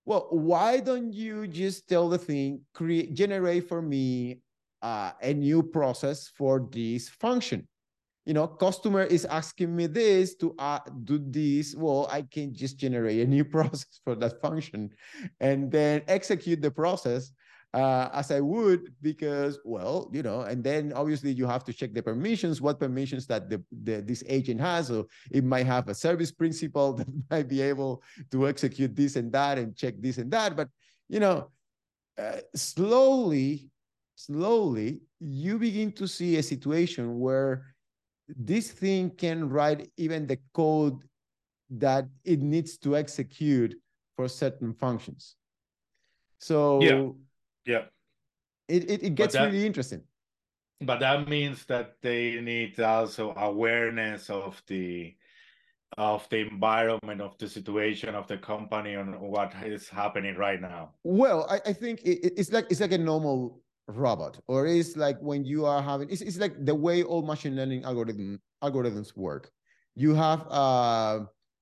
Well, 0.04 0.28
why 0.30 0.80
don't 0.80 1.12
you 1.12 1.46
just 1.48 1.88
tell 1.88 2.08
the 2.08 2.18
thing, 2.18 2.60
create, 2.74 3.14
generate 3.14 3.68
for 3.68 3.80
me 3.80 4.40
uh, 4.82 5.12
a 5.22 5.32
new 5.32 5.62
process 5.62 6.28
for 6.28 6.68
this 6.70 7.08
function? 7.08 7.66
You 8.26 8.32
know, 8.32 8.46
customer 8.46 9.02
is 9.02 9.24
asking 9.26 9.74
me 9.74 9.86
this 9.86 10.34
to 10.36 10.54
uh, 10.58 10.80
do 11.04 11.18
this. 11.18 11.74
Well, 11.74 12.08
I 12.10 12.22
can 12.22 12.54
just 12.54 12.78
generate 12.78 13.20
a 13.20 13.26
new 13.26 13.44
process 13.56 14.00
for 14.04 14.14
that 14.16 14.40
function 14.40 14.90
and 15.40 15.70
then 15.70 16.02
execute 16.06 16.62
the 16.62 16.70
process 16.70 17.32
uh, 17.74 18.08
as 18.12 18.30
I 18.30 18.38
would 18.38 18.94
because, 19.02 19.58
well, 19.64 20.08
you 20.12 20.22
know, 20.22 20.42
and 20.42 20.62
then 20.62 20.92
obviously 20.92 21.32
you 21.32 21.44
have 21.46 21.64
to 21.64 21.72
check 21.72 21.92
the 21.92 22.02
permissions, 22.02 22.60
what 22.60 22.78
permissions 22.78 23.26
that 23.26 23.50
the, 23.50 23.62
the 23.82 24.00
this 24.00 24.22
agent 24.28 24.60
has. 24.60 24.86
So 24.86 25.08
it 25.32 25.42
might 25.42 25.66
have 25.66 25.88
a 25.88 25.94
service 25.94 26.30
principal 26.30 26.92
that 26.98 27.08
might 27.30 27.48
be 27.48 27.60
able 27.60 28.04
to 28.30 28.46
execute 28.46 28.94
this 28.94 29.16
and 29.16 29.32
that 29.32 29.58
and 29.58 29.74
check 29.74 29.94
this 29.98 30.18
and 30.18 30.30
that. 30.30 30.56
But, 30.56 30.68
you 31.08 31.18
know, 31.18 31.50
uh, 32.16 32.42
slowly, 32.54 33.70
slowly, 34.14 35.00
you 35.18 35.58
begin 35.58 35.90
to 35.92 36.06
see 36.06 36.36
a 36.36 36.44
situation 36.44 37.18
where 37.18 37.74
this 38.28 38.70
thing 38.70 39.10
can 39.10 39.48
write 39.48 39.90
even 39.96 40.28
the 40.28 40.38
code 40.52 41.02
that 41.70 42.06
it 42.22 42.40
needs 42.40 42.78
to 42.78 42.96
execute 42.96 43.74
for 44.14 44.28
certain 44.28 44.74
functions. 44.74 45.34
So 46.38 46.80
yeah 46.80 47.08
yeah. 47.66 47.84
It, 48.68 48.90
it, 48.90 49.02
it 49.02 49.14
gets 49.14 49.34
that, 49.34 49.44
really 49.44 49.66
interesting. 49.66 50.02
But 50.80 51.00
that 51.00 51.28
means 51.28 51.64
that 51.66 51.96
they 52.02 52.40
need 52.40 52.80
also 52.80 53.34
awareness 53.36 54.30
of 54.30 54.62
the 54.66 55.14
of 55.96 56.28
the 56.30 56.38
environment 56.38 57.20
of 57.20 57.38
the 57.38 57.48
situation 57.48 58.14
of 58.14 58.26
the 58.26 58.36
company 58.36 58.94
and 58.94 59.18
what 59.20 59.52
is 59.64 59.88
happening 59.88 60.34
right 60.34 60.60
now 60.60 60.90
well 61.04 61.46
i, 61.48 61.60
I 61.66 61.72
think 61.72 62.02
it, 62.02 62.32
it's 62.36 62.50
like 62.50 62.66
it's 62.68 62.80
like 62.80 62.92
a 62.92 62.98
normal 62.98 63.62
robot 63.86 64.40
or 64.48 64.66
it's 64.66 64.96
like 64.96 65.18
when 65.20 65.44
you 65.44 65.66
are 65.66 65.82
having 65.82 66.10
it's, 66.10 66.20
it's 66.20 66.38
like 66.38 66.64
the 66.64 66.74
way 66.74 67.02
all 67.04 67.22
machine 67.22 67.54
learning 67.54 67.84
algorithm 67.84 68.40
algorithms 68.62 69.16
work 69.16 69.50
you 69.94 70.14
have 70.14 70.44
uh, 70.50 71.20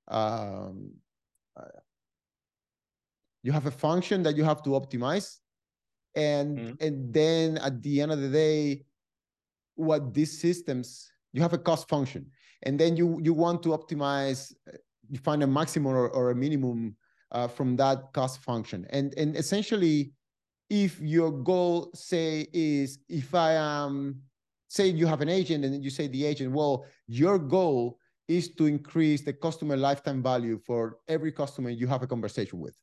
um, 0.09 0.93
uh, 1.57 1.65
you 3.43 3.53
have 3.53 3.67
a 3.67 3.71
function 3.71 4.23
that 4.23 4.37
you 4.37 4.45
have 4.45 4.63
to 4.63 4.71
optimize 4.71 5.39
and 6.15 6.59
mm-hmm. 6.59 6.85
and 6.85 7.13
then 7.13 7.59
at 7.59 7.83
the 7.83 8.01
end 8.01 8.13
of 8.13 8.21
the 8.21 8.29
day 8.29 8.85
what 9.75 10.13
these 10.13 10.39
systems 10.39 11.11
you 11.33 11.41
have 11.41 11.55
a 11.55 11.59
cost 11.59 11.89
function. 11.89 12.27
And 12.65 12.79
then 12.79 12.97
you 12.97 13.19
you 13.23 13.33
want 13.33 13.63
to 13.65 13.71
optimize 13.71 14.53
you 15.09 15.19
find 15.19 15.43
a 15.43 15.47
maximum 15.47 15.93
or, 15.93 16.09
or 16.09 16.31
a 16.31 16.35
minimum 16.35 16.97
uh, 17.33 17.49
from 17.49 17.77
that 17.77 18.13
cost 18.13 18.41
function. 18.43 18.87
And 18.91 19.15
and 19.17 19.37
essentially 19.37 20.13
if 20.73 20.99
your 21.01 21.31
goal 21.31 21.91
say 21.95 22.47
is 22.55 22.99
if 23.07 23.35
i 23.35 23.53
am 23.53 24.17
say 24.69 24.87
you 24.87 25.07
have 25.07 25.21
an 25.21 25.29
agent 25.29 25.65
and 25.67 25.75
then 25.75 25.83
you 25.83 25.91
say 25.91 26.07
the 26.09 26.25
agent 26.25 26.51
well 26.51 26.87
your 27.07 27.39
goal 27.39 27.99
is 28.27 28.55
to 28.55 28.65
increase 28.65 29.21
the 29.21 29.35
customer 29.35 29.77
lifetime 29.77 30.23
value 30.23 30.59
for 30.67 30.97
every 31.09 31.31
customer 31.31 31.69
you 31.69 31.87
have 31.87 32.03
a 32.03 32.07
conversation 32.07 32.59
with 32.59 32.75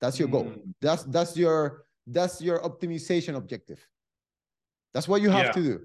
that's 0.00 0.18
your 0.18 0.28
goal. 0.28 0.44
Mm. 0.44 0.74
That's 0.80 1.04
that's 1.04 1.36
your 1.36 1.84
that's 2.06 2.40
your 2.40 2.60
optimization 2.60 3.36
objective. 3.36 3.80
That's 4.94 5.08
what 5.08 5.22
you 5.22 5.30
have 5.30 5.46
yeah. 5.46 5.52
to 5.52 5.62
do. 5.62 5.80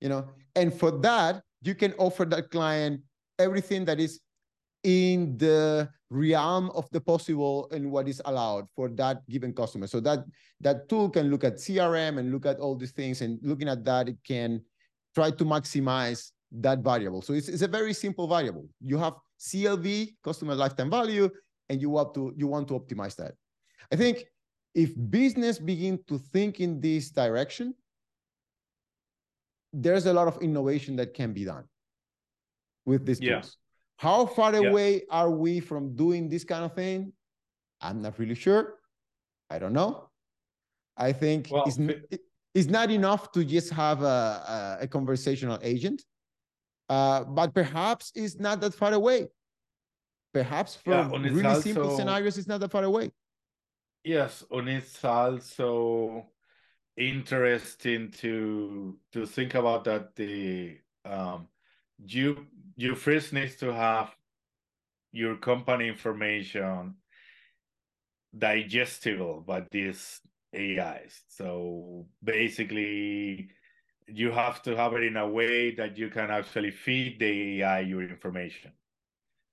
You 0.00 0.08
know, 0.08 0.28
and 0.54 0.72
for 0.72 0.90
that, 1.00 1.42
you 1.62 1.74
can 1.74 1.92
offer 1.98 2.24
that 2.26 2.50
client 2.50 3.00
everything 3.38 3.84
that 3.84 4.00
is 4.00 4.20
in 4.84 5.36
the 5.36 5.88
realm 6.10 6.70
of 6.70 6.88
the 6.92 7.00
possible 7.00 7.68
and 7.72 7.90
what 7.90 8.08
is 8.08 8.22
allowed 8.24 8.66
for 8.74 8.88
that 8.90 9.26
given 9.28 9.52
customer. 9.52 9.86
So 9.86 10.00
that 10.00 10.24
that 10.60 10.88
tool 10.88 11.10
can 11.10 11.30
look 11.30 11.44
at 11.44 11.56
CRM 11.56 12.18
and 12.18 12.30
look 12.30 12.46
at 12.46 12.58
all 12.58 12.76
these 12.76 12.92
things, 12.92 13.20
and 13.20 13.38
looking 13.42 13.68
at 13.68 13.84
that, 13.84 14.08
it 14.08 14.18
can 14.24 14.62
try 15.14 15.30
to 15.30 15.44
maximize 15.44 16.30
that 16.52 16.80
variable. 16.80 17.22
So 17.22 17.32
it's, 17.32 17.48
it's 17.48 17.62
a 17.62 17.68
very 17.68 17.92
simple 17.92 18.28
variable. 18.28 18.68
You 18.80 18.98
have 18.98 19.14
CLV, 19.40 20.14
customer 20.22 20.54
lifetime 20.54 20.90
value, 20.90 21.28
and 21.68 21.80
you 21.80 21.90
want 21.90 22.14
to 22.14 22.32
you 22.36 22.46
want 22.46 22.68
to 22.68 22.74
optimize 22.74 23.16
that. 23.16 23.34
I 23.92 23.96
think 23.96 24.24
if 24.74 24.92
business 25.10 25.58
begin 25.58 25.98
to 26.08 26.18
think 26.18 26.60
in 26.60 26.80
this 26.80 27.10
direction, 27.10 27.74
there's 29.72 30.06
a 30.06 30.12
lot 30.12 30.28
of 30.28 30.40
innovation 30.42 30.96
that 30.96 31.14
can 31.14 31.32
be 31.32 31.44
done 31.44 31.64
with 32.84 33.06
these 33.06 33.20
yeah. 33.20 33.40
tools. 33.40 33.56
How 33.98 34.26
far 34.26 34.52
yeah. 34.54 34.68
away 34.68 35.02
are 35.10 35.30
we 35.30 35.60
from 35.60 35.96
doing 35.96 36.28
this 36.28 36.44
kind 36.44 36.64
of 36.64 36.74
thing? 36.74 37.12
I'm 37.80 38.02
not 38.02 38.18
really 38.18 38.34
sure. 38.34 38.74
I 39.50 39.58
don't 39.58 39.72
know. 39.72 40.10
I 40.96 41.12
think 41.12 41.48
well, 41.50 41.64
it's, 41.66 41.78
it's 42.54 42.68
not 42.68 42.90
enough 42.90 43.32
to 43.32 43.44
just 43.44 43.70
have 43.70 44.02
a, 44.02 44.78
a, 44.80 44.84
a 44.84 44.86
conversational 44.88 45.58
agent, 45.62 46.04
uh, 46.88 47.24
but 47.24 47.54
perhaps 47.54 48.12
it's 48.14 48.38
not 48.38 48.60
that 48.60 48.74
far 48.74 48.92
away. 48.92 49.28
Perhaps 50.32 50.76
from 50.76 51.12
yeah, 51.12 51.30
really 51.30 51.46
also... 51.46 51.60
simple 51.60 51.96
scenarios, 51.96 52.38
it's 52.38 52.48
not 52.48 52.60
that 52.60 52.70
far 52.70 52.84
away. 52.84 53.10
Yes, 54.06 54.44
and 54.52 54.68
it's 54.68 55.04
also 55.04 56.28
interesting 56.96 58.10
to 58.12 58.98
to 59.12 59.26
think 59.26 59.54
about 59.54 59.84
that 59.84 60.16
the 60.16 60.78
um 61.04 61.48
you 61.98 62.46
you 62.76 62.94
first 62.94 63.32
needs 63.32 63.56
to 63.56 63.72
have 63.74 64.14
your 65.12 65.36
company 65.36 65.88
information 65.88 66.96
digestible 68.36 69.40
by 69.46 69.64
these 69.70 70.20
AIs. 70.54 71.22
So 71.28 72.06
basically 72.22 73.50
you 74.08 74.30
have 74.32 74.62
to 74.62 74.76
have 74.76 74.94
it 74.94 75.04
in 75.04 75.16
a 75.16 75.28
way 75.28 75.74
that 75.76 75.98
you 75.98 76.10
can 76.10 76.30
actually 76.30 76.70
feed 76.70 77.18
the 77.18 77.62
AI 77.62 77.80
your 77.80 78.02
information. 78.02 78.72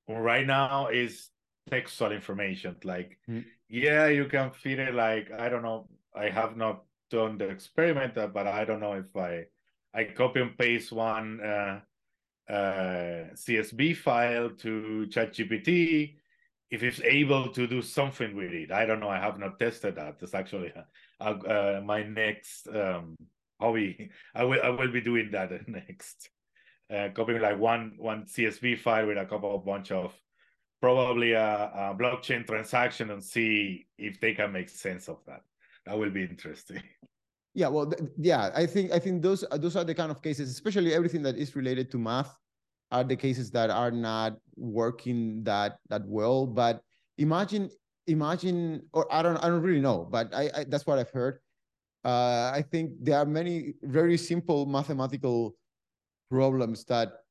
Right 0.09 0.47
now 0.47 0.89
is 0.89 1.29
textual 1.69 2.11
information 2.11 2.75
like 2.83 3.17
mm 3.29 3.43
yeah 3.69 4.05
you 4.05 4.25
can 4.25 4.51
feed 4.51 4.77
it 4.77 4.93
like 4.93 5.31
i 5.31 5.49
don't 5.49 5.63
know 5.63 5.87
i 6.15 6.29
have 6.29 6.55
not 6.55 6.83
done 7.09 7.39
the 7.39 7.47
experiment 7.49 8.15
uh, 8.19 8.27
but 8.27 8.45
i 8.45 8.63
don't 8.63 8.81
know 8.81 8.93
if 8.93 9.15
i 9.15 9.43
i 9.95 10.03
copy 10.03 10.41
and 10.41 10.55
paste 10.59 10.91
one 10.91 11.41
uh, 11.41 11.79
uh, 12.49 13.33
csv 13.33 13.95
file 13.97 14.51
to 14.51 15.07
ChatGPT 15.09 16.15
if 16.73 16.81
it's 16.81 16.99
able 17.01 17.49
to 17.49 17.67
do 17.67 17.83
something 17.83 18.35
with 18.35 18.51
it. 18.51 18.71
I 18.71 18.85
don't 18.87 18.99
know 18.99 19.09
i 19.09 19.19
have 19.19 19.37
not 19.37 19.59
tested 19.59 19.95
that. 19.95 20.17
It's 20.21 20.33
actually 20.33 20.73
uh, 21.21 21.25
uh, 21.25 21.81
my 21.85 22.01
next 22.01 22.67
um, 22.67 23.15
hobby. 23.61 24.09
I 24.35 24.43
will 24.43 24.59
i 24.63 24.69
will 24.69 24.91
be 24.91 25.01
doing 25.01 25.29
that 25.31 25.51
next. 25.67 26.29
Uh, 26.93 27.09
copying 27.15 27.41
like 27.41 27.59
one 27.59 27.93
one 27.97 28.25
csv 28.25 28.79
file 28.79 29.05
with 29.07 29.17
a 29.17 29.25
couple 29.25 29.55
of 29.55 29.65
bunch 29.65 29.91
of 29.91 30.13
probably 30.83 31.31
a, 31.31 31.71
a, 31.73 31.95
blockchain 31.97 32.45
transaction 32.45 33.09
and 33.11 33.23
see 33.23 33.85
if 33.97 34.19
they 34.19 34.33
can 34.33 34.51
make 34.51 34.67
sense 34.67 35.07
of 35.07 35.17
that. 35.25 35.41
That 35.85 35.97
will 35.97 36.09
be 36.09 36.23
interesting. 36.23 36.83
Yeah, 37.55 37.67
well, 37.67 37.85
th- 37.85 38.09
yeah, 38.17 38.49
I 38.55 38.65
think 38.65 38.91
I 38.91 38.97
think 38.97 39.21
those 39.21 39.45
those 39.61 39.75
are 39.75 39.83
the 39.83 39.93
kind 39.93 40.09
of 40.09 40.23
cases, 40.23 40.49
especially 40.49 40.91
everything 40.91 41.21
that 41.21 41.37
is 41.37 41.55
related 41.55 41.91
to 41.91 41.99
math, 41.99 42.35
are 42.89 43.03
the 43.03 43.15
cases 43.15 43.51
that 43.51 43.69
are 43.69 43.91
not 43.91 44.41
working 44.57 45.43
that 45.43 45.77
that 45.87 46.01
well. 46.07 46.47
But 46.47 46.81
imagine 47.19 47.69
imagine, 48.07 48.81
or 48.91 49.05
I 49.13 49.21
don't, 49.21 49.37
I 49.37 49.49
don't 49.49 49.61
really 49.61 49.85
know, 49.85 50.01
but 50.09 50.33
I, 50.33 50.49
I 50.49 50.63
that's 50.63 50.87
what 50.87 50.97
I've 50.97 51.13
heard. 51.13 51.45
Uh, 52.03 52.49
I 52.57 52.65
think 52.65 52.97
there 52.99 53.19
are 53.21 53.29
many 53.29 53.75
very 53.83 54.17
simple 54.17 54.65
mathematical 54.65 55.53
problems 56.31 56.85
that 56.85 57.21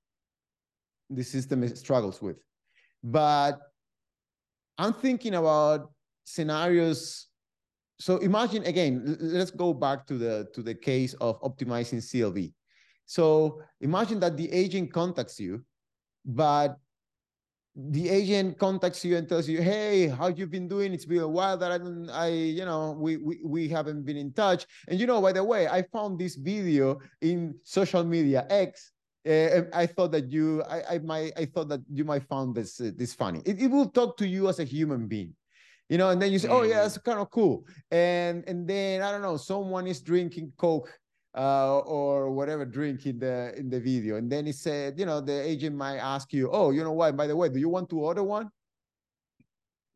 the 1.10 1.24
system 1.24 1.66
struggles 1.74 2.22
with, 2.22 2.38
but 3.02 3.58
I'm 4.78 4.92
thinking 4.92 5.34
about 5.34 5.90
scenarios. 6.24 7.28
So 7.98 8.18
imagine 8.18 8.64
again, 8.64 9.16
let's 9.20 9.50
go 9.50 9.72
back 9.72 10.06
to 10.06 10.18
the 10.18 10.48
to 10.54 10.62
the 10.62 10.74
case 10.74 11.14
of 11.14 11.40
optimizing 11.42 12.02
CLV. 12.02 12.52
So 13.06 13.60
imagine 13.80 14.20
that 14.20 14.36
the 14.36 14.50
agent 14.50 14.92
contacts 14.92 15.38
you, 15.38 15.64
but 16.24 16.78
the 17.74 18.08
agent 18.08 18.58
contacts 18.58 19.04
you 19.04 19.16
and 19.16 19.28
tells 19.28 19.48
you, 19.48 19.62
"Hey, 19.62 20.08
how 20.08 20.28
you 20.28 20.46
been 20.46 20.68
doing? 20.68 20.92
It's 20.92 21.04
been 21.06 21.20
a 21.20 21.28
while 21.28 21.56
that 21.56 21.72
I 21.72 21.78
don't, 21.78 22.08
I, 22.10 22.28
you 22.28 22.64
know, 22.64 22.92
we 22.98 23.16
we 23.16 23.40
we 23.44 23.68
haven't 23.68 24.04
been 24.04 24.16
in 24.16 24.32
touch." 24.32 24.66
And 24.88 25.00
you 25.00 25.06
know, 25.06 25.20
by 25.20 25.32
the 25.32 25.44
way, 25.44 25.68
I 25.68 25.82
found 25.92 26.18
this 26.18 26.36
video 26.36 27.00
in 27.20 27.54
social 27.62 28.04
media 28.04 28.46
X. 28.50 28.92
Uh, 29.24 29.62
I 29.72 29.86
thought 29.86 30.10
that 30.12 30.30
you, 30.32 30.62
I, 30.64 30.94
I 30.94 30.98
might, 30.98 31.32
I 31.36 31.44
thought 31.44 31.68
that 31.68 31.80
you 31.92 32.04
might 32.04 32.24
find 32.24 32.54
this 32.54 32.80
uh, 32.80 32.90
this 32.96 33.14
funny. 33.14 33.40
It, 33.44 33.62
it 33.62 33.68
will 33.68 33.88
talk 33.88 34.16
to 34.18 34.26
you 34.26 34.48
as 34.48 34.58
a 34.58 34.64
human 34.64 35.06
being, 35.06 35.34
you 35.88 35.96
know. 35.96 36.10
And 36.10 36.20
then 36.20 36.32
you 36.32 36.40
say, 36.40 36.48
"Oh 36.48 36.62
yeah, 36.62 36.80
mm. 36.80 36.82
that's 36.82 36.98
kind 36.98 37.20
of 37.20 37.30
cool." 37.30 37.64
And 37.90 38.42
and 38.48 38.66
then 38.66 39.00
I 39.00 39.12
don't 39.12 39.22
know, 39.22 39.36
someone 39.36 39.86
is 39.86 40.00
drinking 40.00 40.52
Coke 40.56 40.90
uh, 41.36 41.78
or 41.80 42.30
whatever 42.30 42.64
drink 42.64 43.06
in 43.06 43.18
the 43.18 43.54
in 43.56 43.70
the 43.70 43.80
video. 43.80 44.16
And 44.16 44.30
then 44.30 44.46
he 44.46 44.52
said, 44.52 44.98
you 44.98 45.06
know, 45.06 45.20
the 45.20 45.40
agent 45.40 45.76
might 45.76 45.98
ask 45.98 46.32
you, 46.32 46.50
oh, 46.52 46.70
you 46.70 46.82
know 46.82 46.92
what? 46.92 47.16
By 47.16 47.26
the 47.26 47.36
way, 47.36 47.48
do 47.48 47.58
you 47.58 47.68
want 47.68 47.88
to 47.90 48.00
order 48.00 48.22
one? 48.22 48.50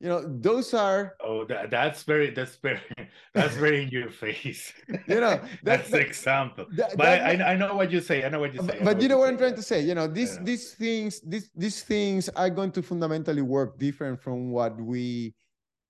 You 0.00 0.08
know, 0.08 0.20
those 0.26 0.74
are. 0.74 1.16
Oh, 1.24 1.46
that, 1.46 1.70
that's 1.70 2.02
very 2.02 2.30
that's 2.30 2.56
very 2.56 2.80
that's 3.34 3.54
very 3.56 3.82
in 3.82 3.88
your 3.88 4.10
face. 4.10 4.72
You 5.08 5.20
know, 5.20 5.40
that, 5.40 5.48
that's 5.62 5.90
the 5.90 6.00
example. 6.00 6.66
That, 6.72 6.96
but 6.96 7.22
I, 7.22 7.52
I 7.52 7.56
know 7.56 7.74
what 7.74 7.90
you 7.90 8.00
say. 8.00 8.24
I 8.24 8.28
know 8.28 8.40
what 8.40 8.52
you 8.52 8.60
say. 8.60 8.66
But, 8.66 8.84
but 8.84 9.02
you 9.02 9.08
know 9.08 9.18
what 9.18 9.30
I'm 9.30 9.38
trying 9.38 9.54
to 9.54 9.62
say. 9.62 9.80
You 9.80 9.94
know, 9.94 10.06
these 10.06 10.36
yeah. 10.36 10.44
these 10.44 10.74
things 10.74 11.20
these 11.20 11.50
these 11.56 11.82
things 11.82 12.28
are 12.30 12.50
going 12.50 12.72
to 12.72 12.82
fundamentally 12.82 13.42
work 13.42 13.78
different 13.78 14.20
from 14.20 14.50
what 14.50 14.78
we 14.78 15.34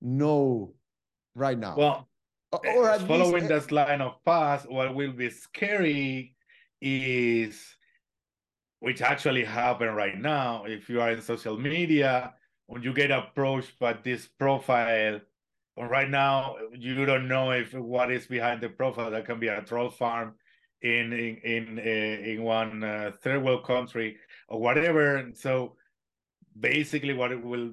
know 0.00 0.74
right 1.34 1.59
now. 1.59 1.74
Well, 1.76 2.09
eh, 2.64 2.74
or 2.76 2.90
at 2.90 3.02
following 3.02 3.44
eh, 3.44 3.48
least... 3.48 3.48
this 3.48 3.72
line 3.72 4.00
of 4.00 4.22
path, 4.24 4.68
what 4.68 4.94
will 4.94 5.12
be 5.12 5.30
scary 5.30 6.36
is 6.80 7.59
which 8.80 9.02
actually 9.02 9.42
happen 9.42 9.88
right 9.88 10.16
now. 10.16 10.64
If 10.64 10.88
you 10.88 11.00
are 11.00 11.11
in 11.11 11.22
social 11.22 11.59
media, 11.59 12.34
when 12.67 12.83
you 12.83 12.93
get 12.93 13.11
approached 13.11 13.79
by 13.79 13.95
this 13.95 14.27
profile, 14.27 15.21
right 15.77 16.11
now 16.11 16.57
you 16.73 17.05
don't 17.07 17.29
know 17.29 17.53
if 17.53 17.73
what 17.75 18.11
is 18.11 18.27
behind 18.27 18.61
the 18.61 18.69
profile. 18.69 19.11
That 19.11 19.27
can 19.27 19.39
be 19.39 19.49
a 19.49 19.62
troll 19.62 19.91
farm 19.91 20.35
in 20.83 21.12
in 21.12 21.37
in 21.45 21.79
uh, 21.79 22.31
in 22.31 22.43
one 22.43 22.83
uh, 22.83 23.12
third 23.23 23.43
world 23.43 23.64
country 23.64 24.17
or 24.49 24.61
whatever. 24.61 25.31
So 25.35 25.77
basically, 26.59 27.14
what 27.14 27.33
it 27.33 27.43
will 27.43 27.73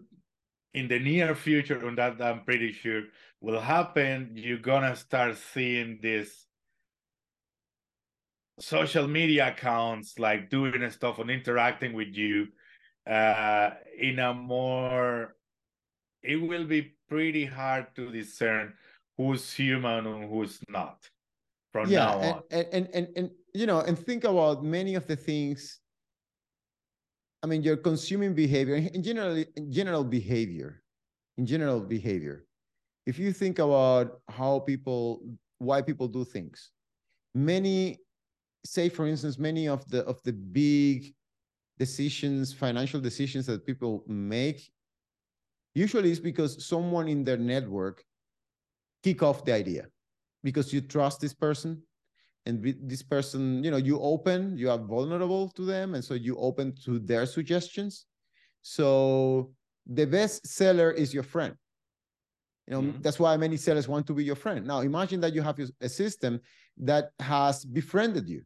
in 0.74 0.88
the 0.88 1.00
near 1.00 1.36
future, 1.36 1.88
and 1.88 1.98
that 1.98 2.22
I'm 2.22 2.44
pretty 2.44 2.72
sure 2.72 3.04
will 3.41 3.60
happen, 3.60 4.32
you're 4.36 4.58
gonna 4.58 4.96
start 4.96 5.38
seeing 5.38 6.00
this 6.02 6.46
social 8.60 9.08
media 9.08 9.50
accounts 9.50 10.20
like 10.20 10.50
doing 10.50 10.88
stuff 10.91 11.20
and 11.20 11.32
interacting 11.32 11.94
with 11.94 12.10
you 12.14 12.48
uh, 13.08 13.72
in 13.99 14.20
a 14.20 14.34
more 14.34 15.36
it 16.22 16.38
will 16.38 16.66
be 16.66 16.93
pretty 17.10 17.45
hard 17.45 17.88
to 17.95 18.12
discern 18.12 18.74
who's 19.18 19.51
human 19.51 20.08
and 20.08 20.30
who's 20.30 20.60
not 20.70 21.10
from 21.72 21.89
yeah, 21.89 22.06
now 22.06 22.18
on. 22.20 22.43
And, 22.51 22.68
and 22.72 22.89
and 22.93 23.08
and 23.16 23.32
you 23.54 23.66
know, 23.66 23.82
and 23.82 23.97
think 23.97 24.24
about 24.24 24.64
many 24.64 24.95
of 24.95 25.06
the 25.08 25.16
things. 25.16 25.80
I 27.43 27.45
mean, 27.45 27.62
your 27.62 27.76
consuming 27.76 28.34
behavior, 28.34 28.76
in 28.76 29.04
general, 29.04 29.43
in 29.58 29.70
general 29.70 30.06
behavior, 30.06 30.82
in 31.38 31.45
general 31.45 31.82
behavior 31.82 32.45
if 33.06 33.20
you 33.20 33.34
think 33.34 33.60
about 33.60 34.20
how 34.30 34.60
people 34.60 35.22
why 35.60 35.82
people 35.82 36.08
do 36.08 36.24
things 36.24 36.72
many 37.34 37.99
say 38.66 38.89
for 38.89 39.08
instance 39.08 39.38
many 39.38 39.68
of 39.68 39.88
the 39.89 40.04
of 40.06 40.22
the 40.24 40.34
big 40.34 41.14
decisions 41.78 42.53
financial 42.53 42.99
decisions 42.99 43.45
that 43.45 43.65
people 43.65 44.03
make 44.07 44.71
usually 45.74 46.11
it's 46.11 46.19
because 46.19 46.65
someone 46.65 47.07
in 47.07 47.24
their 47.24 47.38
network 47.38 48.03
kick 49.03 49.24
off 49.24 49.43
the 49.43 49.51
idea 49.51 49.88
because 50.43 50.71
you 50.71 50.82
trust 50.82 51.19
this 51.19 51.34
person 51.34 51.82
and 52.45 52.76
this 52.82 53.01
person 53.01 53.63
you 53.63 53.71
know 53.71 53.78
you 53.78 53.99
open 53.99 54.55
you 54.57 54.69
are 54.69 54.78
vulnerable 54.78 55.49
to 55.49 55.63
them 55.65 55.95
and 55.95 56.03
so 56.03 56.13
you 56.13 56.38
open 56.38 56.74
to 56.86 56.99
their 56.99 57.26
suggestions 57.26 58.05
so 58.61 59.51
the 59.88 60.05
best 60.05 60.45
seller 60.47 60.91
is 60.91 61.13
your 61.13 61.24
friend 61.24 61.55
you 62.67 62.74
know, 62.74 62.82
mm-hmm. 62.82 63.01
that's 63.01 63.19
why 63.19 63.36
many 63.36 63.57
sellers 63.57 63.88
want 63.88 64.07
to 64.07 64.13
be 64.13 64.24
your 64.24 64.36
friend. 64.36 64.65
Now, 64.65 64.80
imagine 64.80 65.19
that 65.21 65.34
you 65.34 65.41
have 65.41 65.59
a 65.82 65.89
system 65.89 66.39
that 66.78 67.09
has 67.19 67.65
befriended 67.65 68.30
you. 68.30 68.43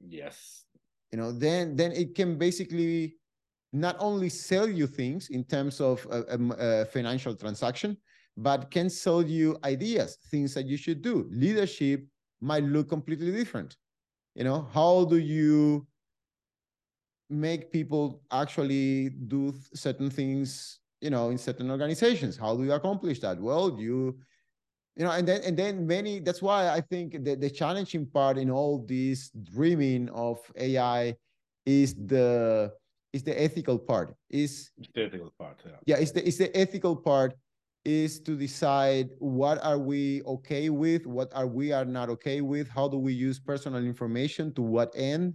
Yes. 0.00 0.65
You 1.12 1.18
know, 1.18 1.32
then 1.32 1.76
then 1.76 1.92
it 1.92 2.14
can 2.14 2.36
basically 2.36 3.16
not 3.72 3.96
only 3.98 4.28
sell 4.28 4.68
you 4.68 4.86
things 4.86 5.28
in 5.30 5.44
terms 5.44 5.80
of 5.80 6.06
a, 6.10 6.22
a, 6.36 6.82
a 6.82 6.84
financial 6.86 7.34
transaction, 7.34 7.96
but 8.36 8.70
can 8.70 8.90
sell 8.90 9.22
you 9.22 9.58
ideas, 9.64 10.18
things 10.30 10.54
that 10.54 10.66
you 10.66 10.76
should 10.76 11.02
do. 11.02 11.26
Leadership 11.30 12.06
might 12.40 12.64
look 12.64 12.88
completely 12.88 13.32
different. 13.32 13.76
You 14.34 14.44
know, 14.44 14.68
how 14.72 15.04
do 15.04 15.16
you 15.16 15.86
make 17.28 17.72
people 17.72 18.22
actually 18.30 19.10
do 19.26 19.54
certain 19.74 20.10
things 20.10 20.80
you 21.00 21.10
know 21.10 21.30
in 21.30 21.38
certain 21.38 21.70
organizations 21.70 22.36
how 22.36 22.56
do 22.56 22.64
you 22.64 22.72
accomplish 22.72 23.18
that 23.18 23.40
well 23.40 23.76
you 23.78 24.16
you 24.96 25.04
know 25.04 25.10
and 25.10 25.28
then 25.28 25.40
and 25.44 25.56
then 25.56 25.86
many 25.86 26.20
that's 26.20 26.42
why 26.42 26.68
i 26.70 26.80
think 26.80 27.24
the, 27.24 27.34
the 27.34 27.50
challenging 27.50 28.06
part 28.06 28.38
in 28.38 28.50
all 28.50 28.84
this 28.86 29.30
dreaming 29.52 30.08
of 30.10 30.38
ai 30.56 31.14
is 31.66 31.94
the 32.06 32.72
is 33.12 33.22
the 33.22 33.40
ethical 33.40 33.78
part 33.78 34.14
is 34.30 34.70
the 34.94 35.04
ethical 35.04 35.32
part 35.38 35.60
yeah 35.64 35.72
yeah 35.86 35.96
it's 35.96 36.12
the 36.12 36.26
it's 36.26 36.38
the 36.38 36.54
ethical 36.56 36.96
part 36.96 37.34
is 37.84 38.18
to 38.18 38.34
decide 38.34 39.10
what 39.18 39.62
are 39.62 39.78
we 39.78 40.22
okay 40.22 40.70
with 40.70 41.06
what 41.06 41.30
are 41.34 41.46
we 41.46 41.72
are 41.72 41.84
not 41.84 42.08
okay 42.08 42.40
with 42.40 42.68
how 42.68 42.88
do 42.88 42.96
we 42.96 43.12
use 43.12 43.38
personal 43.38 43.84
information 43.84 44.52
to 44.52 44.62
what 44.62 44.90
end 44.96 45.34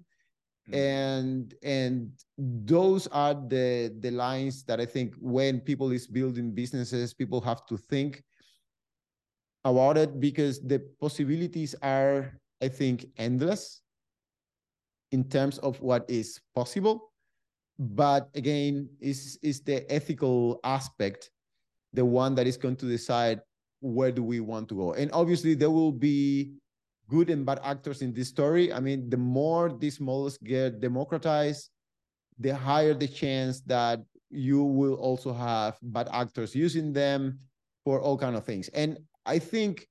Mm-hmm. 0.70 0.80
and 0.80 1.56
and 1.64 2.12
those 2.38 3.08
are 3.08 3.34
the 3.34 3.92
the 4.00 4.12
lines 4.12 4.64
that 4.66 4.80
i 4.80 4.86
think 4.86 5.16
when 5.20 5.60
people 5.60 5.92
is 5.92 6.06
building 6.06 6.52
businesses 6.52 7.16
people 7.16 7.42
have 7.42 7.66
to 7.66 7.78
think 7.78 8.24
about 9.66 9.98
it 9.98 10.20
because 10.20 10.60
the 10.62 10.80
possibilities 11.00 11.76
are 11.82 12.34
i 12.62 12.68
think 12.68 13.06
endless 13.18 13.82
in 15.12 15.24
terms 15.24 15.58
of 15.60 15.80
what 15.82 16.06
is 16.10 16.40
possible 16.56 17.12
but 17.78 18.30
again 18.36 18.90
is 19.00 19.38
is 19.42 19.62
the 19.62 19.86
ethical 19.92 20.60
aspect 20.64 21.30
the 21.94 22.04
one 22.04 22.36
that 22.36 22.48
is 22.48 22.58
going 22.58 22.76
to 22.76 22.86
decide 22.86 23.40
where 23.82 24.12
do 24.12 24.24
we 24.24 24.40
want 24.40 24.70
to 24.70 24.76
go 24.76 24.94
and 24.94 25.12
obviously 25.14 25.54
there 25.54 25.72
will 25.72 25.92
be 25.92 26.54
good 27.12 27.30
and 27.30 27.46
bad 27.46 27.60
actors 27.64 28.02
in 28.02 28.14
this 28.14 28.30
story. 28.30 28.72
I 28.72 28.80
mean, 28.80 29.10
the 29.10 29.20
more 29.20 29.76
these 29.78 30.00
models 30.00 30.40
get 30.40 30.80
democratized, 30.80 31.70
the 32.40 32.56
higher 32.56 32.94
the 32.94 33.08
chance 33.08 33.60
that 33.68 34.00
you 34.32 34.64
will 34.64 34.96
also 34.96 35.34
have 35.34 35.78
bad 35.84 36.08
actors 36.14 36.56
using 36.56 36.94
them 36.94 37.38
for 37.84 38.00
all 38.00 38.18
kind 38.18 38.38
of 38.38 38.46
things. 38.46 38.70
And 38.70 38.98
I 39.26 39.40
think 39.40 39.88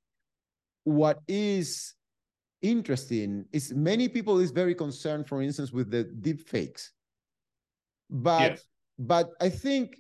what 0.85 1.21
is 1.29 1.95
interesting 2.63 3.45
is 3.53 3.73
many 3.73 4.09
people 4.09 4.39
is 4.39 4.51
very 4.51 4.75
concerned, 4.75 5.29
for 5.29 5.43
instance, 5.43 5.73
with 5.73 5.91
the 5.91 6.05
deep 6.05 6.49
fakes. 6.49 6.93
But 8.11 8.53
yes. 8.53 8.65
but 8.99 9.31
I 9.41 9.49
think 9.49 9.97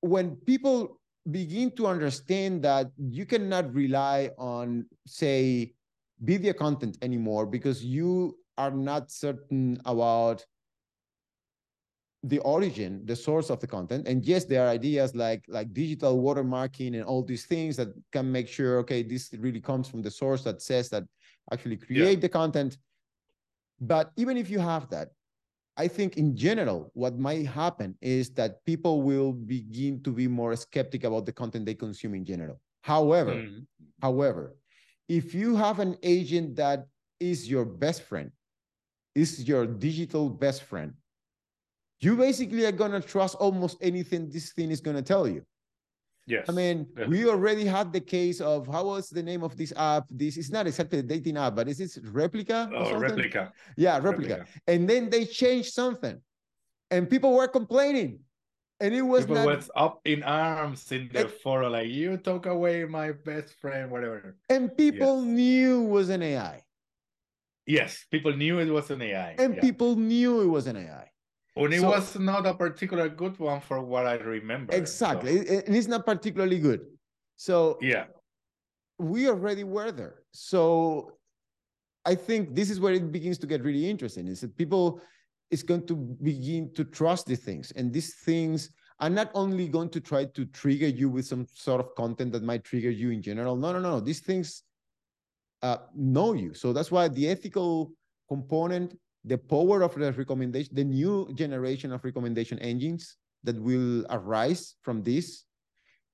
when 0.00 0.36
people 0.36 1.00
begin 1.30 1.70
to 1.72 1.86
understand 1.86 2.62
that 2.62 2.90
you 2.98 3.26
cannot 3.26 3.72
rely 3.72 4.30
on, 4.38 4.86
say, 5.06 5.72
video 6.20 6.52
content 6.52 6.96
anymore 7.02 7.46
because 7.46 7.84
you 7.84 8.38
are 8.58 8.70
not 8.70 9.10
certain 9.10 9.80
about 9.84 10.44
the 12.22 12.38
origin, 12.40 13.02
the 13.04 13.16
source 13.16 13.50
of 13.50 13.60
the 13.60 13.66
content. 13.66 14.08
And 14.08 14.24
yes, 14.24 14.44
there 14.44 14.64
are 14.66 14.68
ideas 14.68 15.14
like 15.14 15.44
like 15.48 15.72
digital 15.72 16.22
watermarking 16.22 16.94
and 16.94 17.04
all 17.04 17.22
these 17.22 17.44
things 17.44 17.76
that 17.76 17.88
can 18.12 18.30
make 18.30 18.48
sure, 18.48 18.78
okay, 18.78 19.02
this 19.02 19.32
really 19.38 19.60
comes 19.60 19.88
from 19.88 20.02
the 20.02 20.10
source 20.10 20.42
that 20.44 20.62
says 20.62 20.88
that 20.90 21.04
actually 21.52 21.76
create 21.76 22.18
yeah. 22.18 22.20
the 22.20 22.28
content. 22.28 22.78
But 23.80 24.12
even 24.16 24.36
if 24.36 24.50
you 24.50 24.58
have 24.58 24.88
that, 24.90 25.10
I 25.76 25.88
think 25.88 26.16
in 26.16 26.36
general, 26.36 26.90
what 26.94 27.18
might 27.18 27.46
happen 27.46 27.96
is 28.00 28.30
that 28.30 28.64
people 28.64 29.02
will 29.02 29.32
begin 29.32 30.02
to 30.04 30.10
be 30.10 30.26
more 30.26 30.56
skeptic 30.56 31.04
about 31.04 31.26
the 31.26 31.32
content 31.32 31.66
they 31.66 31.74
consume 31.74 32.14
in 32.14 32.24
general. 32.24 32.58
However, 32.80 33.34
mm-hmm. 33.34 33.60
however, 34.00 34.56
if 35.08 35.34
you 35.34 35.54
have 35.54 35.78
an 35.78 35.96
agent 36.02 36.56
that 36.56 36.86
is 37.20 37.48
your 37.48 37.64
best 37.64 38.02
friend, 38.02 38.30
is 39.14 39.46
your 39.46 39.66
digital 39.66 40.30
best 40.30 40.62
friend, 40.62 40.94
you 42.00 42.16
basically 42.16 42.64
are 42.66 42.72
gonna 42.72 43.00
trust 43.00 43.36
almost 43.36 43.78
anything 43.80 44.28
this 44.28 44.52
thing 44.52 44.70
is 44.70 44.80
gonna 44.80 45.02
tell 45.02 45.26
you. 45.26 45.42
Yes. 46.26 46.46
I 46.48 46.52
mean, 46.52 46.86
yes. 46.98 47.08
we 47.08 47.28
already 47.28 47.64
had 47.64 47.92
the 47.92 48.00
case 48.00 48.40
of 48.40 48.66
how 48.66 48.86
was 48.86 49.08
the 49.08 49.22
name 49.22 49.44
of 49.44 49.56
this 49.56 49.72
app? 49.76 50.06
This 50.10 50.36
is 50.36 50.50
not 50.50 50.66
exactly 50.66 50.98
a 50.98 51.02
dating 51.02 51.36
app, 51.36 51.54
but 51.54 51.68
is 51.68 51.78
this 51.78 51.98
Replika? 51.98 52.68
Oh, 52.74 52.94
Replika. 52.94 53.52
Yeah, 53.76 53.98
replica. 53.98 54.40
Replika. 54.40 54.46
And 54.66 54.90
then 54.90 55.08
they 55.08 55.24
changed 55.24 55.72
something, 55.72 56.20
and 56.90 57.08
people 57.08 57.32
were 57.32 57.46
complaining. 57.46 58.18
And 58.80 58.92
it 58.92 59.02
was 59.02 59.24
people 59.24 59.36
not... 59.36 59.46
was 59.46 59.70
up 59.76 60.00
in 60.04 60.22
arms 60.24 60.90
in 60.92 61.08
the 61.12 61.20
and... 61.22 61.30
forum, 61.30 61.72
like 61.72 61.88
you 61.88 62.16
took 62.18 62.46
away 62.46 62.84
my 62.84 63.12
best 63.12 63.54
friend, 63.60 63.90
whatever. 63.90 64.36
And 64.50 64.76
people 64.76 65.24
yes. 65.24 65.32
knew 65.32 65.84
it 65.84 65.88
was 65.88 66.08
an 66.10 66.22
AI. 66.22 66.62
Yes, 67.66 68.04
people 68.10 68.36
knew 68.36 68.58
it 68.58 68.68
was 68.68 68.90
an 68.90 69.00
AI. 69.00 69.36
And 69.38 69.54
yeah. 69.54 69.60
people 69.60 69.96
knew 69.96 70.42
it 70.42 70.46
was 70.46 70.66
an 70.66 70.76
AI. 70.76 71.08
And 71.56 71.72
it 71.72 71.80
so, 71.80 71.88
was 71.88 72.18
not 72.18 72.46
a 72.46 72.54
particular 72.54 73.08
good 73.08 73.38
one 73.38 73.60
for 73.60 73.80
what 73.80 74.06
I 74.06 74.16
remember. 74.16 74.74
Exactly. 74.74 75.38
So. 75.38 75.52
It, 75.54 75.64
it's 75.68 75.88
not 75.88 76.04
particularly 76.04 76.58
good. 76.58 76.80
So 77.36 77.78
yeah, 77.80 78.04
we 78.98 79.28
already 79.28 79.64
were 79.64 79.90
there. 79.90 80.22
So 80.32 81.12
I 82.04 82.14
think 82.14 82.54
this 82.54 82.70
is 82.70 82.78
where 82.78 82.92
it 82.92 83.10
begins 83.10 83.38
to 83.38 83.46
get 83.46 83.62
really 83.62 83.88
interesting. 83.88 84.28
Is 84.28 84.40
that 84.42 84.56
people 84.56 85.00
is 85.50 85.62
going 85.62 85.86
to 85.86 85.96
begin 85.96 86.72
to 86.74 86.84
trust 86.84 87.26
these 87.26 87.40
things, 87.40 87.72
and 87.72 87.92
these 87.92 88.14
things 88.16 88.70
are 89.00 89.10
not 89.10 89.30
only 89.34 89.68
going 89.68 89.90
to 89.90 90.00
try 90.00 90.24
to 90.24 90.44
trigger 90.46 90.88
you 90.88 91.08
with 91.10 91.26
some 91.26 91.46
sort 91.52 91.80
of 91.80 91.94
content 91.94 92.32
that 92.32 92.42
might 92.42 92.64
trigger 92.64 92.90
you 92.90 93.10
in 93.10 93.20
general. 93.20 93.56
No, 93.56 93.72
no, 93.72 93.80
no. 93.80 94.00
These 94.00 94.20
things 94.20 94.62
uh, 95.62 95.78
know 95.94 96.32
you. 96.32 96.54
So 96.54 96.72
that's 96.72 96.90
why 96.90 97.08
the 97.08 97.28
ethical 97.28 97.92
component 98.28 98.98
the 99.26 99.36
power 99.36 99.82
of 99.82 99.94
the 99.94 100.12
recommendation, 100.12 100.72
the 100.74 100.84
new 100.84 101.28
generation 101.34 101.92
of 101.92 102.04
recommendation 102.04 102.58
engines 102.60 103.16
that 103.42 103.60
will 103.60 104.06
arise 104.10 104.76
from 104.82 105.02
this 105.02 105.44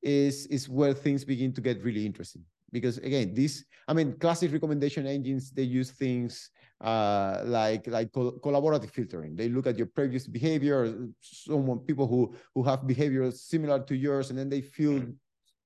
is, 0.02 0.46
is 0.46 0.68
where 0.68 0.94
things 0.94 1.24
begin 1.24 1.52
to 1.52 1.60
get 1.60 1.82
really 1.84 2.06
interesting. 2.06 2.42
Because 2.72 2.96
again, 2.98 3.34
this, 3.34 3.64
I 3.86 3.92
mean, 3.92 4.16
classic 4.18 4.50
recommendation 4.50 5.06
engines, 5.06 5.50
they 5.50 5.62
use 5.62 5.90
things 5.90 6.50
uh, 6.80 7.42
like 7.44 7.86
like 7.86 8.10
col 8.12 8.32
collaborative 8.42 8.90
filtering. 8.90 9.36
They 9.36 9.50
look 9.50 9.66
at 9.66 9.76
your 9.76 9.86
previous 9.86 10.26
behavior, 10.26 11.06
someone 11.20 11.80
people 11.80 12.08
who 12.08 12.34
who 12.54 12.62
have 12.64 12.86
behaviors 12.86 13.42
similar 13.42 13.84
to 13.84 13.94
yours, 13.94 14.30
and 14.30 14.38
then 14.38 14.48
they 14.48 14.62
feel 14.62 15.04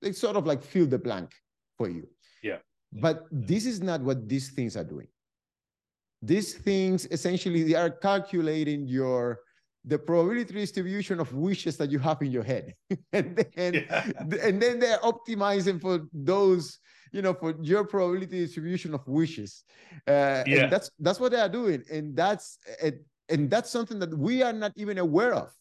they 0.02 0.12
sort 0.12 0.34
of 0.34 0.46
like 0.46 0.64
fill 0.64 0.86
the 0.86 0.98
blank 0.98 1.32
for 1.78 1.88
you. 1.88 2.08
Yeah. 2.42 2.58
But 2.92 3.24
this 3.30 3.66
is 3.66 3.80
not 3.80 4.00
what 4.00 4.28
these 4.28 4.50
things 4.50 4.76
are 4.76 4.84
doing 4.84 5.06
these 6.26 6.54
things 6.54 7.06
essentially 7.10 7.62
they 7.62 7.74
are 7.74 7.90
calculating 7.90 8.86
your 8.86 9.40
the 9.84 9.98
probability 9.98 10.52
distribution 10.52 11.20
of 11.20 11.32
wishes 11.32 11.76
that 11.76 11.90
you 11.90 11.98
have 11.98 12.20
in 12.20 12.30
your 12.30 12.42
head 12.42 12.74
and 13.12 13.36
then 13.54 13.74
yeah. 13.74 14.04
and 14.42 14.60
then 14.60 14.78
they're 14.80 14.98
optimizing 14.98 15.80
for 15.80 16.00
those 16.12 16.78
you 17.12 17.22
know 17.22 17.32
for 17.32 17.54
your 17.62 17.84
probability 17.84 18.40
distribution 18.40 18.94
of 18.94 19.06
wishes 19.06 19.64
uh, 20.08 20.42
yeah. 20.46 20.64
and 20.64 20.72
that's 20.72 20.90
that's 20.98 21.20
what 21.20 21.30
they 21.32 21.40
are 21.40 21.48
doing 21.48 21.82
and 21.90 22.16
that's 22.16 22.58
and 23.28 23.50
that's 23.50 23.70
something 23.70 23.98
that 23.98 24.16
we 24.16 24.42
are 24.42 24.52
not 24.52 24.72
even 24.76 24.98
aware 24.98 25.34
of 25.34 25.52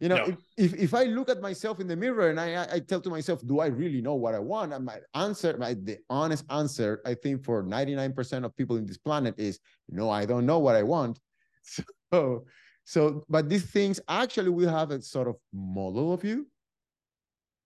you 0.00 0.08
know, 0.08 0.16
no. 0.16 0.36
if, 0.56 0.74
if 0.74 0.94
I 0.94 1.04
look 1.04 1.28
at 1.28 1.40
myself 1.40 1.80
in 1.80 1.88
the 1.88 1.96
mirror 1.96 2.30
and 2.30 2.38
I, 2.38 2.66
I 2.72 2.78
tell 2.78 3.00
to 3.00 3.10
myself, 3.10 3.44
do 3.44 3.58
I 3.58 3.66
really 3.66 4.00
know 4.00 4.14
what 4.14 4.34
I 4.34 4.38
want? 4.38 4.72
And 4.72 4.84
my 4.84 4.98
answer, 5.14 5.56
my 5.58 5.74
the 5.74 5.98
honest 6.08 6.44
answer, 6.50 7.00
I 7.04 7.14
think 7.14 7.44
for 7.44 7.64
99% 7.64 8.44
of 8.44 8.56
people 8.56 8.76
in 8.76 8.86
this 8.86 8.96
planet 8.96 9.34
is 9.38 9.58
no, 9.88 10.08
I 10.08 10.24
don't 10.24 10.46
know 10.46 10.58
what 10.58 10.76
I 10.76 10.82
want. 10.82 11.18
So, 12.10 12.46
so 12.86 13.22
but 13.28 13.50
these 13.50 13.70
things 13.70 14.00
actually 14.08 14.48
we 14.48 14.64
have 14.64 14.92
a 14.92 15.02
sort 15.02 15.28
of 15.28 15.36
model 15.52 16.14
of 16.14 16.24
you. 16.24 16.46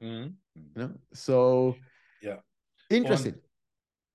Mm-hmm. 0.02 0.30
You 0.56 0.82
know? 0.82 0.90
So 1.14 1.76
yeah. 2.20 2.38
Interesting. 2.90 3.36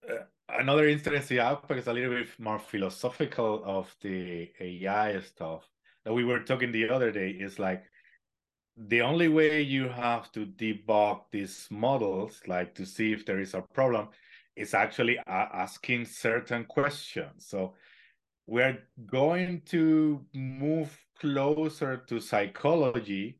uh, 0.10 0.24
another 0.50 0.90
interesting 0.90 1.38
aspect 1.38 1.80
is 1.80 1.88
a 1.88 1.94
little 1.94 2.10
bit 2.10 2.28
more 2.40 2.60
philosophical 2.60 3.64
of 3.64 3.96
the 4.02 4.52
AI 4.60 5.22
stuff 5.22 5.64
that 6.04 6.14
we 6.14 6.26
were 6.26 6.40
talking 6.40 6.74
the 6.74 6.90
other 6.90 7.12
day 7.12 7.30
is 7.30 7.60
like 7.60 7.84
the 8.78 9.02
only 9.02 9.28
way 9.28 9.62
you 9.62 9.90
have 9.90 10.32
to 10.34 10.46
debug 10.46 11.22
these 11.32 11.68
models, 11.72 12.42
like 12.48 12.76
to 12.76 12.86
see 12.86 13.12
if 13.12 13.26
there 13.26 13.40
is 13.40 13.56
a 13.56 13.62
problem, 13.74 14.10
is 14.56 14.74
actually 14.74 15.18
asking 15.28 16.06
certain 16.06 16.64
questions. 16.66 17.48
So 17.48 17.74
we're 18.46 18.78
going 19.06 19.62
to 19.68 20.24
move 20.34 20.96
closer 21.20 21.98
to 22.08 22.20
psychology 22.20 23.40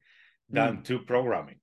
than 0.50 0.78
mm. 0.78 0.84
to 0.86 1.00
programming. 1.00 1.60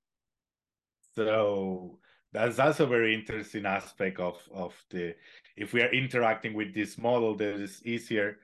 So 1.16 1.98
that's 2.32 2.56
that's 2.56 2.80
a 2.80 2.86
very 2.86 3.14
interesting 3.14 3.66
aspect 3.66 4.18
of 4.18 4.36
of 4.52 4.74
the 4.90 5.14
if 5.56 5.72
we 5.72 5.82
are 5.82 5.92
interacting 5.92 6.54
with 6.54 6.74
this 6.74 6.98
model 6.98 7.36
that 7.36 7.54
is 7.60 7.80
easier 7.84 8.38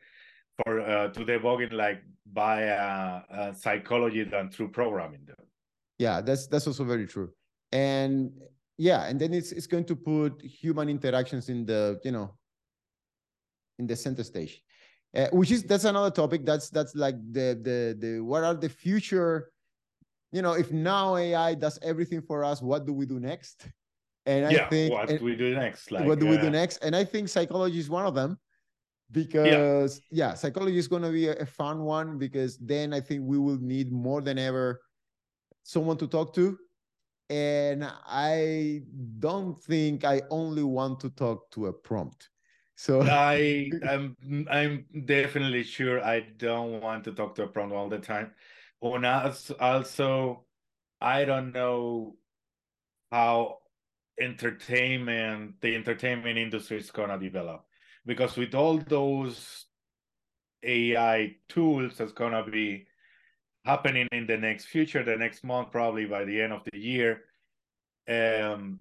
for 0.64 0.80
uh, 0.80 1.08
to 1.08 1.20
debugging 1.24 1.72
like 1.72 2.02
by 2.32 2.68
uh, 2.68 3.22
uh, 3.32 3.52
psychology 3.52 4.24
than 4.24 4.50
through 4.50 4.68
programming 4.68 5.20
though. 5.26 5.44
yeah 5.98 6.20
that's 6.20 6.46
that's 6.46 6.66
also 6.66 6.84
very 6.84 7.06
true. 7.06 7.30
And 7.72 8.32
yeah 8.78 9.06
and 9.06 9.20
then 9.20 9.34
it's 9.34 9.52
it's 9.52 9.66
going 9.66 9.84
to 9.84 9.96
put 9.96 10.40
human 10.42 10.88
interactions 10.88 11.48
in 11.48 11.66
the 11.66 12.00
you 12.04 12.12
know 12.12 12.34
in 13.78 13.86
the 13.86 13.96
center 13.96 14.24
stage. 14.24 14.62
Uh, 15.16 15.26
which 15.32 15.50
is 15.50 15.64
that's 15.64 15.84
another 15.84 16.10
topic 16.10 16.46
that's 16.46 16.70
that's 16.70 16.94
like 16.94 17.16
the 17.32 17.58
the 17.62 17.96
the 17.98 18.20
what 18.20 18.44
are 18.44 18.54
the 18.54 18.68
future 18.68 19.50
you 20.30 20.40
know 20.40 20.52
if 20.52 20.70
now 20.70 21.16
ai 21.16 21.52
does 21.52 21.80
everything 21.82 22.22
for 22.22 22.44
us 22.44 22.62
what 22.62 22.86
do 22.86 22.92
we 22.92 23.06
do 23.06 23.18
next? 23.18 23.68
And 24.26 24.52
yeah, 24.52 24.66
i 24.66 24.68
think 24.68 24.92
what 24.92 25.08
do 25.08 25.24
we 25.24 25.34
do 25.34 25.54
next? 25.54 25.90
Like 25.90 26.06
what 26.06 26.20
do 26.20 26.26
we 26.28 26.36
do 26.38 26.50
next? 26.50 26.76
And 26.84 26.94
i 26.94 27.02
think 27.02 27.28
psychology 27.28 27.80
is 27.80 27.90
one 27.90 28.06
of 28.06 28.14
them 28.14 28.38
because 29.12 30.02
yeah, 30.10 30.28
yeah 30.28 30.34
psychology 30.34 30.78
is 30.78 30.88
going 30.88 31.02
to 31.02 31.10
be 31.10 31.28
a, 31.28 31.46
fun 31.46 31.82
one 31.82 32.18
because 32.18 32.56
then 32.58 32.92
i 32.92 33.00
think 33.00 33.22
we 33.24 33.38
will 33.38 33.58
need 33.58 33.90
more 33.90 34.20
than 34.20 34.38
ever 34.38 34.80
someone 35.62 35.96
to 35.96 36.06
talk 36.06 36.34
to. 36.34 36.58
And 37.28 37.88
i 38.06 38.82
don't 39.18 39.60
think 39.62 40.04
i 40.04 40.22
only 40.30 40.62
want 40.62 41.00
to 41.00 41.10
talk 41.10 41.50
to 41.52 41.66
a 41.66 41.72
prompt. 41.72 42.30
So 42.76 43.02
i 43.02 43.70
am 43.88 44.16
I'm, 44.28 44.46
I'm 44.50 45.04
definitely 45.04 45.64
sure 45.64 46.04
i 46.04 46.20
don't 46.20 46.80
want 46.80 47.04
to 47.04 47.12
talk 47.12 47.34
to 47.36 47.44
a 47.44 47.46
prompt 47.46 47.74
all 47.74 47.88
the 47.88 47.98
time. 47.98 48.32
And 48.82 49.06
also 49.06 50.44
i 51.00 51.24
don't 51.24 51.52
know 51.52 52.16
how 53.10 53.58
entertainment 54.20 55.60
the 55.60 55.74
entertainment 55.74 56.38
industry 56.38 56.78
is 56.78 56.90
going 56.90 57.08
to 57.08 57.18
develop 57.18 57.64
because 58.06 58.36
with 58.36 58.54
all 58.54 58.78
those 58.78 59.66
AI 60.62 61.36
tools 61.48 61.96
that's 61.96 62.12
gonna 62.12 62.44
be 62.44 62.86
happening 63.64 64.08
in 64.12 64.26
the 64.26 64.36
next 64.36 64.66
future, 64.66 65.02
the 65.02 65.16
next 65.16 65.44
month, 65.44 65.70
probably 65.70 66.06
by 66.06 66.24
the 66.24 66.40
end 66.40 66.52
of 66.52 66.62
the 66.72 66.78
year, 66.78 67.24
um, 68.08 68.80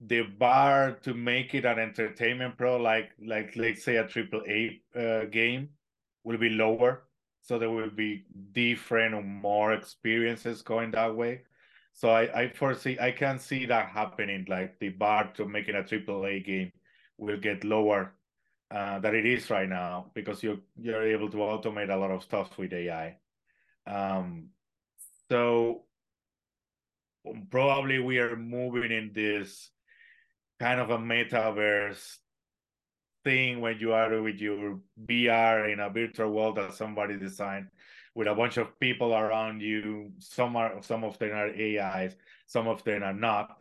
the 0.00 0.22
bar 0.22 0.92
to 1.02 1.14
make 1.14 1.54
it 1.54 1.64
an 1.64 1.78
entertainment 1.78 2.56
pro, 2.56 2.76
like 2.76 3.10
like 3.24 3.54
let's 3.56 3.84
say 3.84 3.96
a 3.96 4.06
triple 4.06 4.42
A 4.48 4.80
uh, 4.96 5.24
game, 5.26 5.68
will 6.24 6.38
be 6.38 6.50
lower. 6.50 7.04
So 7.42 7.58
there 7.58 7.70
will 7.70 7.90
be 7.90 8.24
different 8.52 9.14
or 9.14 9.22
more 9.22 9.72
experiences 9.72 10.62
going 10.62 10.92
that 10.92 11.14
way. 11.14 11.42
So 11.92 12.10
I, 12.10 12.42
I 12.42 12.52
foresee 12.52 12.98
I 13.00 13.10
can 13.10 13.38
see 13.38 13.66
that 13.66 13.88
happening. 13.88 14.46
Like 14.48 14.78
the 14.78 14.90
bar 14.90 15.30
to 15.34 15.46
making 15.46 15.74
a 15.74 15.84
triple 15.84 16.24
A 16.26 16.40
game 16.40 16.72
will 17.18 17.38
get 17.38 17.64
lower 17.64 18.14
uh, 18.72 18.98
that 19.00 19.14
it 19.14 19.26
is 19.26 19.50
right 19.50 19.68
now 19.68 20.10
because 20.14 20.42
you're 20.42 20.60
you're 20.80 21.06
able 21.06 21.28
to 21.28 21.36
automate 21.36 21.92
a 21.92 21.96
lot 21.96 22.10
of 22.10 22.22
stuff 22.22 22.56
with 22.56 22.72
AI. 22.72 23.18
Um, 23.86 24.48
so 25.30 25.82
probably 27.50 27.98
we 27.98 28.18
are 28.18 28.34
moving 28.34 28.90
in 28.90 29.12
this 29.12 29.70
kind 30.58 30.80
of 30.80 30.90
a 30.90 30.96
metaverse 30.96 32.16
thing 33.24 33.60
when 33.60 33.78
you 33.78 33.92
are 33.92 34.22
with 34.22 34.40
your 34.40 34.80
VR 35.04 35.70
in 35.70 35.80
a 35.80 35.90
virtual 35.90 36.30
world 36.30 36.56
that 36.56 36.72
somebody 36.72 37.18
designed 37.18 37.68
with 38.14 38.26
a 38.26 38.34
bunch 38.34 38.56
of 38.56 38.80
people 38.80 39.14
around 39.14 39.60
you. 39.60 40.12
Some 40.18 40.56
are 40.56 40.82
some 40.82 41.04
of 41.04 41.18
them 41.18 41.32
are 41.32 41.50
AIs, 41.50 42.16
some 42.46 42.68
of 42.68 42.82
them 42.84 43.02
are 43.02 43.12
not. 43.12 43.58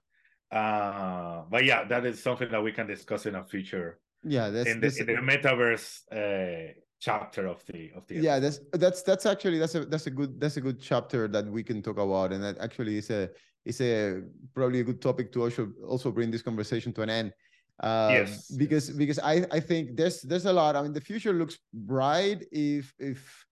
Uh, 0.50 1.44
but 1.50 1.66
yeah, 1.66 1.84
that 1.84 2.06
is 2.06 2.24
something 2.24 2.50
that 2.50 2.64
we 2.64 2.72
can 2.72 2.88
discuss 2.88 3.26
in 3.26 3.36
a 3.36 3.44
future 3.44 4.00
yeah 4.24 4.50
that's, 4.50 4.70
in, 4.70 4.80
the, 4.80 4.96
in 5.00 5.06
the 5.08 5.14
metaverse 5.14 6.02
uh, 6.12 6.74
chapter 7.00 7.48
of 7.48 7.66
the 7.66 7.92
of 7.96 8.06
the 8.08 8.16
yeah 8.16 8.40
that's 8.40 8.60
that's 8.74 9.02
that's 9.02 9.26
actually 9.26 9.58
that's 9.58 9.76
a 9.76 9.86
that's 9.86 10.08
a 10.08 10.12
good 10.12 10.40
that's 10.40 10.58
a 10.58 10.62
good 10.62 10.80
chapter 10.80 11.28
that 11.28 11.46
we 11.48 11.64
can 11.64 11.82
talk 11.82 11.98
about 11.98 12.32
and 12.32 12.44
that 12.44 12.58
actually 12.60 12.98
is 12.98 13.10
a 13.10 13.30
is 13.66 13.82
a 13.82 14.22
probably 14.54 14.80
a 14.80 14.84
good 14.84 15.02
topic 15.02 15.32
to 15.32 15.44
also 15.44 15.72
also 15.88 16.12
bring 16.12 16.32
this 16.32 16.42
conversation 16.42 16.94
to 16.94 17.02
an 17.02 17.10
end. 17.10 17.34
Uh, 17.80 18.10
yes. 18.12 18.52
because 18.52 18.92
because 18.92 19.18
i 19.20 19.44
i 19.52 19.60
think 19.60 19.98
there's 19.98 20.22
there's 20.22 20.46
a 20.46 20.54
lot. 20.54 20.76
I 20.76 20.84
mean 20.84 20.94
the 20.94 21.02
future 21.02 21.34
looks 21.34 21.58
bright 21.74 22.46
if 22.52 22.94
if 23.00 23.46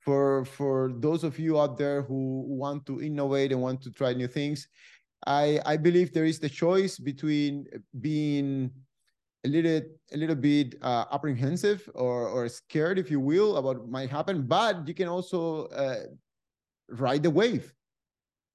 for 0.00 0.44
for 0.44 0.92
those 0.98 1.22
of 1.22 1.38
you 1.38 1.60
out 1.60 1.78
there 1.78 2.02
who 2.02 2.44
want 2.48 2.86
to 2.86 3.00
innovate 3.00 3.52
and 3.52 3.62
want 3.62 3.82
to 3.82 3.90
try 3.90 4.12
new 4.12 4.28
things 4.28 4.68
i 5.26 5.60
i 5.66 5.76
believe 5.76 6.12
there 6.12 6.24
is 6.24 6.38
the 6.38 6.48
choice 6.48 6.96
between 6.96 7.66
being 8.00 8.70
a 9.46 9.48
little 9.48 9.80
a 10.12 10.16
little 10.16 10.34
bit 10.34 10.74
uh, 10.82 11.04
apprehensive 11.12 11.88
or 11.94 12.28
or 12.28 12.48
scared, 12.48 12.98
if 12.98 13.10
you 13.10 13.20
will, 13.20 13.56
about 13.56 13.78
what 13.78 13.88
might 13.88 14.10
happen. 14.10 14.42
But 14.42 14.86
you 14.88 14.94
can 14.94 15.08
also 15.08 15.66
uh, 15.66 16.10
ride 16.90 17.22
the 17.22 17.30
wave 17.30 17.72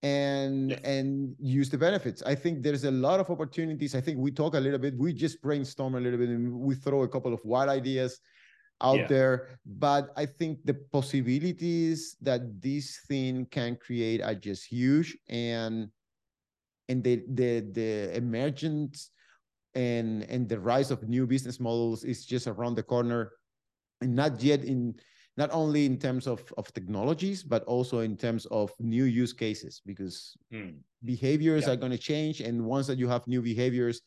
and 0.04 0.72
yes. 0.72 0.80
and 0.84 1.36
use 1.40 1.70
the 1.70 1.78
benefits. 1.78 2.22
I 2.24 2.36
think 2.36 2.64
there's 2.64 2.84
a 2.84 2.92
lot 2.92 3.20
of 3.20 3.30
opportunities. 3.30 3.96
I 3.96 4.02
think 4.02 4.20
we 4.20 4.32
talk 4.32 4.54
a 4.56 4.60
little 4.60 4.80
bit. 4.80 4.98
We 4.98 5.14
just 5.14 5.42
brainstorm 5.42 5.96
a 5.96 6.00
little 6.00 6.20
bit 6.20 6.30
and 6.30 6.52
we 6.52 6.76
throw 6.76 7.04
a 7.04 7.08
couple 7.08 7.34
of 7.34 7.40
wild 7.44 7.70
ideas 7.70 8.20
out 8.82 8.98
yeah. 8.98 9.08
there. 9.08 9.36
But 9.66 10.12
I 10.18 10.26
think 10.26 10.60
the 10.66 10.74
possibilities 10.92 12.18
that 12.22 12.42
this 12.62 13.00
thing 13.08 13.46
can 13.48 13.78
create 13.78 14.22
are 14.22 14.36
just 14.36 14.66
huge 14.66 15.18
and 15.30 15.90
and 16.90 17.04
the 17.04 17.24
the 17.30 17.52
the 17.72 18.18
emergence 18.18 19.12
and 19.76 20.24
and 20.24 20.50
the 20.50 20.60
rise 20.60 20.92
of 20.92 21.08
new 21.08 21.26
business 21.26 21.60
models 21.60 22.04
is 22.04 22.26
just 22.26 22.48
around 22.48 22.76
the 22.76 22.84
corner 22.84 23.32
and 24.02 24.16
not 24.16 24.42
yet 24.44 24.64
in 24.64 24.96
not 25.38 25.50
only 25.54 25.86
in 25.86 25.98
terms 25.98 26.28
of 26.28 26.44
of 26.58 26.74
technologies 26.74 27.44
but 27.44 27.64
also 27.64 28.00
in 28.00 28.18
terms 28.18 28.46
of 28.48 28.72
new 28.80 29.06
use 29.06 29.34
cases 29.34 29.82
because 29.86 30.36
mm. 30.54 30.76
behaviors 31.06 31.66
yeah. 31.66 31.74
are 31.74 31.76
going 31.78 31.92
to 31.92 31.98
change 31.98 32.42
and 32.42 32.64
once 32.64 32.88
that 32.88 32.98
you 32.98 33.08
have 33.08 33.26
new 33.28 33.42
behaviors 33.42 34.02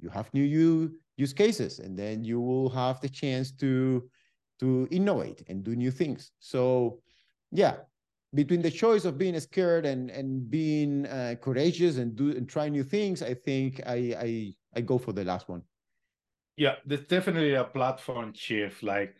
you 0.00 0.08
have 0.08 0.32
new 0.34 0.90
use 1.16 1.32
cases 1.32 1.78
and 1.78 1.96
then 1.96 2.24
you 2.24 2.40
will 2.40 2.68
have 2.68 3.00
the 3.00 3.08
chance 3.08 3.52
to 3.52 4.02
to 4.58 4.88
innovate 4.90 5.42
and 5.48 5.62
do 5.62 5.76
new 5.76 5.90
things 5.90 6.32
so 6.40 6.98
yeah 7.52 7.76
between 8.34 8.60
the 8.60 8.70
choice 8.70 9.04
of 9.04 9.16
being 9.16 9.38
scared 9.38 9.86
and 9.86 10.10
and 10.10 10.50
being 10.50 11.06
uh, 11.06 11.34
courageous 11.40 11.96
and 11.98 12.16
do 12.16 12.30
and 12.30 12.48
try 12.48 12.68
new 12.68 12.82
things 12.82 13.22
i 13.22 13.32
think 13.32 13.80
i 13.86 14.14
i 14.18 14.52
I 14.76 14.82
go 14.82 14.98
for 14.98 15.12
the 15.12 15.24
last 15.24 15.48
one. 15.48 15.62
Yeah, 16.56 16.76
there's 16.84 17.06
definitely 17.06 17.54
a 17.54 17.64
platform 17.64 18.32
shift. 18.34 18.82
Like 18.82 19.16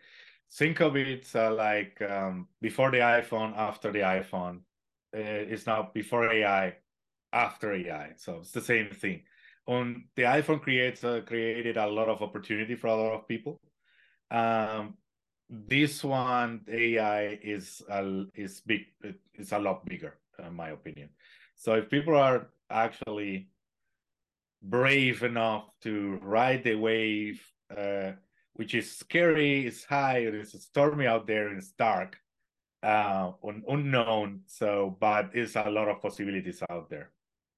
think 0.52 0.80
of 0.80 0.96
it 0.96 1.28
uh, 1.34 1.52
like 1.52 2.00
um, 2.02 2.48
before 2.60 2.90
the 2.90 2.98
iPhone, 2.98 3.56
after 3.56 3.90
the 3.90 4.00
iPhone. 4.00 4.58
Uh, 5.16 5.48
it's 5.52 5.66
now 5.66 5.90
before 5.94 6.30
AI, 6.30 6.76
after 7.32 7.72
AI. 7.72 8.12
So 8.16 8.38
it's 8.40 8.52
the 8.52 8.60
same 8.60 8.90
thing. 8.90 9.22
On 9.66 10.04
the 10.14 10.22
iPhone 10.22 10.60
creates 10.60 11.02
uh, 11.04 11.22
created 11.26 11.76
a 11.76 11.86
lot 11.86 12.08
of 12.08 12.22
opportunity 12.22 12.76
for 12.76 12.88
a 12.88 12.96
lot 12.96 13.14
of 13.14 13.28
people. 13.28 13.58
Um, 14.30 14.94
this 15.48 16.04
one 16.04 16.62
AI 16.68 17.38
is 17.42 17.82
is 18.34 18.60
big. 18.60 18.82
It's 19.34 19.52
a 19.52 19.58
lot 19.58 19.84
bigger, 19.86 20.18
in 20.38 20.54
my 20.54 20.70
opinion. 20.70 21.10
So 21.54 21.74
if 21.74 21.88
people 21.88 22.16
are 22.16 22.48
actually 22.70 23.48
brave 24.68 25.22
enough 25.22 25.64
to 25.82 26.18
ride 26.22 26.64
the 26.64 26.74
wave, 26.74 27.40
uh, 27.76 28.12
which 28.54 28.74
is 28.74 28.96
scary, 28.96 29.66
it's 29.66 29.84
high, 29.84 30.18
it's 30.18 30.60
stormy 30.64 31.06
out 31.06 31.26
there, 31.26 31.48
and 31.48 31.58
it's 31.58 31.72
dark, 31.72 32.16
uh, 32.82 33.32
un- 33.46 33.64
unknown. 33.68 34.40
So, 34.46 34.96
but 35.00 35.30
it's 35.34 35.56
a 35.56 35.70
lot 35.70 35.88
of 35.88 36.00
possibilities 36.00 36.62
out 36.70 36.90
there. 36.90 37.12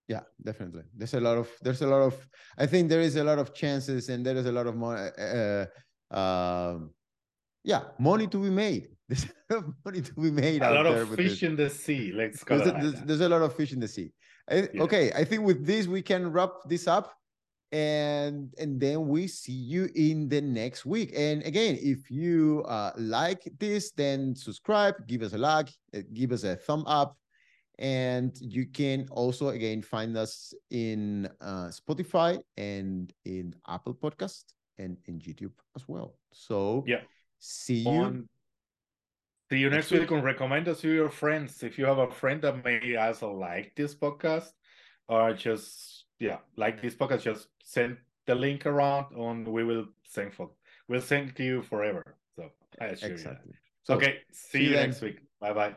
Yeah, 0.09 0.22
definitely. 0.42 0.84
There's 0.96 1.14
a 1.14 1.20
lot 1.20 1.36
of 1.36 1.48
there's 1.61 1.82
a 1.82 1.86
lot 1.86 2.00
of 2.00 2.28
I 2.56 2.66
think 2.66 2.88
there 2.88 3.02
is 3.02 3.16
a 3.16 3.24
lot 3.24 3.38
of 3.38 3.52
chances 3.52 4.09
and 4.09 4.24
there 4.24 4.36
is 4.36 4.46
a 4.46 4.52
lot 4.52 4.66
of 4.66 4.74
money. 4.74 5.11
Uh, 5.18 5.66
uh, 6.11 6.78
yeah, 7.62 7.82
money 7.98 8.26
to 8.28 8.38
be 8.38 8.48
made. 8.48 8.88
There's 9.09 9.24
a 9.24 9.54
lot 9.54 9.64
of 9.64 9.74
money 9.84 10.00
to 10.02 10.14
be 10.14 10.30
made. 10.30 10.62
A 10.62 10.70
lot 10.70 10.86
of 10.86 11.14
fish 11.14 11.42
in 11.42 11.56
the 11.56 11.68
sea. 11.68 12.12
Let's 12.12 12.44
there's, 12.44 12.66
a, 12.66 12.72
there's, 12.72 13.00
there's, 13.02 13.20
a 13.20 13.28
lot 13.28 13.42
of 13.42 13.54
fish 13.54 13.72
in 13.72 13.80
the 13.80 13.88
sea. 13.88 14.12
I, 14.51 14.68
yeah. 14.72 14.82
Okay, 14.82 15.12
I 15.12 15.24
think 15.24 15.44
with 15.44 15.66
this 15.66 15.86
we 15.86 16.03
can 16.03 16.32
wrap 16.32 16.51
this 16.66 16.88
up, 16.88 17.14
and 17.72 18.53
and 18.59 18.80
then 18.80 19.09
we 19.09 19.26
see 19.28 19.53
you 19.53 19.88
in 19.94 20.28
the 20.28 20.40
next 20.40 20.86
week. 20.86 21.12
And 21.16 21.42
again, 21.44 21.78
if 21.80 22.11
you 22.11 22.64
uh, 22.66 22.92
like 22.96 23.42
this, 23.59 23.90
then 23.92 24.34
subscribe, 24.34 25.07
give 25.07 25.22
us 25.22 25.32
a 25.32 25.38
like, 25.38 25.68
uh, 25.94 26.01
give 26.14 26.32
us 26.32 26.44
a 26.44 26.57
thumb 26.57 26.84
up, 26.86 27.16
and 27.78 28.32
you 28.40 28.66
can 28.66 29.07
also 29.11 29.49
again 29.49 29.82
find 29.82 30.16
us 30.16 30.55
in 30.70 31.28
uh, 31.40 31.68
Spotify 31.68 32.40
and 32.57 33.12
in 33.24 33.55
Apple 33.68 33.94
Podcast 33.94 34.44
and 34.78 34.96
in 35.07 35.20
YouTube 35.20 35.53
as 35.76 35.86
well. 35.86 36.16
So 36.32 36.84
yeah, 36.86 37.03
see 37.38 37.80
you. 37.80 37.90
On 37.90 38.28
See 39.51 39.59
you 39.59 39.70
next 39.70 39.90
week 39.90 40.11
and 40.11 40.22
recommend 40.22 40.68
us 40.68 40.80
to 40.82 40.92
your 40.92 41.09
friends. 41.09 41.62
If 41.62 41.78
you 41.78 41.86
have 41.86 41.99
a 41.99 42.11
friend 42.11 42.42
that 42.42 42.62
may 42.64 42.96
also 42.96 43.32
like 43.32 43.72
this 43.74 43.94
podcast 43.94 44.53
or 45.09 45.32
just 45.32 46.05
yeah, 46.18 46.38
like 46.57 46.82
this 46.82 46.94
podcast, 46.94 47.22
just 47.22 47.49
send 47.62 47.96
the 48.26 48.34
link 48.34 48.66
around 48.66 49.07
and 49.16 49.49
we 49.49 49.64
will 49.64 49.86
thank 50.11 50.34
for 50.34 50.51
we'll 50.86 51.01
thank 51.01 51.38
you 51.38 51.62
forever. 51.62 52.16
So 52.36 52.51
I 52.80 52.86
assure 52.86 53.11
exactly. 53.11 53.53
you. 53.53 53.55
So, 53.84 53.94
okay, 53.94 54.18
see, 54.30 54.59
see 54.59 54.64
you, 54.64 54.70
you 54.70 54.76
next 54.76 55.01
week. 55.01 55.20
Bye 55.40 55.55
bye. 55.55 55.74